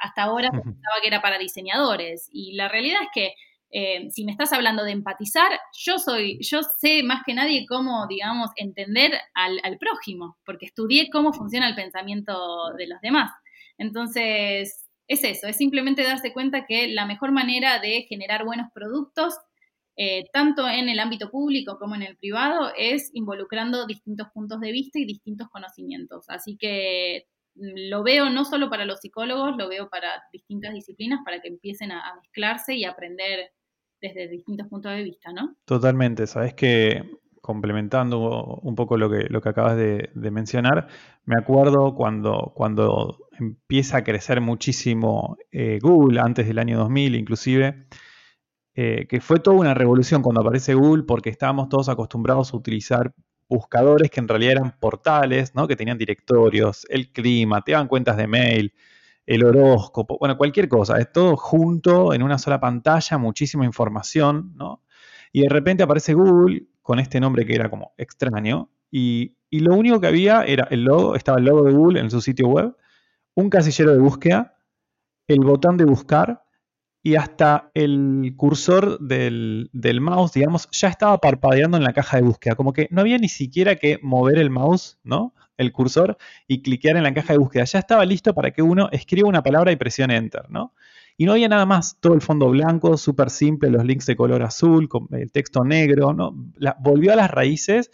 hasta 0.00 0.24
ahora 0.24 0.50
pensaba 0.50 1.00
que 1.00 1.08
era 1.08 1.22
para 1.22 1.38
diseñadores. 1.38 2.28
Y 2.30 2.52
la 2.52 2.68
realidad 2.68 3.00
es 3.02 3.08
que 3.14 3.34
eh, 3.76 4.08
si 4.12 4.24
me 4.24 4.30
estás 4.30 4.52
hablando 4.52 4.84
de 4.84 4.92
empatizar, 4.92 5.50
yo 5.76 5.98
soy, 5.98 6.38
yo 6.40 6.60
sé 6.62 7.02
más 7.02 7.24
que 7.26 7.34
nadie 7.34 7.66
cómo, 7.66 8.06
digamos, 8.06 8.50
entender 8.54 9.10
al, 9.34 9.78
prójimo, 9.78 10.38
porque 10.46 10.66
estudié 10.66 11.10
cómo 11.10 11.32
funciona 11.32 11.68
el 11.68 11.74
pensamiento 11.74 12.72
de 12.78 12.86
los 12.86 13.00
demás. 13.00 13.32
Entonces, 13.76 14.86
es 15.08 15.24
eso, 15.24 15.48
es 15.48 15.56
simplemente 15.56 16.04
darse 16.04 16.32
cuenta 16.32 16.66
que 16.66 16.86
la 16.86 17.04
mejor 17.04 17.32
manera 17.32 17.80
de 17.80 18.02
generar 18.08 18.44
buenos 18.44 18.68
productos, 18.72 19.34
eh, 19.96 20.22
tanto 20.32 20.68
en 20.68 20.88
el 20.88 21.00
ámbito 21.00 21.32
público 21.32 21.76
como 21.76 21.96
en 21.96 22.02
el 22.02 22.16
privado, 22.16 22.72
es 22.78 23.10
involucrando 23.12 23.86
distintos 23.86 24.28
puntos 24.32 24.60
de 24.60 24.70
vista 24.70 25.00
y 25.00 25.04
distintos 25.04 25.48
conocimientos. 25.48 26.26
Así 26.28 26.56
que 26.56 27.26
mm, 27.56 27.90
lo 27.90 28.04
veo 28.04 28.30
no 28.30 28.44
solo 28.44 28.70
para 28.70 28.84
los 28.84 29.00
psicólogos, 29.00 29.56
lo 29.56 29.68
veo 29.68 29.88
para 29.90 30.22
distintas 30.32 30.74
disciplinas, 30.74 31.22
para 31.24 31.40
que 31.40 31.48
empiecen 31.48 31.90
a, 31.90 32.08
a 32.08 32.14
mezclarse 32.20 32.76
y 32.76 32.84
aprender 32.84 33.50
desde 34.04 34.28
distintos 34.28 34.68
puntos 34.68 34.92
de 34.92 35.02
vista, 35.02 35.32
¿no? 35.32 35.56
Totalmente, 35.64 36.26
sabes 36.26 36.52
que 36.54 37.02
complementando 37.40 38.58
un 38.62 38.74
poco 38.74 38.96
lo 38.96 39.10
que, 39.10 39.26
lo 39.28 39.40
que 39.40 39.48
acabas 39.48 39.76
de, 39.76 40.10
mencionar, 40.14 40.88
me 41.24 41.36
acuerdo 41.36 41.94
cuando, 41.94 42.52
cuando 42.54 43.18
empieza 43.38 43.98
a 43.98 44.04
crecer 44.04 44.40
muchísimo 44.40 45.36
eh, 45.52 45.78
Google, 45.80 46.20
antes 46.20 46.46
del 46.46 46.58
año 46.58 46.78
2000 46.78 47.14
inclusive, 47.14 47.86
eh, 48.74 49.06
que 49.08 49.20
fue 49.20 49.40
toda 49.40 49.56
una 49.56 49.74
revolución 49.74 50.22
cuando 50.22 50.40
aparece 50.40 50.74
Google 50.74 51.04
porque 51.04 51.30
estábamos 51.30 51.68
todos 51.68 51.88
acostumbrados 51.88 52.52
a 52.52 52.56
utilizar 52.56 53.14
buscadores 53.48 54.10
que 54.10 54.20
en 54.20 54.28
realidad 54.28 54.52
eran 54.52 54.76
portales, 54.78 55.54
¿no? 55.54 55.68
que 55.68 55.76
tenían 55.76 55.98
directorios, 55.98 56.86
el 56.88 57.10
clima, 57.12 57.62
te 57.62 57.72
daban 57.72 57.88
cuentas 57.88 58.16
de 58.16 58.26
mail, 58.26 58.72
el 59.26 59.44
horóscopo, 59.44 60.18
bueno, 60.18 60.36
cualquier 60.36 60.68
cosa, 60.68 60.98
es 60.98 61.10
todo 61.12 61.36
junto 61.36 62.12
en 62.12 62.22
una 62.22 62.38
sola 62.38 62.60
pantalla, 62.60 63.18
muchísima 63.18 63.64
información, 63.64 64.52
¿no? 64.56 64.82
Y 65.32 65.42
de 65.42 65.48
repente 65.48 65.82
aparece 65.82 66.14
Google 66.14 66.66
con 66.82 66.98
este 66.98 67.20
nombre 67.20 67.46
que 67.46 67.54
era 67.54 67.70
como 67.70 67.94
extraño, 67.96 68.70
y, 68.96 69.36
lo 69.50 69.74
único 69.74 70.00
que 70.00 70.06
había 70.06 70.44
era 70.44 70.68
el 70.70 70.84
logo, 70.84 71.16
estaba 71.16 71.38
el 71.38 71.44
logo 71.44 71.64
de 71.64 71.72
Google 71.72 72.00
en 72.00 72.10
su 72.10 72.20
sitio 72.20 72.48
web, 72.48 72.76
un 73.34 73.50
casillero 73.50 73.92
de 73.92 73.98
búsqueda, 73.98 74.56
el 75.26 75.40
botón 75.40 75.76
de 75.76 75.84
buscar 75.84 76.44
y 77.02 77.16
hasta 77.16 77.70
el 77.74 78.34
cursor 78.36 78.98
del, 79.00 79.70
del, 79.72 80.00
mouse, 80.00 80.32
digamos, 80.32 80.68
ya 80.70 80.88
estaba 80.88 81.18
parpadeando 81.18 81.76
en 81.76 81.84
la 81.84 81.92
caja 81.92 82.18
de 82.18 82.22
búsqueda. 82.22 82.54
Como 82.54 82.72
que 82.72 82.88
no 82.90 83.00
había 83.00 83.18
ni 83.18 83.28
siquiera 83.28 83.76
que 83.76 83.98
mover 84.02 84.38
el 84.38 84.50
mouse, 84.50 84.98
¿no? 85.02 85.34
El 85.56 85.72
cursor 85.72 86.16
y 86.46 86.62
cliquear 86.62 86.96
en 86.96 87.02
la 87.02 87.14
caja 87.14 87.32
de 87.32 87.38
búsqueda. 87.38 87.64
Ya 87.64 87.78
estaba 87.78 88.04
listo 88.04 88.34
para 88.34 88.50
que 88.50 88.62
uno 88.62 88.88
escriba 88.92 89.28
una 89.28 89.42
palabra 89.42 89.72
y 89.72 89.76
presione 89.76 90.16
Enter, 90.16 90.50
¿no? 90.50 90.74
Y 91.16 91.26
no 91.26 91.32
había 91.32 91.48
nada 91.48 91.64
más, 91.64 91.98
todo 92.00 92.14
el 92.14 92.20
fondo 92.20 92.50
blanco, 92.50 92.96
súper 92.96 93.30
simple, 93.30 93.70
los 93.70 93.84
links 93.84 94.06
de 94.06 94.16
color 94.16 94.42
azul, 94.42 94.88
con 94.88 95.06
el 95.12 95.30
texto 95.30 95.64
negro, 95.64 96.12
¿no? 96.12 96.34
volvió 96.80 97.12
a 97.12 97.16
las 97.16 97.30
raíces 97.30 97.92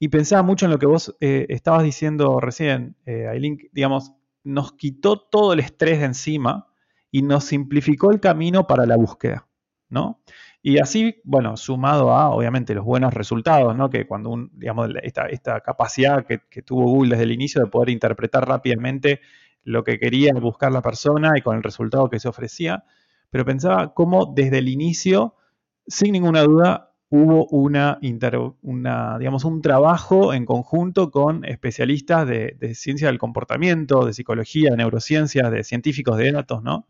y 0.00 0.08
pensaba 0.08 0.42
mucho 0.42 0.66
en 0.66 0.72
lo 0.72 0.78
que 0.78 0.86
vos 0.86 1.14
eh, 1.20 1.46
estabas 1.48 1.84
diciendo 1.84 2.40
recién, 2.40 2.96
eh, 3.06 3.28
Aileen, 3.28 3.58
digamos, 3.72 4.12
nos 4.42 4.72
quitó 4.72 5.20
todo 5.20 5.52
el 5.52 5.60
estrés 5.60 6.00
de 6.00 6.06
encima 6.06 6.66
y 7.10 7.22
nos 7.22 7.44
simplificó 7.44 8.10
el 8.10 8.20
camino 8.20 8.66
para 8.66 8.86
la 8.86 8.96
búsqueda, 8.96 9.46
¿no? 9.88 10.20
Y 10.68 10.80
así, 10.80 11.20
bueno, 11.22 11.56
sumado 11.56 12.10
a, 12.10 12.30
obviamente, 12.30 12.74
los 12.74 12.84
buenos 12.84 13.14
resultados, 13.14 13.76
¿no? 13.76 13.88
Que 13.88 14.04
cuando 14.04 14.30
un, 14.30 14.50
digamos, 14.54 14.90
esta, 15.00 15.26
esta 15.26 15.60
capacidad 15.60 16.26
que, 16.26 16.40
tuvo 16.62 16.86
Google 16.86 17.10
desde 17.10 17.22
el 17.22 17.30
inicio 17.30 17.62
de 17.62 17.68
poder 17.70 17.90
interpretar 17.90 18.48
rápidamente 18.48 19.20
lo 19.62 19.84
que 19.84 20.00
quería 20.00 20.32
buscar 20.34 20.72
la 20.72 20.82
persona 20.82 21.34
y 21.36 21.42
con 21.42 21.56
el 21.56 21.62
resultado 21.62 22.10
que 22.10 22.18
se 22.18 22.26
ofrecía. 22.26 22.82
pero 23.30 23.44
pensaba 23.44 23.94
cómo 23.94 24.32
desde 24.34 24.58
el 24.58 24.68
inicio, 24.68 25.36
sin 25.86 26.10
ninguna 26.10 26.42
duda, 26.42 26.94
hubo 27.10 27.46
una, 27.46 28.00
una, 28.62 29.18
digamos, 29.20 29.44
un 29.44 29.62
trabajo 29.62 30.34
en 30.34 30.44
conjunto 30.46 31.12
con 31.12 31.44
especialistas 31.44 32.26
de, 32.26 32.74
ciencia 32.74 33.06
del 33.06 33.18
comportamiento, 33.18 34.04
de 34.04 34.12
psicología, 34.14 34.70
de 34.72 34.78
neurociencias, 34.78 35.48
de 35.48 35.62
científicos 35.62 36.18
de 36.18 36.32
datos, 36.32 36.64
¿no? 36.64 36.88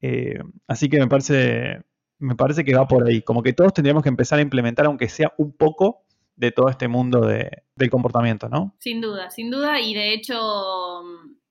Eh, 0.00 0.40
así 0.66 0.88
que 0.88 0.98
me 0.98 1.06
parece, 1.06 1.84
me 2.20 2.36
parece 2.36 2.64
que 2.64 2.74
va 2.74 2.86
por 2.86 3.08
ahí. 3.08 3.22
Como 3.22 3.42
que 3.42 3.52
todos 3.52 3.74
tendríamos 3.74 4.02
que 4.02 4.08
empezar 4.08 4.38
a 4.38 4.42
implementar, 4.42 4.86
aunque 4.86 5.08
sea 5.08 5.32
un 5.38 5.52
poco, 5.52 6.04
de 6.40 6.52
todo 6.52 6.70
este 6.70 6.88
mundo 6.88 7.20
del 7.20 7.90
comportamiento, 7.90 8.48
¿no? 8.48 8.74
Sin 8.78 9.02
duda, 9.02 9.28
sin 9.28 9.50
duda, 9.50 9.78
y 9.78 9.92
de 9.92 10.14
hecho 10.14 11.02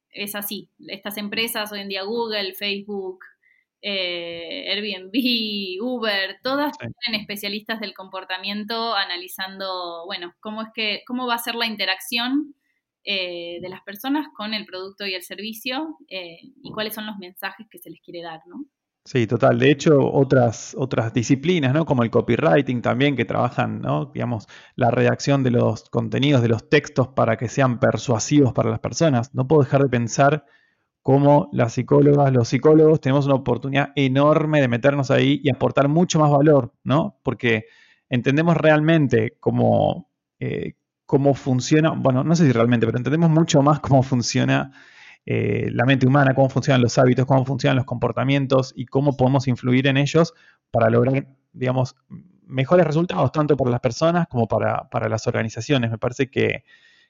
es 0.09 0.33
así. 0.33 0.71
Estas 0.87 1.17
empresas, 1.17 1.71
hoy 1.71 1.81
en 1.81 1.89
día 1.89 2.01
Google, 2.01 2.55
Facebook, 2.55 3.19
eh, 3.83 4.65
Airbnb, 4.67 5.11
Uber, 5.83 6.39
todas 6.41 6.75
tienen 6.79 7.21
especialistas 7.21 7.79
del 7.79 7.93
comportamiento 7.93 8.95
analizando, 8.95 10.05
bueno, 10.07 10.33
cómo 10.39 10.63
es 10.63 10.69
que, 10.73 11.03
cómo 11.05 11.27
va 11.27 11.35
a 11.35 11.37
ser 11.37 11.53
la 11.53 11.67
interacción 11.67 12.55
eh, 13.03 13.59
de 13.61 13.69
las 13.69 13.83
personas 13.83 14.27
con 14.35 14.55
el 14.55 14.65
producto 14.65 15.05
y 15.05 15.13
el 15.13 15.21
servicio 15.21 15.97
eh, 16.07 16.39
y 16.63 16.71
cuáles 16.71 16.95
son 16.95 17.05
los 17.05 17.17
mensajes 17.17 17.67
que 17.69 17.77
se 17.77 17.91
les 17.91 18.01
quiere 18.01 18.23
dar, 18.23 18.41
¿no? 18.47 18.65
Sí, 19.11 19.25
total. 19.25 19.57
De 19.57 19.71
hecho, 19.71 19.99
otras, 20.13 20.75
otras 20.77 21.11
disciplinas, 21.11 21.73
¿no? 21.73 21.83
Como 21.83 22.03
el 22.03 22.11
copywriting 22.11 22.83
también, 22.83 23.15
que 23.15 23.25
trabajan, 23.25 23.81
¿no? 23.81 24.05
Digamos, 24.13 24.47
la 24.75 24.91
redacción 24.91 25.41
de 25.41 25.49
los 25.49 25.89
contenidos, 25.89 26.43
de 26.43 26.47
los 26.49 26.69
textos 26.69 27.07
para 27.07 27.35
que 27.35 27.47
sean 27.49 27.79
persuasivos 27.79 28.53
para 28.53 28.69
las 28.69 28.79
personas. 28.79 29.33
No 29.33 29.47
puedo 29.47 29.63
dejar 29.63 29.81
de 29.81 29.89
pensar 29.89 30.45
cómo 31.01 31.49
las 31.53 31.73
psicólogas, 31.73 32.31
los 32.31 32.49
psicólogos, 32.49 33.01
tenemos 33.01 33.25
una 33.25 33.33
oportunidad 33.35 33.93
enorme 33.95 34.61
de 34.61 34.67
meternos 34.67 35.09
ahí 35.09 35.41
y 35.43 35.49
aportar 35.49 35.87
mucho 35.87 36.19
más 36.19 36.29
valor, 36.29 36.71
¿no? 36.83 37.19
Porque 37.23 37.65
entendemos 38.09 38.57
realmente 38.57 39.37
cómo, 39.39 40.11
eh, 40.39 40.75
cómo 41.07 41.33
funciona, 41.33 41.91
bueno, 41.91 42.23
no 42.23 42.35
sé 42.35 42.45
si 42.45 42.51
realmente, 42.51 42.85
pero 42.85 42.99
entendemos 42.99 43.31
mucho 43.31 43.63
más 43.63 43.79
cómo 43.79 44.03
funciona 44.03 44.71
eh, 45.25 45.69
la 45.71 45.85
mente 45.85 46.07
humana, 46.07 46.33
cómo 46.33 46.49
funcionan 46.49 46.81
los 46.81 46.97
hábitos, 46.97 47.25
cómo 47.25 47.45
funcionan 47.45 47.77
los 47.77 47.85
comportamientos 47.85 48.73
y 48.75 48.85
cómo 48.85 49.15
podemos 49.15 49.47
influir 49.47 49.87
en 49.87 49.97
ellos 49.97 50.33
para 50.71 50.89
lograr, 50.89 51.27
digamos, 51.53 51.95
mejores 52.45 52.85
resultados, 52.85 53.31
tanto 53.31 53.55
para 53.55 53.71
las 53.71 53.79
personas 53.79 54.27
como 54.27 54.47
para, 54.47 54.87
las 55.07 55.27
organizaciones. 55.27 55.91
Me 55.91 55.97
parece 55.97 56.29
que, 56.29 56.63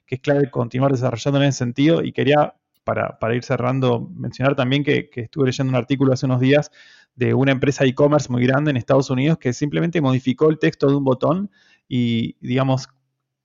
es 0.06 0.20
clave 0.20 0.50
continuar 0.50 0.90
desarrollando 0.90 1.40
en 1.40 1.48
ese 1.48 1.58
sentido 1.58 2.02
y 2.02 2.12
quería, 2.12 2.54
para, 2.84 3.16
ir 3.34 3.44
cerrando, 3.44 4.10
mencionar 4.12 4.56
también 4.56 4.82
que, 4.82 5.08
que, 5.08 5.20
estuve 5.22 5.46
leyendo 5.46 5.70
un 5.70 5.76
artículo 5.76 6.12
hace 6.12 6.26
unos 6.26 6.40
días 6.40 6.72
de 7.14 7.32
una 7.32 7.52
empresa 7.52 7.84
e-commerce 7.84 8.30
muy 8.30 8.44
grande 8.44 8.72
en 8.72 8.76
Estados 8.76 9.08
Unidos 9.08 9.38
que 9.38 9.52
simplemente 9.52 10.00
modificó 10.00 10.50
el 10.50 10.58
texto 10.58 10.88
de 10.88 10.96
un 10.96 11.04
botón 11.04 11.50
y, 11.88 12.36
digamos, 12.40 12.88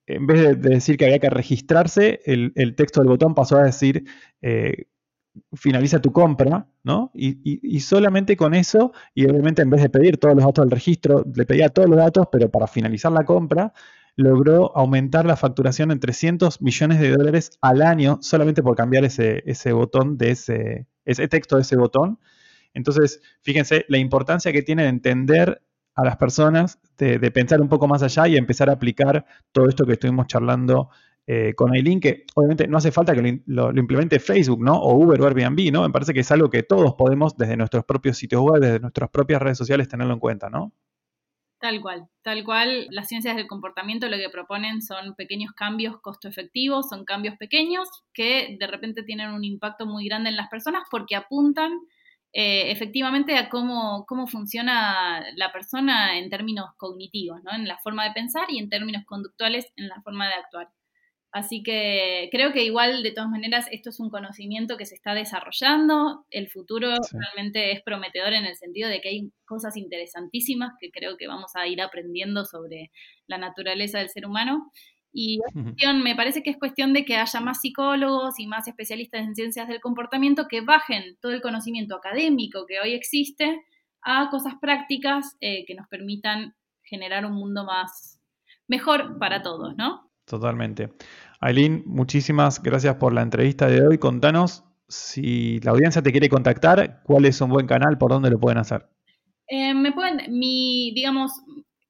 en 0.07 0.27
vez 0.27 0.41
de, 0.41 0.55
decir 0.55 0.97
que 0.97 1.05
había 1.05 1.19
que 1.19 1.29
registrarse, 1.29 2.21
el, 2.25 2.75
texto 2.75 3.01
del 3.01 3.09
botón 3.09 3.33
pasó 3.35 3.57
a 3.57 3.63
decir 3.63 4.05
eh, 4.41 4.85
finaliza 5.53 6.01
tu 6.01 6.11
compra, 6.11 6.67
¿no? 6.83 7.11
Y, 7.13 7.79
solamente 7.81 8.37
con 8.37 8.53
eso, 8.53 8.93
y 9.13 9.25
obviamente 9.25 9.61
en 9.61 9.69
vez 9.69 9.81
de 9.81 9.89
pedir 9.89 10.17
todos 10.17 10.35
los 10.35 10.45
datos 10.45 10.63
del 10.63 10.71
registro, 10.71 11.25
le 11.33 11.45
pedía 11.45 11.69
todos 11.69 11.89
los 11.89 11.97
datos, 11.97 12.27
pero 12.31 12.49
para 12.49 12.67
finalizar 12.67 13.11
la 13.11 13.25
compra, 13.25 13.73
logró 14.15 14.75
aumentar 14.77 15.25
la 15.25 15.35
facturación 15.35 15.91
en 15.91 15.99
300 15.99 16.61
millones 16.61 16.99
de 17.01 17.11
dólares 17.11 17.51
al 17.61 17.81
año 17.81 18.19
solamente 18.21 18.63
por 18.63 18.75
cambiar 18.75 19.03
ese, 19.03 19.43
ese 19.45 19.73
botón 19.73 20.17
de 20.17 20.31
ese, 20.31 20.87
ese 21.03 21.27
texto 21.27 21.57
de 21.57 21.63
ese 21.63 21.75
botón. 21.75 22.19
Entonces, 22.73 23.21
fíjense 23.41 23.85
la 23.89 23.97
importancia 23.97 24.53
que 24.53 24.61
tiene 24.61 24.83
de 24.83 24.89
entender 24.89 25.61
a 25.95 26.03
las 26.03 26.17
personas 26.17 26.79
de, 26.97 27.19
pensar 27.31 27.61
un 27.61 27.69
poco 27.69 27.87
más 27.87 28.03
allá 28.03 28.27
y 28.27 28.37
empezar 28.37 28.69
a 28.69 28.73
aplicar 28.73 29.25
todo 29.51 29.69
esto 29.69 29.85
que 29.85 29.93
estuvimos 29.93 30.27
charlando 30.27 30.89
eh, 31.27 31.53
con 31.55 31.73
Aileen, 31.73 31.99
que 31.99 32.25
obviamente 32.35 32.67
no 32.67 32.77
hace 32.77 32.91
falta 32.91 33.13
que 33.13 33.41
lo, 33.47 33.71
implemente 33.75 34.19
Facebook, 34.19 34.61
¿no? 34.61 34.75
O 34.75 34.95
Uber 34.95 35.19
o 35.21 35.25
Airbnb, 35.25 35.71
¿no? 35.71 35.81
Me 35.81 35.89
parece 35.89 36.13
que 36.13 36.19
es 36.19 36.31
algo 36.31 36.49
que 36.49 36.63
todos 36.63 36.93
podemos 36.95 37.35
desde 37.37 37.57
nuestros 37.57 37.85
propios 37.85 38.17
sitios 38.17 38.41
web, 38.41 38.61
desde 38.61 38.79
nuestras 38.79 39.09
propias 39.09 39.41
redes 39.41 39.57
sociales 39.57 39.87
tenerlo 39.87 40.13
en 40.13 40.19
cuenta, 40.19 40.49
¿no? 40.49 40.71
Tal 41.59 41.81
cual, 41.81 42.07
tal 42.21 42.43
cual. 42.43 42.87
Las 42.91 43.07
ciencias 43.07 43.35
del 43.35 43.47
comportamiento 43.47 44.07
lo 44.07 44.17
que 44.17 44.29
proponen 44.29 44.81
son 44.81 45.15
pequeños 45.15 45.51
cambios 45.53 45.99
costo 46.01 46.27
efectivos, 46.27 46.89
son 46.89 47.05
cambios 47.05 47.37
pequeños 47.37 47.89
que 48.13 48.57
de 48.59 48.67
repente 48.67 49.01
tienen 49.01 49.31
un 49.31 49.43
impacto 49.43 49.87
muy 49.87 50.05
grande 50.05 50.29
en 50.29 50.35
las 50.35 50.49
personas 50.49 50.83
porque 50.91 51.15
apuntan 51.15 51.71
eh, 52.37 52.69
efectivamente 52.69 53.37
a 53.37 53.47
cómo, 53.47 54.05
cómo 54.05 54.27
funciona 54.27 55.23
la 55.37 55.53
persona 55.53 56.19
en 56.19 56.29
términos 56.29 56.65
cognitivos, 56.75 57.41
¿no? 57.43 57.53
en 57.53 57.65
la 57.65 57.77
forma 57.77 58.03
de 58.03 58.11
pensar 58.11 58.43
y 58.49 58.59
en 58.59 58.67
términos 58.67 59.05
conductuales 59.05 59.71
en 59.77 59.87
la 59.87 60.01
forma 60.01 60.27
de 60.27 60.33
actuar. 60.33 60.67
Así 61.31 61.63
que 61.63 62.27
creo 62.33 62.51
que 62.51 62.65
igual, 62.65 63.03
de 63.03 63.11
todas 63.11 63.29
maneras, 63.29 63.67
esto 63.71 63.89
es 63.89 64.01
un 64.01 64.09
conocimiento 64.09 64.75
que 64.75 64.85
se 64.85 64.95
está 64.95 65.13
desarrollando. 65.13 66.25
El 66.29 66.49
futuro 66.49 66.89
realmente 67.11 67.71
es 67.71 67.81
prometedor 67.83 68.33
en 68.33 68.45
el 68.45 68.55
sentido 68.57 68.89
de 68.89 68.99
que 68.99 69.09
hay 69.09 69.31
cosas 69.45 69.77
interesantísimas 69.77 70.73
que 70.79 70.91
creo 70.91 71.15
que 71.15 71.27
vamos 71.27 71.51
a 71.55 71.67
ir 71.67 71.81
aprendiendo 71.81 72.43
sobre 72.43 72.91
la 73.27 73.37
naturaleza 73.37 73.99
del 73.99 74.09
ser 74.09 74.25
humano. 74.25 74.71
Y 75.17 75.39
me 76.03 76.13
parece 76.13 76.43
que 76.43 76.49
es 76.49 76.57
cuestión 76.57 76.91
de 76.91 77.05
que 77.05 77.15
haya 77.15 77.39
más 77.39 77.61
psicólogos 77.61 78.37
y 78.37 78.47
más 78.47 78.67
especialistas 78.67 79.21
en 79.21 79.33
ciencias 79.33 79.69
del 79.69 79.79
comportamiento 79.79 80.49
que 80.49 80.59
bajen 80.59 81.17
todo 81.21 81.31
el 81.31 81.41
conocimiento 81.41 81.95
académico 81.95 82.65
que 82.67 82.81
hoy 82.81 82.93
existe 82.93 83.63
a 84.01 84.29
cosas 84.29 84.55
prácticas 84.59 85.37
eh, 85.39 85.63
que 85.65 85.73
nos 85.73 85.87
permitan 85.87 86.53
generar 86.83 87.25
un 87.25 87.31
mundo 87.31 87.63
más 87.63 88.19
mejor 88.67 89.17
para 89.17 89.41
todos, 89.41 89.77
¿no? 89.77 90.11
Totalmente. 90.25 90.91
Aileen, 91.39 91.83
muchísimas 91.85 92.61
gracias 92.61 92.95
por 92.95 93.13
la 93.13 93.21
entrevista 93.21 93.67
de 93.67 93.87
hoy. 93.87 93.97
Contanos 93.97 94.65
si 94.89 95.61
la 95.61 95.71
audiencia 95.71 96.01
te 96.01 96.11
quiere 96.11 96.27
contactar, 96.27 97.01
cuál 97.05 97.23
es 97.23 97.39
un 97.39 97.49
buen 97.49 97.67
canal, 97.67 97.97
por 97.97 98.11
dónde 98.11 98.29
lo 98.29 98.39
pueden 98.39 98.57
hacer. 98.57 98.85
Eh, 99.47 99.73
me 99.73 99.93
pueden, 99.93 100.37
mi, 100.37 100.91
digamos, 100.93 101.31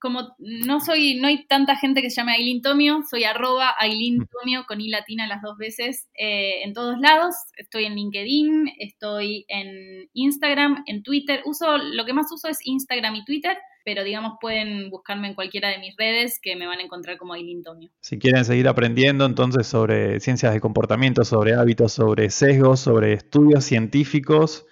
como 0.05 0.35
no 0.37 0.81
soy, 0.81 1.15
no 1.15 1.27
hay 1.27 1.47
tanta 1.47 1.75
gente 1.75 2.03
que 2.03 2.11
se 2.11 2.17
llame 2.17 2.33
Aileen 2.33 2.61
Tomio, 2.61 3.01
soy 3.09 3.23
arroba 3.23 3.73
Aileen 3.79 4.19
mm. 4.19 4.27
Tomio 4.27 4.65
con 4.67 4.79
I 4.79 4.89
latina 4.89 5.25
las 5.25 5.41
dos 5.41 5.57
veces 5.57 6.07
eh, 6.13 6.61
en 6.63 6.73
todos 6.73 6.99
lados. 6.99 7.33
Estoy 7.57 7.85
en 7.85 7.95
LinkedIn, 7.95 8.69
estoy 8.77 9.45
en 9.47 10.07
Instagram, 10.13 10.83
en 10.85 11.01
Twitter. 11.01 11.41
Uso, 11.45 11.79
lo 11.79 12.05
que 12.05 12.13
más 12.13 12.31
uso 12.31 12.49
es 12.49 12.59
Instagram 12.63 13.15
y 13.15 13.25
Twitter, 13.25 13.57
pero 13.83 14.03
digamos 14.03 14.33
pueden 14.39 14.91
buscarme 14.91 15.27
en 15.27 15.33
cualquiera 15.33 15.69
de 15.69 15.79
mis 15.79 15.95
redes 15.97 16.39
que 16.39 16.55
me 16.55 16.67
van 16.67 16.77
a 16.77 16.83
encontrar 16.83 17.17
como 17.17 17.33
Aileen 17.33 17.63
Tomio. 17.63 17.89
Si 17.99 18.19
quieren 18.19 18.45
seguir 18.45 18.67
aprendiendo 18.67 19.25
entonces 19.25 19.65
sobre 19.65 20.19
ciencias 20.19 20.53
de 20.53 20.59
comportamiento, 20.59 21.25
sobre 21.25 21.55
hábitos, 21.55 21.93
sobre 21.93 22.29
sesgos, 22.29 22.79
sobre 22.79 23.13
estudios 23.13 23.65
científicos, 23.65 24.67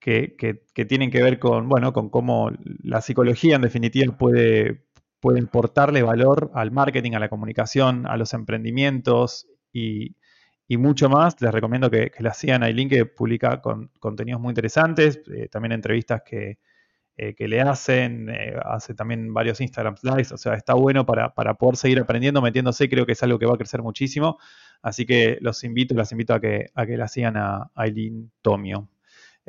que, 0.00 0.86
tienen 0.88 1.10
que 1.10 1.22
ver 1.22 1.38
con, 1.38 1.68
bueno, 1.68 1.92
con 1.92 2.08
cómo 2.08 2.50
la 2.82 3.00
psicología 3.00 3.56
en 3.56 3.62
definitiva 3.62 4.16
puede, 4.16 4.84
puede 5.20 5.38
importarle 5.38 6.02
valor 6.02 6.50
al 6.54 6.70
marketing, 6.70 7.12
a 7.12 7.18
la 7.18 7.28
comunicación, 7.28 8.06
a 8.06 8.16
los 8.16 8.34
emprendimientos 8.34 9.48
y, 9.72 10.14
mucho 10.70 11.08
más. 11.08 11.40
Les 11.40 11.52
recomiendo 11.52 11.90
que, 11.90 12.12
la 12.18 12.34
sigan 12.34 12.62
a 12.62 12.72
que 12.72 13.06
publica 13.06 13.60
con, 13.60 13.90
contenidos 14.00 14.40
muy 14.40 14.50
interesantes, 14.50 15.20
eh, 15.32 15.48
también 15.48 15.72
entrevistas 15.72 16.22
que, 16.24 16.58
eh, 17.20 17.34
que 17.34 17.48
le 17.48 17.60
hacen, 17.60 18.28
eh, 18.30 18.54
hace 18.64 18.94
también 18.94 19.34
varios 19.34 19.60
Instagram 19.60 19.96
Lives, 20.04 20.30
o 20.30 20.36
sea, 20.36 20.54
está 20.54 20.74
bueno 20.74 21.04
para, 21.04 21.32
poder 21.32 21.76
seguir 21.76 21.98
aprendiendo, 21.98 22.40
metiéndose, 22.40 22.88
creo 22.88 23.06
que 23.06 23.12
es 23.12 23.22
algo 23.24 23.40
que 23.40 23.46
va 23.46 23.54
a 23.54 23.56
crecer 23.56 23.82
muchísimo. 23.82 24.38
Así 24.82 25.04
que 25.04 25.36
los 25.40 25.64
invito, 25.64 25.96
las 25.96 26.12
invito 26.12 26.32
a 26.32 26.40
que, 26.40 26.66
a 26.74 26.86
que 26.86 26.96
la 26.96 27.08
sigan 27.08 27.36
a 27.36 27.72
Aileen 27.74 28.30
Tomio. 28.40 28.88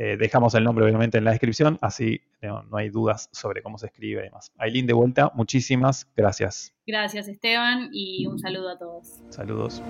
Eh, 0.01 0.15
dejamos 0.17 0.55
el 0.55 0.63
nombre 0.63 0.85
obviamente 0.85 1.17
en 1.17 1.25
la 1.25 1.31
descripción, 1.31 1.77
así 1.81 2.21
no, 2.41 2.63
hay 2.71 2.89
dudas 2.89 3.27
sobre 3.33 3.61
cómo 3.61 3.77
se 3.77 3.87
escribe 3.87 4.21
y 4.21 4.23
demás. 4.23 4.53
Aileen, 4.57 4.87
de 4.87 4.93
vuelta, 4.93 5.29
muchísimas 5.35 6.07
gracias. 6.15 6.73
Gracias 6.87 7.27
Esteban 7.27 7.89
y 7.91 8.25
un 8.25 8.39
saludo 8.39 8.69
a 8.69 8.77
todos. 8.77 9.21
Saludos. 9.29 9.83